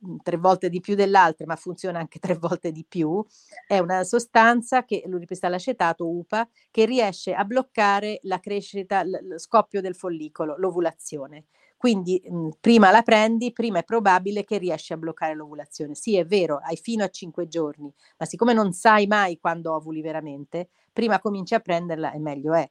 Mhmm, 0.00 0.18
tre 0.22 0.36
volte 0.36 0.68
di 0.68 0.80
più 0.80 0.94
dell'altra, 0.94 1.46
ma 1.46 1.56
funziona 1.56 1.98
anche 1.98 2.18
tre 2.18 2.34
volte 2.36 2.70
di 2.70 2.84
più, 2.86 3.24
è 3.66 3.78
una 3.78 4.04
sostanza 4.04 4.84
che 4.84 5.02
l'uripristal 5.06 5.54
acetato 5.54 6.06
UPA 6.06 6.46
che 6.70 6.84
riesce 6.84 7.32
a 7.34 7.44
bloccare 7.44 8.20
la 8.24 8.38
crescita, 8.40 9.02
lo 9.04 9.38
scoppio 9.38 9.80
del 9.80 9.94
follicolo, 9.94 10.56
l'ovulazione. 10.58 11.46
Quindi 11.76 12.20
mh, 12.22 12.34
mhmm, 12.36 12.50
prima 12.60 12.90
la 12.90 13.00
prendi, 13.02 13.52
prima 13.52 13.78
è 13.78 13.84
probabile 13.84 14.44
che 14.44 14.58
riesci 14.58 14.92
a 14.92 14.96
bloccare 14.98 15.34
l'ovulazione. 15.34 15.94
Sì, 15.94 16.16
è 16.16 16.26
vero, 16.26 16.58
hai 16.62 16.76
fino 16.76 17.02
a 17.04 17.08
cinque 17.08 17.48
giorni, 17.48 17.90
ma 18.18 18.26
siccome 18.26 18.52
non 18.52 18.72
sai 18.72 19.06
mai 19.06 19.38
quando 19.38 19.74
ovuli 19.74 20.02
veramente, 20.02 20.68
prima 20.92 21.18
cominci 21.20 21.54
a 21.54 21.60
prenderla 21.60 22.12
e 22.12 22.18
meglio 22.18 22.52
è. 22.54 22.70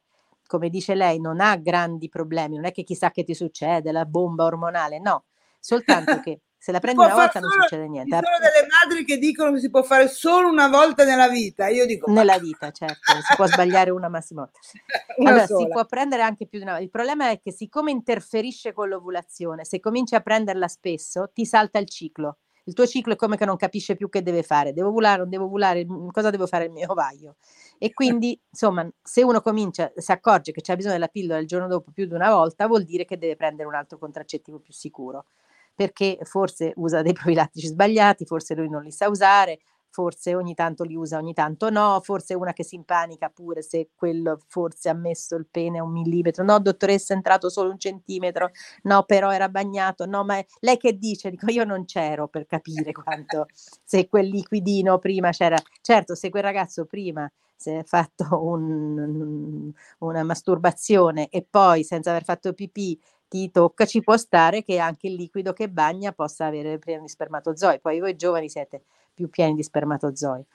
Come 0.50 0.70
dice 0.70 0.96
lei, 0.96 1.20
non 1.20 1.42
ha 1.42 1.56
grandi 1.58 2.10
problemi, 2.10 2.56
non 2.56 2.66
è 2.66 2.72
che 2.72 2.82
chissà 2.82 3.12
che 3.12 3.24
ti 3.24 3.36
succede, 3.36 3.92
la 3.92 4.06
bomba 4.06 4.46
ormonale, 4.46 4.98
no, 4.98 5.26
soltanto 5.60 6.20
che 6.26 6.42
se 6.58 6.72
la 6.72 6.80
prendi 6.80 7.04
una 7.04 7.14
volta 7.14 7.40
non 7.40 7.52
succede 7.52 7.88
niente. 7.88 8.16
Ci 8.16 8.22
sono 8.24 8.38
delle 8.40 8.68
madri 8.82 9.06
che 9.06 9.20
dicono 9.20 9.52
che 9.52 9.60
si 9.60 9.70
può 9.70 9.84
fare 9.84 10.08
solo 10.08 10.50
una 10.50 10.68
volta 10.68 11.06
nella 11.06 11.28
vita. 11.30 11.68
Io 11.68 11.86
dico 11.86 12.12
nella 12.12 12.40
vita, 12.40 12.72
certo, 12.72 13.14
si 13.22 13.36
può 13.36 13.46
sbagliare 13.46 13.92
una 13.92 14.10
massima 14.10 14.42
volta. 14.42 14.60
Una 15.20 15.30
allora, 15.30 15.46
sola. 15.46 15.66
si 15.66 15.70
può 15.70 15.86
prendere 15.86 16.24
anche 16.24 16.48
più 16.48 16.58
di 16.58 16.64
una 16.64 16.74
volta. 16.74 16.86
Il 16.86 16.92
problema 16.92 17.30
è 17.30 17.40
che 17.40 17.52
siccome 17.52 17.92
interferisce 17.92 18.74
con 18.74 18.90
l'ovulazione, 18.90 19.66
se 19.66 19.80
cominci 19.80 20.16
a 20.16 20.22
prenderla 20.22 20.68
spesso, 20.68 21.30
ti 21.32 21.46
salta 21.46 21.78
il 21.78 21.88
ciclo. 21.88 22.40
Il 22.70 22.76
tuo 22.76 22.86
ciclo 22.86 23.14
è 23.14 23.16
come 23.16 23.36
che 23.36 23.46
non 23.46 23.56
capisce 23.58 23.96
più 23.96 24.10
che 24.10 24.22
deve 24.22 24.44
fare. 24.44 24.74
Devo 24.74 24.90
ovulare, 24.90 25.18
non 25.18 25.30
devo 25.30 25.46
ovulare, 25.46 25.84
mm, 25.84 26.10
cosa 26.10 26.30
devo 26.30 26.46
fare 26.46 26.66
il 26.66 26.72
mio 26.72 26.86
ovaio? 26.92 27.38
E 27.80 27.92
quindi, 27.94 28.40
insomma, 28.48 28.88
se 29.02 29.24
uno 29.24 29.42
comincia, 29.42 29.92
si 29.96 30.12
accorge 30.12 30.52
che 30.52 30.62
c'è 30.62 30.76
bisogno 30.76 30.94
della 30.94 31.08
pillola 31.08 31.40
il 31.40 31.48
giorno 31.48 31.68
dopo 31.68 31.90
più 31.92 32.06
di 32.06 32.14
una 32.14 32.30
volta, 32.30 32.68
vuol 32.68 32.84
dire 32.84 33.06
che 33.06 33.18
deve 33.18 33.36
prendere 33.36 33.68
un 33.68 33.74
altro 33.74 33.98
contraccettivo 33.98 34.60
più 34.60 34.72
sicuro 34.72 35.26
perché 35.74 36.20
forse 36.24 36.74
usa 36.76 37.02
dei 37.02 37.14
profilattici 37.14 37.68
sbagliati, 37.68 38.26
forse 38.26 38.54
lui 38.54 38.68
non 38.70 38.84
li 38.84 38.92
sa 38.92 39.08
usare, 39.08 39.60
forse 39.90 40.36
ogni 40.36 40.54
tanto 40.54 40.84
li 40.84 40.96
usa, 40.96 41.18
ogni 41.18 41.34
tanto 41.34 41.70
no, 41.70 42.00
forse 42.04 42.34
una 42.34 42.54
che 42.54 42.64
si 42.64 42.76
impanica 42.76 43.30
pure 43.30 43.62
se 43.62 43.90
quello 43.96 44.40
forse 44.48 44.90
ha 44.90 44.94
messo 44.94 45.36
il 45.36 45.48
pene 45.50 45.80
un 45.80 45.92
millimetro, 45.92 46.44
no 46.44 46.60
dottoressa 46.60 47.14
è 47.14 47.16
entrato 47.18 47.50
solo 47.50 47.70
un 47.72 47.80
centimetro, 47.80 48.52
no 48.84 49.04
però 49.04 49.32
era 49.32 49.50
bagnato, 49.50 50.06
no 50.06 50.24
ma 50.24 50.44
lei 50.60 50.78
che 50.78 50.98
dice? 50.98 51.30
Dico 51.30 51.50
io 51.52 51.64
non 51.64 51.86
c'ero 51.86 52.28
per 52.28 52.46
capire 52.46 52.92
quanto, 52.92 53.48
se 53.84 54.08
quel 54.08 54.28
liquidino 54.28 55.00
prima 55.00 55.32
c'era, 55.32 55.58
certo 55.82 56.16
se 56.16 56.30
quel 56.30 56.44
ragazzo 56.44 56.86
prima 56.86 57.30
si 57.56 57.72
è 57.72 57.84
fatto 57.84 58.26
un, 58.46 59.72
una 60.00 60.24
masturbazione 60.24 61.28
e 61.30 61.46
poi 61.50 61.84
senza 61.84 62.12
aver 62.12 62.24
fatto 62.24 62.54
pipì 62.54 62.98
ti 63.28 63.52
tocca, 63.52 63.86
ci 63.86 64.02
può 64.02 64.18
stare 64.18 64.64
che 64.64 64.80
anche 64.80 65.08
il 65.08 65.14
liquido 65.14 65.54
che 65.54 65.70
bagna 65.70 66.12
possa 66.12 66.48
avere 66.48 66.80
pieno 66.80 67.04
di 67.04 67.10
spermatozoi. 67.10 67.80
Poi 67.80 68.00
voi 68.00 68.16
giovani 68.16 68.50
siete 68.50 68.84
più 69.20 69.30
pieni 69.30 69.56
di 69.56 69.64
spermatozoi. 69.64 70.46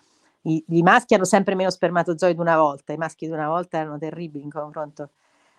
I, 0.46 0.64
I, 0.68 0.82
maschi 0.82 1.14
hanno 1.14 1.24
sempre 1.24 1.54
meno 1.54 1.68
spermatozoi 1.68 2.34
di 2.34 2.40
una 2.40 2.56
volta, 2.56 2.94
i 2.94 2.96
maschi 2.96 3.26
di 3.26 3.32
una 3.32 3.48
volta 3.48 3.78
erano 3.78 3.98
terribili 3.98 4.44
in 4.44 4.50
confronto 4.50 5.10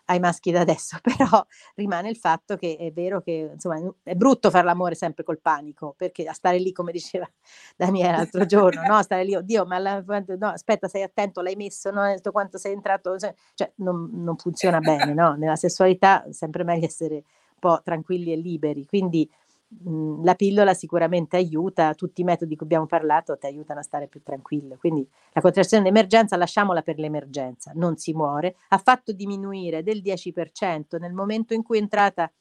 ai 0.06 0.20
maschi 0.20 0.52
da 0.52 0.62
adesso, 0.62 0.98
però 1.02 1.46
rimane 1.76 2.10
il 2.10 2.18
fatto 2.18 2.56
che 2.56 2.78
è 2.80 2.92
vero 2.92 3.22
che 3.22 3.52
insomma 3.54 3.80
è 4.04 4.16
brutto 4.16 4.50
fare 4.50 4.66
l'amore 4.66 4.96
sempre 4.96 5.24
col 5.24 5.40
panico, 5.40 5.94
perché 5.96 6.26
a 6.26 6.34
stare 6.34 6.58
lì, 6.60 6.72
come 6.72 6.92
diceva 6.92 7.30
Daniele 7.78 8.12
l'altro 8.18 8.46
giorno, 8.46 8.82
no? 8.88 9.02
stare 9.04 9.24
lì, 9.24 9.36
oddio, 9.36 9.66
ma 9.66 9.78
la, 9.78 10.04
no, 10.06 10.48
aspetta, 10.48 10.88
sei 10.88 11.04
attento, 11.04 11.42
l'hai 11.42 11.56
messo, 11.56 11.92
no? 11.92 12.04
quanto 12.32 12.58
sei 12.58 12.74
entrato, 12.74 13.18
cioè 13.18 13.72
non, 13.76 14.10
non 14.14 14.36
funziona 14.38 14.80
bene, 14.80 15.14
no? 15.14 15.36
Nella 15.36 15.56
sessualità 15.56 16.24
è 16.24 16.32
sempre 16.32 16.64
meglio 16.64 16.86
essere 16.86 17.16
un 17.16 17.60
po' 17.60 17.82
tranquilli 17.84 18.32
e 18.32 18.36
liberi, 18.36 18.86
quindi 18.86 19.30
Mhmm, 19.68 20.24
la 20.24 20.36
pillola 20.36 20.74
sicuramente 20.74 21.38
aiuta, 21.38 21.94
tutti 21.96 22.22
i 22.22 22.24
metodi 22.24 22.52
di 22.52 22.56
cui 22.56 22.66
abbiamo 22.66 22.86
parlato 22.86 23.38
ti 23.38 23.48
aiutano 23.48 23.80
a 23.80 23.84
stare 23.84 24.08
più 24.08 24.22
tranquillo. 24.22 24.78
Quindi 24.78 25.08
la 25.34 25.42
contrazione 25.42 25.84
d'emergenza 25.84 26.38
lasciamola 26.38 26.82
per 26.82 26.98
l'emergenza, 27.00 27.72
non 27.76 27.98
si 27.98 28.14
muore, 28.14 28.56
ha 28.70 28.78
fatto 28.78 29.12
diminuire 29.12 29.84
del 29.84 30.02
10% 30.02 31.00
nel 31.00 31.14
momento 31.14 31.54
in 31.54 31.64
cui 31.64 31.78
è 31.78 31.82
entrata, 31.82 32.32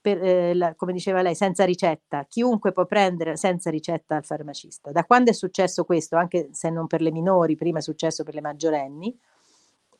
per, 0.00 0.22
eh, 0.22 0.54
la, 0.54 0.74
come 0.74 0.92
diceva 0.92 1.22
lei, 1.22 1.34
senza 1.34 1.64
ricetta. 1.64 2.26
Chiunque 2.28 2.72
può 2.72 2.84
prendere 2.84 3.36
senza 3.38 3.70
ricetta 3.70 4.16
al 4.16 4.24
farmacista. 4.24 4.92
Da 4.92 5.04
quando 5.04 5.30
è 5.30 5.34
successo 5.34 5.84
questo, 5.84 6.16
anche 6.16 6.50
se 6.52 6.68
non 6.68 6.86
per 6.86 7.00
le 7.00 7.10
minori, 7.10 7.56
prima 7.56 7.78
è 7.78 7.82
successo 7.82 8.22
per 8.22 8.34
le 8.34 8.42
maggiorenni, 8.42 9.18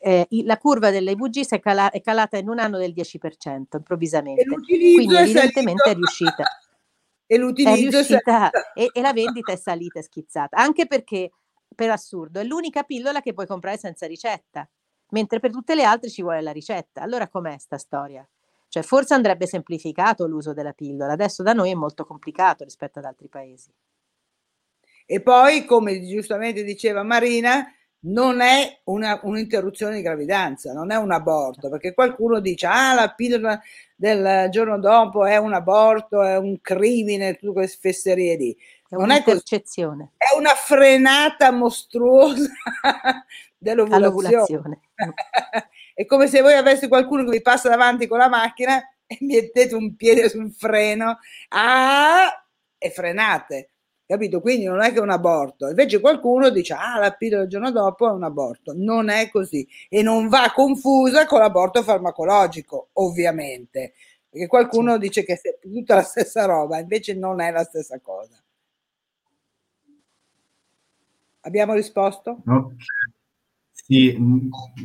eh, 0.07 0.27
la 0.43 0.59
curva 0.59 0.91
dell'EVG 0.91 1.49
è, 1.49 1.61
cala- 1.61 1.91
è, 1.91 2.03
calata 2.03 2.37
in 2.37 2.51
un 2.51 2.59
anno 2.59 2.77
del 2.77 2.93
10% 2.93 3.77
improvvisamente. 3.77 4.45
Quindi 4.45 5.17
evidentemente 5.17 5.83
è, 5.89 5.93
è 5.93 5.95
riuscita. 5.95 6.45
E 7.27 7.39
l'utilizzo 7.39 7.99
è 7.99 8.05
riuscita 8.05 8.51
e, 8.75 8.91
e, 8.93 9.01
la 9.01 9.15
vendita 9.15 9.53
è 9.53 9.57
salita 9.57 10.01
e 10.01 10.03
schizzata, 10.03 10.59
anche 10.59 10.87
perché 10.87 11.31
per 11.75 11.91
assurdo 11.91 12.39
è 12.39 12.45
l'unica 12.45 12.83
pillola 12.83 13.23
che 13.23 13.33
puoi 13.33 13.47
comprare 13.47 13.79
senza 13.79 14.07
ricetta, 14.07 14.69
mentre 15.13 15.41
per 15.41 15.51
tutte 15.51 15.75
le 15.75 15.85
altre 15.85 16.11
ci 16.11 16.21
vuole 16.21 16.43
la 16.43 16.53
ricetta. 16.53 17.01
Allora 17.01 17.27
com'è 17.29 17.57
sta 17.57 17.79
storia? 17.79 18.29
Cioè 18.69 18.83
forse 18.83 19.15
andrebbe 19.15 19.47
semplificato 19.47 20.27
l'uso 20.27 20.53
della 20.53 20.75
pillola, 20.75 21.15
adesso 21.15 21.43
da 21.43 21.55
noi 21.55 21.71
è 21.71 21.75
molto 21.75 22.05
complicato 22.05 22.63
rispetto 22.63 22.99
ad 22.99 23.07
altri 23.07 23.29
paesi. 23.29 23.73
E 25.07 25.23
poi, 25.23 25.65
come 25.65 26.03
giustamente 26.07 26.63
diceva 26.63 27.03
Marina, 27.03 27.67
non 28.05 28.41
è 28.41 28.81
una, 28.85 29.19
un'interruzione 29.23 29.97
di 29.97 30.03
gravidanza, 30.03 30.73
non 30.73 30.91
è 30.91 30.97
un 30.97 31.11
aborto, 31.11 31.69
perché 31.69 31.95
qualcuno 31.95 32.41
dice, 32.41 32.67
ah, 32.67 32.95
la 32.95 33.13
pillola 33.15 33.61
del 33.95 34.49
giorno 34.51 34.79
dopo 34.79 35.25
è 35.25 35.37
un 35.37 35.55
aborto, 35.55 36.23
è 36.23 36.37
un 36.37 36.61
crimine, 36.61 37.37
tutte 37.37 37.53
queste 37.53 37.79
fesserie 37.81 38.37
lì. 38.37 38.57
È 38.89 38.97
non 38.97 39.11
è 39.11 39.23
percezione. 39.23 40.13
È 40.17 40.37
una 40.37 40.55
frenata 40.55 41.51
mostruosa 41.51 42.51
dell'ovulazione. 43.57 44.81
è 45.95 46.05
come 46.05 46.27
se 46.27 46.43
voi 46.43 46.55
aveste 46.55 46.89
qualcuno 46.89 47.25
che 47.25 47.31
vi 47.31 47.43
passa 47.43 47.69
davanti 47.69 48.07
con 48.07 48.19
la 48.19 48.29
macchina 48.29 48.81
e 49.07 49.19
mettete 49.21 49.75
un 49.75 49.97
piede 49.97 50.29
sul 50.29 50.53
freno, 50.53 51.19
ah, 51.49 52.45
e 52.77 52.91
frenate 52.91 53.71
capito? 54.07 54.41
Quindi 54.41 54.65
non 54.67 54.83
è 54.83 54.93
che 54.93 54.99
è 54.99 55.01
un 55.01 55.11
aborto. 55.11 55.69
Invece 55.69 56.01
qualcuno 56.01 56.51
dice, 56.51 56.75
ah, 56.75 56.99
la 56.99 57.13
pillola 57.13 57.43
il 57.45 57.49
giorno 57.49 57.71
dopo 57.71 58.09
è 58.09 58.13
un 58.13 58.23
aborto. 58.23 58.73
Non 58.77 59.09
è 59.09 59.29
così 59.31 59.67
e 59.89 60.03
non 60.03 60.29
va 60.29 60.53
confusa 60.55 61.27
con 61.27 61.41
l'aborto 61.41 61.83
farmacologico, 61.83 62.89
ovviamente, 62.95 63.95
perché 64.29 64.47
qualcuno 64.47 64.99
dice 64.99 65.25
che 65.25 65.35
è 65.35 65.59
tutta 65.61 65.97
la 65.97 66.03
stessa 66.03 66.45
roba, 66.45 66.79
invece 66.79 67.15
non 67.15 67.41
è 67.41 67.51
la 67.51 67.65
stessa 67.65 67.99
cosa. 68.01 68.37
Abbiamo 71.41 71.75
risposto? 71.75 72.43
Okay. 72.47 72.77
Sì, 73.87 74.19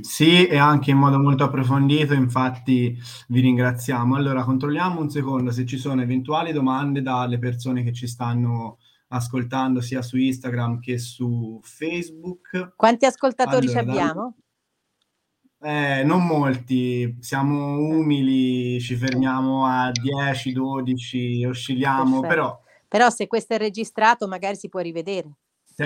sì, 0.02 0.46
e 0.48 0.58
anche 0.58 0.92
in 0.92 0.98
modo 0.98 1.18
molto 1.20 1.46
approfondito, 1.46 2.14
infatti 2.14 2.98
vi 3.30 3.40
ringraziamo. 3.40 4.16
Allora, 4.18 4.44
controlliamo 4.44 5.00
un 5.00 5.10
secondo 5.10 5.52
se 5.52 5.66
ci 5.66 5.78
sono 5.78 6.02
eventuali 6.02 6.52
domande 6.52 7.02
dalle 7.02 7.40
persone 7.40 7.82
che 7.84 7.94
ci 7.94 8.08
stanno 8.08 8.80
ascoltando 9.10 9.82
sia 9.82 10.02
su 10.02 10.18
Instagram 10.18 10.80
che 10.80 10.98
su 10.98 11.60
Facebook. 11.64 12.74
Quanti 12.76 13.06
ascoltatori 13.06 13.68
allora, 13.68 13.80
abbiamo? 13.80 14.36
Eh, 15.62 16.04
non 16.04 16.26
molti, 16.26 17.18
siamo 17.20 17.78
umili, 17.80 18.80
ci 18.80 18.96
fermiamo 18.96 19.66
a 19.66 19.92
10, 19.92 20.54
12, 20.54 21.46
oscilliamo, 21.46 22.22
Perfetto. 22.22 22.28
però 22.28 22.62
Però 22.88 23.10
se 23.10 23.28
questo 23.28 23.56
è 23.56 23.58
registrato 23.58 24.28
magari 24.28 24.56
si 24.56 24.70
può 24.70 24.80
rivedere. 24.80 25.30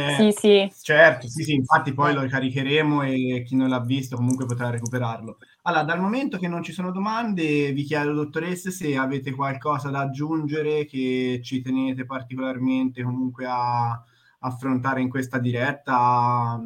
Se- 0.01 0.31
Sì, 0.31 0.31
sì. 0.31 0.73
certo, 0.81 1.27
sì, 1.27 1.43
sì, 1.43 1.53
infatti 1.53 1.93
poi 1.93 2.13
lo 2.13 2.21
ricaricheremo 2.21 3.03
e 3.03 3.43
chi 3.45 3.55
non 3.55 3.69
l'ha 3.69 3.79
visto 3.81 4.15
comunque 4.15 4.45
potrà 4.45 4.69
recuperarlo. 4.69 5.37
Allora, 5.63 5.83
dal 5.83 5.99
momento 6.01 6.37
che 6.37 6.47
non 6.47 6.63
ci 6.63 6.71
sono 6.73 6.91
domande, 6.91 7.71
vi 7.71 7.83
chiedo, 7.83 8.13
dottoresse, 8.13 8.71
se 8.71 8.95
avete 8.97 9.31
qualcosa 9.31 9.89
da 9.89 9.99
aggiungere 10.01 10.85
che 10.85 11.39
ci 11.43 11.61
tenete 11.61 12.05
particolarmente 12.05 13.03
comunque 13.03 13.45
a 13.47 14.01
affrontare 14.39 15.01
in 15.01 15.09
questa 15.09 15.37
diretta, 15.39 16.57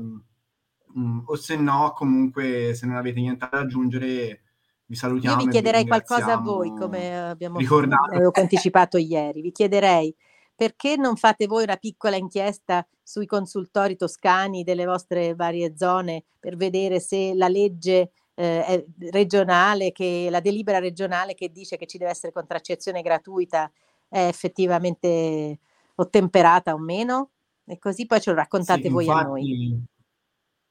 mm, 0.97 1.19
o 1.25 1.36
se 1.36 1.55
no, 1.57 1.93
comunque, 1.95 2.73
se 2.73 2.86
non 2.86 2.95
avete 2.95 3.19
niente 3.19 3.47
da 3.51 3.59
aggiungere, 3.59 4.41
vi 4.86 4.93
Io 4.93 4.99
salutiamo. 4.99 5.36
vi 5.38 5.41
e 5.43 5.45
vi 5.45 5.51
chiederei 5.51 5.86
qualcosa 5.86 6.34
a 6.34 6.38
voi, 6.38 6.69
come 6.69 7.30
abbiamo 7.30 7.59
avevo 7.59 8.32
anticipato 8.34 8.97
ieri. 8.97 9.41
Vi 9.41 9.51
chiederei 9.51 10.15
perché 10.58 10.97
non 10.97 11.16
fate 11.16 11.45
voi 11.45 11.64
una 11.64 11.78
piccola 11.78 12.16
inchiesta 12.16 12.86
sui 13.03 13.28
consultori 13.28 13.95
toscani 13.95 14.64
delle 14.64 14.86
vostre 14.86 15.36
varie 15.36 15.78
zone 15.78 16.24
per 16.39 16.58
vedere 16.58 16.99
se 16.99 17.36
la 17.36 17.47
legge 17.47 18.12
eh, 18.34 18.88
regionale, 19.12 19.91
che 19.91 20.28
la 20.32 20.39
delibera 20.39 20.80
regionale 20.80 21.36
che 21.36 21.51
dice 21.51 21.78
che 21.78 21.86
ci 21.86 21.99
deve 21.99 22.10
essere 22.10 22.34
contraccezione 22.34 23.03
gratuita 23.03 23.72
è 24.10 24.26
effettivamente 24.26 25.60
ottemperata 25.95 26.74
o 26.74 26.80
meno? 26.80 27.30
E 27.64 27.78
così 27.78 28.08
poi 28.08 28.20
ce 28.20 28.32
lo 28.32 28.38
raccontate 28.38 28.82
Sì, 28.82 28.89
voi 28.89 29.08
a 29.10 29.22
noi. 29.22 29.41
infatti- 29.41 29.95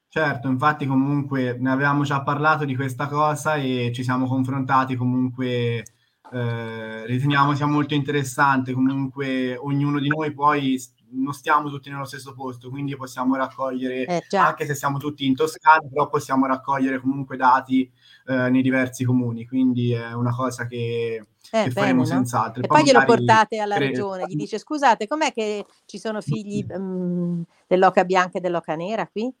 Certo, 0.09 0.47
infatti 0.47 0.85
comunque 0.85 1.57
ne 1.59 1.69
avevamo 1.69 2.03
già 2.03 2.23
parlato 2.23 2.63
di 2.63 2.75
questa 2.75 3.07
cosa 3.07 3.55
e 3.55 3.91
ci 3.93 4.03
siamo 4.03 4.25
confrontati 4.25 4.95
comunque, 4.95 5.83
eh, 6.31 7.05
riteniamo 7.05 7.55
sia 7.55 7.65
molto 7.65 7.93
interessante, 7.93 8.73
comunque 8.73 9.55
ognuno 9.55 9.99
di 9.99 10.07
noi 10.09 10.33
poi 10.33 10.79
non 11.09 11.33
stiamo 11.33 11.69
tutti 11.69 11.89
nello 11.89 12.05
stesso 12.05 12.33
posto, 12.33 12.69
quindi 12.69 12.95
possiamo 12.95 13.35
raccogliere, 13.35 14.05
Eh, 14.05 14.37
anche 14.37 14.65
se 14.65 14.75
siamo 14.75 14.97
tutti 14.97 15.25
in 15.25 15.35
Toscana, 15.35 15.87
però 15.89 16.09
possiamo 16.09 16.45
raccogliere 16.45 16.99
comunque 16.99 17.37
dati 17.37 17.89
eh, 18.25 18.49
nei 18.49 18.61
diversi 18.61 19.05
comuni, 19.05 19.47
quindi 19.47 19.93
è 19.93 20.11
una 20.13 20.35
cosa 20.35 20.67
che, 20.67 21.25
Eh, 21.51 21.63
che 21.63 21.71
faremo 21.71 22.03
bene, 22.03 22.15
senz'altro. 22.15 22.61
E 22.61 22.67
poi 22.67 22.83
glielo 22.83 22.99
magari 22.99 23.17
portate 23.17 23.59
alla 23.59 23.75
cre- 23.75 23.87
regione, 23.87 24.25
gli 24.27 24.35
dice 24.35 24.59
scusate, 24.59 25.07
com'è 25.07 25.31
che 25.31 25.65
ci 25.85 25.97
sono 25.97 26.19
figli 26.19 26.65
mm, 26.77 27.41
dell'oca 27.67 28.03
bianca 28.03 28.37
e 28.37 28.41
dell'oca 28.41 28.75
nera 28.75 29.07
qui? 29.07 29.33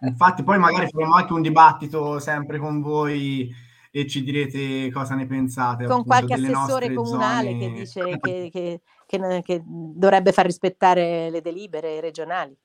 Infatti, 0.00 0.42
poi 0.42 0.58
magari 0.58 0.88
faremo 0.90 1.14
anche 1.14 1.32
un 1.32 1.40
dibattito 1.40 2.18
sempre 2.18 2.58
con 2.58 2.82
voi 2.82 3.50
e 3.96 4.08
ci 4.08 4.24
direte 4.24 4.90
cosa 4.90 5.14
ne 5.14 5.24
pensate. 5.24 5.84
Con 5.84 6.00
appunto, 6.00 6.08
qualche 6.08 6.34
delle 6.34 6.52
assessore 6.52 6.92
comunale 6.92 7.50
zone. 7.50 7.58
che 7.60 7.72
dice 7.72 8.00
che, 8.18 8.50
che- 8.50 8.80
che- 9.06 9.42
che 9.44 9.62
dovrebbe 9.64 10.32
far 10.32 10.46
rispettare 10.46 11.30
le 11.30 11.40
delibere 11.40 12.00
regionali. 12.00 12.56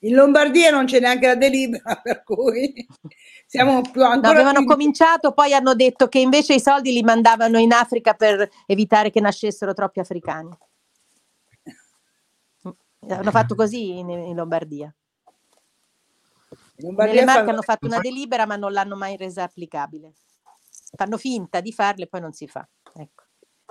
In 0.00 0.14
Lombardia 0.14 0.70
non 0.70 0.86
c'è 0.86 0.98
neanche 0.98 1.26
la 1.26 1.34
delibera, 1.34 1.96
per 2.02 2.22
cui 2.22 2.86
siamo 3.46 3.82
più 3.82 4.00
No, 4.00 4.06
ancora 4.08 4.30
avevano 4.32 4.60
più- 4.60 4.68
cominciato, 4.68 5.32
poi 5.32 5.52
hanno 5.52 5.74
detto 5.74 6.08
che 6.08 6.20
invece 6.20 6.54
i 6.54 6.60
soldi 6.60 6.90
li 6.92 7.02
mandavano 7.02 7.58
in 7.58 7.72
Africa 7.72 8.14
per 8.14 8.48
evitare 8.64 9.10
che 9.10 9.20
nascessero 9.20 9.74
troppi 9.74 10.00
africani. 10.00 10.56
Hanno 13.08 13.30
fatto 13.30 13.54
così 13.54 13.98
in, 13.98 14.08
in 14.08 14.34
Lombardia. 14.36 14.92
Nelle 16.76 16.92
Marche 17.24 17.24
fanno- 17.24 17.50
hanno 17.50 17.62
fatto 17.62 17.86
una 17.86 18.00
delibera 18.00 18.46
ma 18.46 18.56
non 18.56 18.72
l'hanno 18.72 18.96
mai 18.96 19.16
resa 19.18 19.42
applicabile. 19.42 20.14
Fanno 20.96 21.18
finta 21.18 21.60
di 21.60 21.72
farle 21.72 22.04
e 22.04 22.06
poi 22.08 22.20
non 22.20 22.32
si 22.32 22.46
fa. 22.46 22.66
Ecco. 22.94 23.24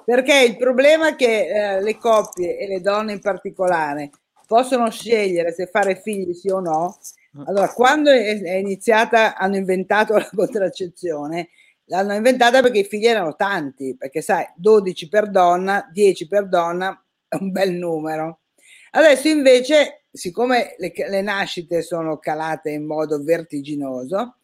Perché 0.06 0.44
il 0.44 0.58
problema 0.58 1.10
è 1.10 1.16
che 1.16 1.48
eh, 1.48 1.82
le 1.82 1.98
coppie 1.98 2.58
e 2.58 2.68
le 2.68 2.82
donne 2.82 3.14
in 3.14 3.20
particolare 3.20 4.12
possono 4.46 4.90
scegliere 4.92 5.52
se 5.52 5.66
fare 5.66 5.96
figli 5.96 6.34
sì 6.34 6.50
o 6.50 6.60
no. 6.60 6.98
Allora, 7.46 7.74
quando 7.74 8.12
è, 8.12 8.40
è 8.40 8.56
iniziata, 8.56 9.36
hanno 9.36 9.58
inventato 9.58 10.14
la 10.14 10.30
contraccezione, 10.34 11.50
l'hanno 11.86 12.14
inventata 12.14 12.62
perché 12.62 12.80
i 12.80 12.86
figli 12.86 13.08
erano 13.08 13.36
tanti, 13.36 13.96
perché 13.98 14.22
sai, 14.22 14.46
12 14.56 15.10
per 15.10 15.30
donna, 15.30 15.90
10 15.92 16.28
per 16.28 16.48
donna 16.48 17.04
è 17.28 17.36
un 17.40 17.52
bel 17.52 17.74
numero. 17.74 18.42
Adesso 18.92 19.28
invece, 19.28 20.06
siccome 20.12 20.76
le, 20.78 20.94
le 20.96 21.22
nascite 21.22 21.82
sono 21.82 22.18
calate 22.18 22.70
in 22.70 22.86
modo 22.86 23.22
vertiginoso, 23.22 24.38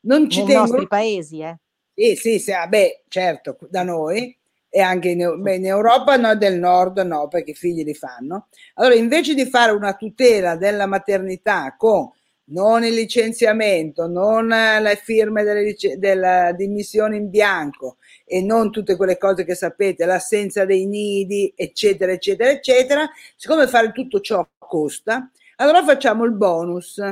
non 0.00 0.30
ci 0.30 0.38
Nei 0.38 0.48
tengono 0.48 0.66
nostri 0.68 0.86
paesi, 0.86 1.40
eh. 1.40 1.58
Sì, 1.98 2.14
sì, 2.14 2.38
sì, 2.38 2.52
ah, 2.52 2.68
beh, 2.68 3.02
certo, 3.08 3.58
da 3.68 3.82
noi 3.82 4.36
e 4.68 4.80
anche 4.80 5.08
in, 5.08 5.42
beh, 5.42 5.56
in 5.56 5.66
Europa 5.66 6.16
no, 6.16 6.36
del 6.36 6.56
nord 6.56 6.98
no, 7.00 7.26
perché 7.26 7.50
i 7.50 7.54
figli 7.54 7.82
li 7.82 7.94
fanno. 7.94 8.46
Allora, 8.74 8.94
invece 8.94 9.34
di 9.34 9.46
fare 9.46 9.72
una 9.72 9.94
tutela 9.94 10.54
della 10.54 10.86
maternità 10.86 11.74
con 11.76 12.08
non 12.50 12.84
il 12.84 12.94
licenziamento, 12.94 14.06
non 14.06 14.46
le 14.46 15.00
firme 15.02 15.42
delle 15.42 15.74
della 15.98 16.52
dimissione 16.52 17.16
in 17.16 17.28
bianco 17.30 17.96
e 18.24 18.42
non 18.42 18.70
tutte 18.70 18.94
quelle 18.96 19.18
cose 19.18 19.44
che 19.44 19.56
sapete, 19.56 20.04
l'assenza 20.06 20.64
dei 20.64 20.86
nidi, 20.86 21.52
eccetera, 21.56 22.12
eccetera, 22.12 22.50
eccetera, 22.50 23.10
siccome 23.36 23.66
fare 23.66 23.90
tutto 23.90 24.20
ciò 24.20 24.46
costa, 24.56 25.28
allora 25.56 25.82
facciamo 25.82 26.24
il 26.24 26.32
bonus. 26.32 27.02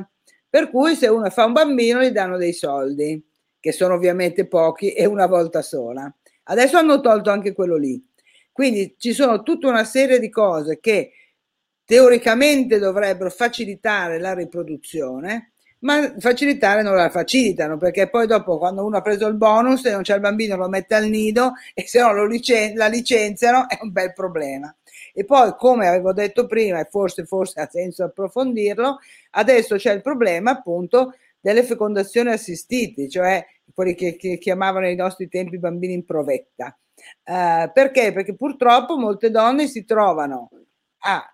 Per 0.49 0.70
cui 0.70 0.95
se 0.95 1.09
uno 1.09 1.28
fa 1.30 1.45
un 1.45 1.53
bambino 1.53 2.03
gli 2.03 2.11
danno 2.11 2.37
dei 2.39 2.53
soldi 2.53 3.20
che 3.61 3.72
sono 3.72 3.94
ovviamente 3.94 4.46
pochi 4.46 4.92
e 4.92 5.07
una 5.07 5.26
volta 5.26 5.62
sola. 5.62 6.12
Adesso 6.44 6.76
hanno 6.76 7.00
tolto 7.00 7.30
anche 7.30 7.52
quello 7.52 7.76
lì. 7.76 8.02
Quindi 8.52 8.94
ci 8.98 9.12
sono 9.12 9.42
tutta 9.42 9.68
una 9.68 9.84
serie 9.84 10.18
di 10.18 10.30
cose 10.30 10.78
che 10.80 11.12
teoricamente 11.84 12.78
dovrebbero 12.78 13.30
facilitare 13.30 14.18
la 14.18 14.34
riproduzione, 14.34 15.52
ma 15.80 16.14
facilitare 16.18 16.82
non 16.82 16.96
la 16.96 17.11
facilitano 17.11 17.76
perché 17.76 18.09
poi 18.09 18.26
dopo 18.26 18.59
quando 18.59 18.84
uno 18.84 18.96
ha 18.96 19.02
preso 19.02 19.26
il 19.26 19.34
bonus 19.34 19.84
e 19.84 19.90
non 19.90 20.02
c'è 20.02 20.14
il 20.14 20.20
bambino 20.20 20.57
lo 20.57 20.68
mette 20.68 20.94
al 20.94 21.07
nido 21.07 21.52
e 21.74 21.86
se 21.86 22.00
no 22.00 22.24
licen- 22.24 22.74
la 22.76 22.86
licenziano 22.86 23.68
è 23.68 23.78
un 23.82 23.92
bel 23.92 24.12
problema. 24.12 24.74
E 25.12 25.24
poi, 25.24 25.54
come 25.57 25.86
avevo 25.86 26.12
detto 26.12 26.46
prima, 26.46 26.80
e 26.80 26.88
forse, 26.90 27.24
forse 27.24 27.61
ha 27.61 27.68
senso 27.70 28.04
approfondirlo, 28.04 28.98
adesso 29.30 29.76
c'è 29.76 29.92
il 29.92 30.02
problema 30.02 30.50
appunto 30.50 31.14
delle 31.47 31.62
fecondazioni 31.62 32.30
assistite, 32.30 33.09
cioè 33.09 33.47
quelli 33.72 33.94
che, 33.94 34.16
che 34.16 34.36
chiamavano 34.36 34.86
nei 34.86 34.97
nostri 34.97 35.28
tempi 35.28 35.61
bambini 35.61 35.92
in 35.92 36.05
provetta. 36.05 36.76
Eh, 37.22 37.70
perché? 37.72 38.12
Perché 38.12 38.34
purtroppo 38.34 38.99
molte 38.99 39.30
donne 39.30 39.68
si 39.68 39.84
trovano 39.84 40.51
a 41.03 41.24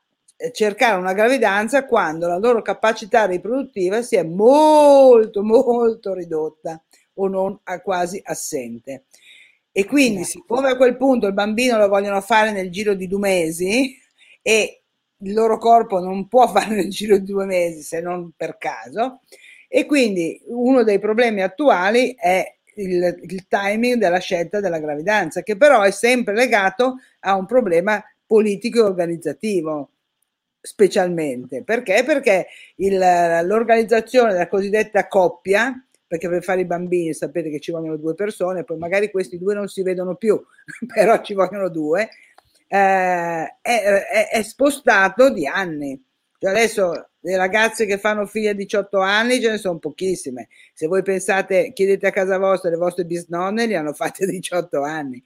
cercare 0.52 0.98
una 0.98 1.14
gravidanza 1.14 1.86
quando 1.86 2.26
la 2.26 2.36
loro 2.36 2.60
capacità 2.60 3.24
riproduttiva 3.24 4.02
si 4.02 4.16
è 4.16 4.22
molto 4.22 5.42
molto 5.42 6.12
ridotta 6.12 6.82
o 7.14 7.28
non 7.28 7.58
quasi 7.82 8.20
assente. 8.22 9.04
E 9.72 9.86
quindi, 9.86 10.24
siccome 10.24 10.68
a 10.68 10.76
quel 10.76 10.98
punto 10.98 11.26
il 11.26 11.32
bambino 11.32 11.78
lo 11.78 11.88
vogliono 11.88 12.20
fare 12.20 12.52
nel 12.52 12.70
giro 12.70 12.92
di 12.92 13.06
due 13.06 13.18
mesi 13.18 13.96
e 14.42 14.82
il 15.16 15.32
loro 15.32 15.56
corpo 15.56 16.00
non 16.00 16.28
può 16.28 16.46
fare 16.52 16.74
nel 16.74 16.90
giro 16.90 17.16
di 17.16 17.24
due 17.24 17.46
mesi 17.46 17.80
se 17.80 18.02
non 18.02 18.32
per 18.36 18.58
caso, 18.58 19.20
e 19.74 19.86
quindi 19.86 20.38
uno 20.48 20.82
dei 20.82 20.98
problemi 20.98 21.40
attuali 21.40 22.14
è 22.14 22.44
il, 22.74 23.20
il 23.22 23.46
timing 23.48 23.96
della 23.96 24.18
scelta 24.18 24.60
della 24.60 24.78
gravidanza, 24.78 25.42
che 25.42 25.56
però 25.56 25.80
è 25.80 25.90
sempre 25.90 26.34
legato 26.34 26.96
a 27.20 27.36
un 27.36 27.46
problema 27.46 28.04
politico 28.26 28.80
e 28.80 28.82
organizzativo 28.82 29.92
specialmente. 30.60 31.64
Perché? 31.64 32.04
Perché 32.04 32.48
il, 32.76 32.98
l'organizzazione 32.98 34.32
della 34.32 34.46
cosiddetta 34.46 35.08
coppia, 35.08 35.82
perché 36.06 36.28
per 36.28 36.42
fare 36.42 36.60
i 36.60 36.66
bambini 36.66 37.14
sapete 37.14 37.48
che 37.48 37.58
ci 37.58 37.70
vogliono 37.70 37.96
due 37.96 38.12
persone, 38.12 38.64
poi 38.64 38.76
magari 38.76 39.10
questi 39.10 39.38
due 39.38 39.54
non 39.54 39.68
si 39.68 39.82
vedono 39.82 40.16
più, 40.16 40.38
però 40.92 41.22
ci 41.22 41.32
vogliono 41.32 41.70
due, 41.70 42.10
eh, 42.68 42.76
è, 42.76 43.56
è, 43.62 44.28
è 44.32 44.42
spostato 44.42 45.30
di 45.30 45.46
anni. 45.46 45.98
Cioè 46.38 46.50
adesso 46.50 47.06
le 47.24 47.36
ragazze 47.36 47.86
che 47.86 47.98
fanno 47.98 48.26
figli 48.26 48.48
a 48.48 48.52
18 48.52 48.98
anni 48.98 49.40
ce 49.40 49.50
ne 49.50 49.58
sono 49.58 49.78
pochissime. 49.78 50.48
Se 50.74 50.86
voi 50.86 51.02
pensate, 51.02 51.72
chiedete 51.72 52.08
a 52.08 52.10
casa 52.10 52.38
vostra, 52.38 52.70
le 52.70 52.76
vostre 52.76 53.04
bisnonne 53.04 53.66
li 53.66 53.74
hanno 53.74 53.92
fatti 53.92 54.24
a 54.24 54.26
18 54.26 54.82
anni. 54.82 55.22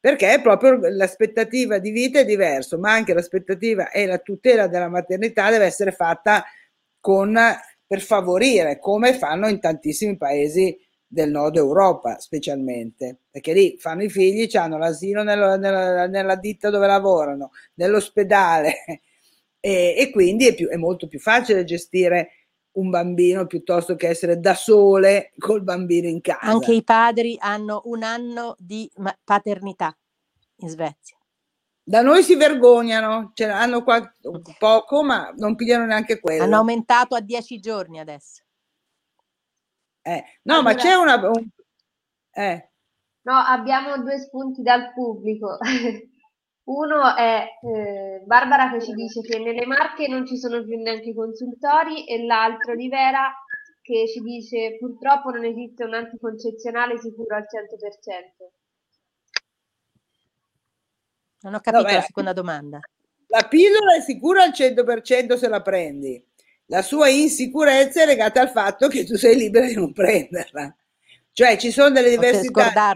Perché 0.00 0.40
proprio 0.42 0.78
l'aspettativa 0.80 1.78
di 1.78 1.90
vita 1.90 2.20
è 2.20 2.24
diverso, 2.24 2.78
ma 2.78 2.92
anche 2.92 3.12
l'aspettativa 3.14 3.90
e 3.90 4.06
la 4.06 4.18
tutela 4.18 4.66
della 4.66 4.88
maternità 4.88 5.50
deve 5.50 5.66
essere 5.66 5.92
fatta 5.92 6.44
con, 6.98 7.38
per 7.86 8.00
favorire, 8.00 8.78
come 8.78 9.14
fanno 9.14 9.46
in 9.46 9.60
tantissimi 9.60 10.16
paesi 10.16 10.76
del 11.06 11.30
nord 11.30 11.56
Europa 11.56 12.18
specialmente, 12.18 13.18
perché 13.30 13.52
lì 13.52 13.76
fanno 13.78 14.02
i 14.02 14.08
figli, 14.08 14.48
hanno 14.56 14.78
l'asilo 14.78 15.22
nella, 15.22 15.56
nella, 15.56 16.06
nella 16.06 16.36
ditta 16.36 16.70
dove 16.70 16.86
lavorano, 16.86 17.50
nell'ospedale, 17.74 19.02
e, 19.60 19.94
e, 19.96 20.10
quindi 20.10 20.46
è, 20.46 20.54
più, 20.54 20.68
è, 20.68 20.76
molto 20.76 21.06
più 21.06 21.20
facile 21.20 21.64
gestire 21.64 22.46
un 22.72 22.88
bambino 22.88 23.46
piuttosto 23.46 23.94
che 23.94 24.08
essere 24.08 24.40
da 24.40 24.54
sole 24.54 25.32
col 25.38 25.62
bambino 25.62 26.08
in 26.08 26.20
casa. 26.20 26.40
Anche 26.40 26.72
i 26.72 26.82
padri 26.82 27.36
hanno 27.38 27.82
un 27.84 28.02
anno 28.02 28.56
di 28.58 28.90
paternità 29.22 29.96
in 30.56 30.68
Svezia. 30.68 31.16
Da 31.82 32.02
noi 32.02 32.22
si 32.22 32.36
vergognano, 32.36 33.32
cioè 33.34 33.48
hanno 33.48 33.82
qua 33.82 34.00
poco, 34.58 35.02
ma 35.02 35.32
non 35.36 35.56
pigliano 35.56 35.86
neanche 35.86 36.20
quello. 36.20 36.44
Hanno 36.44 36.56
aumentato 36.56 37.14
a 37.14 37.20
dieci 37.20 37.58
giorni 37.58 37.98
adesso. 37.98 38.42
Eh, 40.02 40.24
no, 40.42 40.54
allora, 40.54 40.74
ma 40.74 40.74
c'è 40.76 40.94
una... 40.94 41.14
Un, 41.16 41.48
eh. 42.32 42.70
No, 43.22 43.34
abbiamo 43.34 43.98
due 43.98 44.18
spunti 44.20 44.62
dal 44.62 44.92
pubblico. 44.92 45.58
Uno 46.70 47.16
è 47.16 47.58
eh, 47.62 48.22
Barbara 48.24 48.70
che 48.70 48.80
ci 48.80 48.92
dice 48.92 49.22
che 49.22 49.40
nelle 49.40 49.66
Marche 49.66 50.06
non 50.06 50.24
ci 50.24 50.38
sono 50.38 50.62
più 50.64 50.80
neanche 50.80 51.08
i 51.10 51.14
consultori 51.14 52.06
e 52.06 52.24
l'altro 52.24 52.76
di 52.76 52.88
Vera 52.88 53.32
che 53.82 54.06
ci 54.06 54.20
dice 54.20 54.76
purtroppo 54.78 55.30
non 55.30 55.44
esiste 55.44 55.82
un 55.82 55.94
anticoncezionale 55.94 56.96
sicuro 57.00 57.34
al 57.34 57.42
100%. 57.42 57.46
Non 61.40 61.54
ho 61.54 61.60
capito 61.60 61.82
no, 61.82 61.92
la 61.92 62.02
seconda 62.02 62.32
domanda. 62.32 62.78
La 63.26 63.46
pillola 63.48 63.96
è 63.96 64.00
sicura 64.00 64.44
al 64.44 64.50
100% 64.50 65.34
se 65.34 65.48
la 65.48 65.62
prendi. 65.62 66.24
La 66.66 66.82
sua 66.82 67.08
insicurezza 67.08 68.02
è 68.02 68.06
legata 68.06 68.42
al 68.42 68.50
fatto 68.50 68.86
che 68.86 69.04
tu 69.04 69.16
sei 69.16 69.36
libera 69.36 69.66
di 69.66 69.74
non 69.74 69.92
prenderla. 69.92 70.72
Cioè 71.32 71.56
ci 71.56 71.72
sono 71.72 71.90
delle 71.90 72.10
diversità 72.10 72.94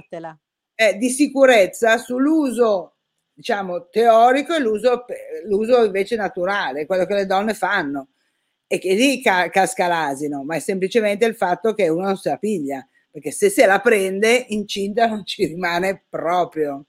eh, 0.77 0.97
di 0.97 1.09
sicurezza 1.09 1.99
sull'uso 1.99 2.93
diciamo, 3.35 3.89
teorico 3.89 4.55
e 4.55 4.61
l'uso, 4.61 5.05
l'uso 5.47 5.85
invece 5.85 6.16
naturale, 6.16 6.87
quello 6.87 7.05
che 7.05 7.14
le 7.14 7.26
donne 7.26 7.53
fanno. 7.55 8.09
E 8.66 8.78
che 8.78 8.95
lì 8.95 9.20
ca- 9.20 9.51
casca 9.51 9.87
l'asino, 9.89 10.43
ma 10.43 10.57
è 10.57 10.59
semplicemente 10.59 11.26
il 11.26 11.35
fatto 11.35 11.74
che 11.74 11.89
uno 11.89 12.07
non 12.07 12.16
se 12.16 12.30
la 12.30 12.39
piglia, 12.39 12.87
perché 13.11 13.30
se 13.30 13.51
se 13.51 13.66
la 13.66 13.80
prende 13.80 14.47
incinta 14.49 15.07
non 15.07 15.24
ci 15.26 15.45
rimane 15.45 16.05
proprio. 16.09 16.87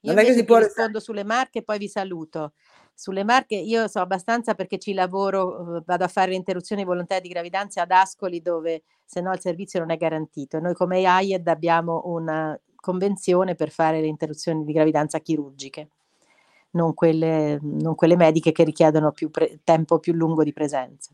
Io 0.00 0.12
non 0.12 0.22
è 0.22 0.24
che 0.24 0.34
si 0.34 0.44
può 0.44 0.58
rispondo 0.58 1.00
sulle 1.00 1.24
marche 1.24 1.60
e 1.60 1.62
poi 1.64 1.78
vi 1.78 1.88
saluto. 1.88 2.52
Sulle 2.94 3.24
marche 3.24 3.56
io 3.56 3.88
so 3.88 4.00
abbastanza 4.00 4.54
perché 4.54 4.78
ci 4.78 4.94
lavoro, 4.94 5.82
vado 5.84 6.04
a 6.04 6.08
fare 6.08 6.30
l'interruzione 6.30 6.84
volontaria 6.84 7.22
di 7.22 7.28
gravidanza 7.28 7.82
ad 7.82 7.90
Ascoli 7.90 8.40
dove 8.40 8.84
se 9.04 9.20
no 9.20 9.32
il 9.32 9.40
servizio 9.40 9.80
non 9.80 9.90
è 9.90 9.96
garantito. 9.96 10.60
Noi 10.60 10.74
come 10.74 11.04
AIED 11.04 11.46
abbiamo 11.48 12.02
una 12.06 12.58
convenzione 12.86 13.56
per 13.56 13.70
fare 13.70 14.00
le 14.00 14.06
interruzioni 14.06 14.64
di 14.64 14.72
gravidanza 14.72 15.18
chirurgiche, 15.18 15.88
non 16.70 16.94
quelle, 16.94 17.58
non 17.60 17.96
quelle 17.96 18.14
mediche 18.14 18.52
che 18.52 18.62
richiedono 18.62 19.10
più 19.10 19.28
pre- 19.28 19.58
tempo 19.64 19.98
più 19.98 20.12
lungo 20.12 20.44
di 20.44 20.52
presenza. 20.52 21.10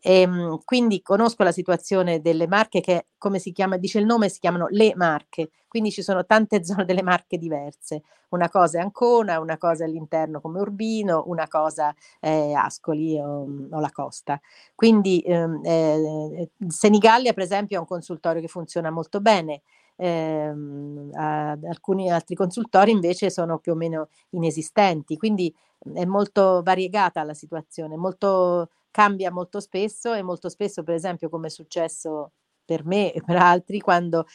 E, 0.00 0.22
ehm, 0.22 0.58
quindi 0.64 1.02
conosco 1.02 1.44
la 1.44 1.52
situazione 1.52 2.20
delle 2.20 2.48
marche 2.48 2.80
che, 2.80 3.06
come 3.16 3.38
si 3.38 3.52
chiama, 3.52 3.76
dice 3.76 4.00
il 4.00 4.06
nome, 4.06 4.28
si 4.28 4.40
chiamano 4.40 4.66
le 4.70 4.92
marche, 4.96 5.50
quindi 5.68 5.92
ci 5.92 6.02
sono 6.02 6.26
tante 6.26 6.64
zone 6.66 6.84
delle 6.84 7.02
marche 7.02 7.38
diverse. 7.38 8.02
Una 8.30 8.48
cosa 8.50 8.78
è 8.78 8.82
Ancona, 8.82 9.38
una 9.38 9.56
cosa 9.56 9.84
è 9.84 9.86
all'interno 9.86 10.40
come 10.40 10.58
Urbino, 10.58 11.22
una 11.26 11.46
cosa 11.46 11.94
è 12.18 12.52
Ascoli 12.52 13.16
o, 13.20 13.46
o 13.70 13.80
la 13.80 13.90
Costa. 13.92 14.40
Quindi 14.74 15.20
ehm, 15.20 15.60
eh, 15.64 16.50
Senigallia, 16.66 17.32
per 17.32 17.44
esempio, 17.44 17.76
è 17.76 17.80
un 17.80 17.86
consultorio 17.86 18.40
che 18.40 18.48
funziona 18.48 18.90
molto 18.90 19.20
bene 19.20 19.62
ehm, 19.96 21.10
alcuni 21.14 22.10
altri 22.10 22.34
consultori 22.34 22.90
invece 22.90 23.30
sono 23.30 23.58
più 23.58 23.72
o 23.72 23.74
meno 23.76 24.08
inesistenti, 24.30 25.16
quindi 25.16 25.54
è 25.94 26.04
molto 26.04 26.62
variegata 26.64 27.22
la 27.24 27.34
situazione, 27.34 27.96
molto, 27.96 28.70
cambia 28.90 29.30
molto 29.30 29.60
spesso 29.60 30.14
e 30.14 30.22
molto 30.22 30.48
spesso, 30.48 30.82
per 30.82 30.94
esempio, 30.94 31.28
come 31.28 31.48
è 31.48 31.50
successo 31.50 32.32
per 32.64 32.84
me 32.86 33.12
e 33.12 33.20
per 33.22 33.36
altri, 33.36 33.80
quando 33.80 34.26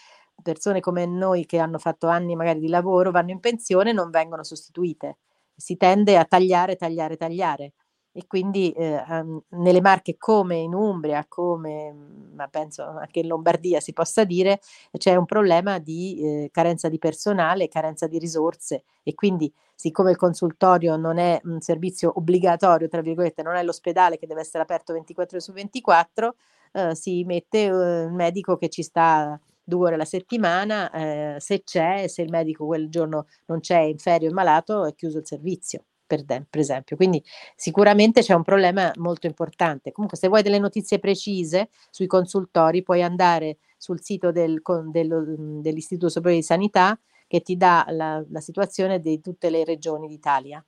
persone 0.41 0.79
come 0.79 1.05
noi 1.05 1.45
che 1.45 1.57
hanno 1.59 1.77
fatto 1.79 2.07
anni 2.07 2.35
magari 2.35 2.59
di 2.59 2.69
lavoro 2.69 3.11
vanno 3.11 3.31
in 3.31 3.39
pensione 3.41 3.91
non 3.91 4.09
vengono 4.09 4.43
sostituite. 4.43 5.17
Si 5.55 5.75
tende 5.77 6.17
a 6.17 6.23
tagliare, 6.25 6.75
tagliare, 6.77 7.17
tagliare 7.17 7.73
e 8.11 8.25
quindi 8.27 8.71
eh, 8.71 9.03
nelle 9.49 9.81
Marche 9.81 10.17
come 10.17 10.57
in 10.57 10.73
Umbria, 10.73 11.25
come 11.27 11.93
ma 12.33 12.47
penso 12.47 12.83
anche 12.83 13.19
in 13.19 13.27
Lombardia 13.27 13.79
si 13.79 13.93
possa 13.93 14.23
dire, 14.23 14.59
c'è 14.97 15.15
un 15.15 15.25
problema 15.25 15.77
di 15.79 16.19
eh, 16.21 16.49
carenza 16.51 16.89
di 16.89 16.97
personale, 16.97 17.67
carenza 17.67 18.07
di 18.07 18.17
risorse 18.17 18.83
e 19.03 19.13
quindi 19.13 19.51
siccome 19.75 20.11
il 20.11 20.17
consultorio 20.17 20.95
non 20.95 21.17
è 21.17 21.39
un 21.43 21.61
servizio 21.61 22.11
obbligatorio, 22.15 22.87
tra 22.87 23.01
virgolette, 23.01 23.43
non 23.43 23.55
è 23.55 23.63
l'ospedale 23.63 24.17
che 24.17 24.27
deve 24.27 24.41
essere 24.41 24.63
aperto 24.63 24.93
24 24.93 25.37
ore 25.37 25.45
su 25.45 25.51
24, 25.53 26.35
eh, 26.73 26.95
si 26.95 27.23
mette 27.23 27.65
eh, 27.65 28.05
un 28.05 28.15
medico 28.15 28.57
che 28.57 28.69
ci 28.69 28.83
sta 28.83 29.39
due 29.63 29.85
ore 29.87 29.95
alla 29.95 30.05
settimana, 30.05 30.89
eh, 30.91 31.35
se 31.39 31.63
c'è, 31.63 32.07
se 32.07 32.21
il 32.23 32.29
medico 32.29 32.65
quel 32.65 32.89
giorno 32.89 33.27
non 33.45 33.59
c'è, 33.59 33.79
in 33.79 33.97
ferie 33.99 34.29
è 34.29 34.31
malato, 34.31 34.85
è 34.85 34.95
chiuso 34.95 35.19
il 35.19 35.27
servizio 35.27 35.83
per, 36.09 36.25
per, 36.25 36.59
esempio. 36.59 36.95
Quindi 36.95 37.23
sicuramente 37.55 38.21
c'è 38.21 38.33
un 38.33 38.43
problema 38.43 38.91
molto 38.95 39.27
importante. 39.27 39.91
Comunque 39.91 40.17
se 40.17 40.27
vuoi 40.27 40.41
delle 40.41 40.57
notizie 40.57 40.97
precise 40.97 41.69
sui 41.91 42.07
consultori 42.07 42.81
puoi 42.81 43.03
andare 43.03 43.57
sul 43.77 44.01
sito 44.01 44.31
del, 44.31 44.61
del, 44.87 45.35
dell'Istituto 45.61 46.09
Superiore 46.09 46.41
di 46.41 46.45
Sanità 46.45 46.99
che 47.27 47.41
ti 47.41 47.55
dà 47.55 47.85
la, 47.89 48.23
la 48.27 48.39
situazione 48.39 48.99
di 48.99 49.21
tutte 49.21 49.51
le 49.51 49.63
regioni 49.63 50.07
d'Italia. 50.07 50.63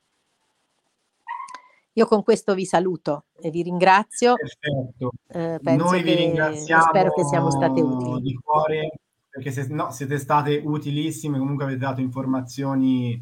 Io 1.93 2.05
con 2.05 2.23
questo 2.23 2.53
vi 2.53 2.65
saluto 2.65 3.25
e 3.41 3.49
vi 3.49 3.63
ringrazio. 3.63 4.35
Perfetto. 4.35 5.11
Eh, 5.27 5.75
Noi 5.75 6.03
vi 6.03 6.13
ringraziamo. 6.13 6.83
Spero 6.83 7.11
che 7.11 7.25
siamo 7.25 7.49
state 7.49 7.81
utili. 7.81 8.21
Di 8.21 8.39
cuore, 8.41 8.91
perché 9.27 9.51
se, 9.51 9.67
no, 9.69 9.91
siete 9.91 10.17
state 10.19 10.61
utilissime, 10.63 11.39
comunque 11.39 11.65
avete 11.65 11.79
dato 11.79 11.99
informazioni 11.99 13.21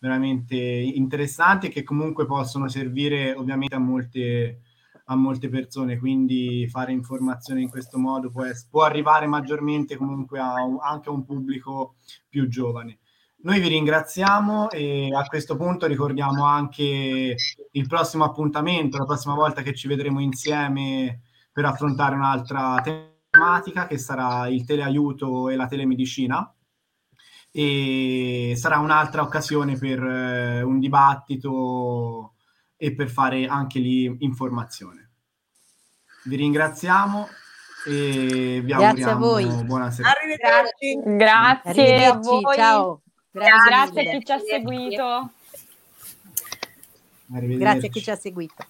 veramente 0.00 0.56
interessanti 0.56 1.66
e 1.66 1.70
che 1.70 1.84
comunque 1.84 2.26
possono 2.26 2.68
servire 2.68 3.34
ovviamente 3.34 3.74
a 3.74 3.78
molte, 3.78 4.62
a 5.04 5.14
molte 5.14 5.48
persone, 5.48 5.98
quindi 5.98 6.66
fare 6.68 6.90
informazione 6.90 7.60
in 7.60 7.68
questo 7.68 7.98
modo 7.98 8.30
può, 8.30 8.44
può 8.70 8.82
arrivare 8.82 9.26
maggiormente 9.26 9.96
comunque 9.96 10.40
a, 10.40 10.54
anche 10.82 11.10
a 11.10 11.12
un 11.12 11.24
pubblico 11.24 11.96
più 12.28 12.48
giovane. 12.48 12.98
Noi 13.42 13.60
vi 13.60 13.68
ringraziamo 13.68 14.70
e 14.70 15.14
a 15.14 15.24
questo 15.24 15.56
punto 15.56 15.86
ricordiamo 15.86 16.44
anche 16.44 17.36
il 17.70 17.86
prossimo 17.86 18.24
appuntamento, 18.24 18.98
la 18.98 19.06
prossima 19.06 19.34
volta 19.34 19.62
che 19.62 19.74
ci 19.74 19.88
vedremo 19.88 20.20
insieme 20.20 21.22
per 21.52 21.64
affrontare 21.64 22.14
un'altra 22.14 22.82
tematica 22.82 23.86
che 23.86 23.96
sarà 23.96 24.46
il 24.48 24.64
teleaiuto 24.64 25.48
e 25.48 25.56
la 25.56 25.66
telemedicina 25.66 26.54
e 27.52 28.54
sarà 28.56 28.78
un'altra 28.78 29.22
occasione 29.22 29.76
per 29.76 30.02
eh, 30.02 30.62
un 30.62 30.78
dibattito 30.78 32.34
e 32.76 32.94
per 32.94 33.10
fare 33.10 33.46
anche 33.46 33.78
lì 33.78 34.16
informazione. 34.20 35.10
Vi 36.24 36.36
ringraziamo 36.36 37.28
e 37.86 38.60
vi 38.62 38.66
Grazie 38.66 38.84
auguriamo 39.04 39.10
a 39.10 39.14
voi. 39.14 39.64
buona 39.64 39.90
serata. 39.90 40.18
Arrivederci. 40.18 41.16
Grazie 41.16 41.70
Arrivederci. 41.70 42.08
a 42.08 42.14
voi. 42.18 42.54
Ciao. 42.54 43.00
Grazie, 43.32 43.70
Grazie 43.70 44.00
a 44.00 44.12
chi 44.12 44.24
ci 44.24 44.32
ha 44.32 44.38
seguito. 44.38 45.30
Grazie 47.26 47.88
a 47.88 47.90
chi 47.90 48.02
ci 48.02 48.10
ha 48.10 48.16
seguito. 48.16 48.64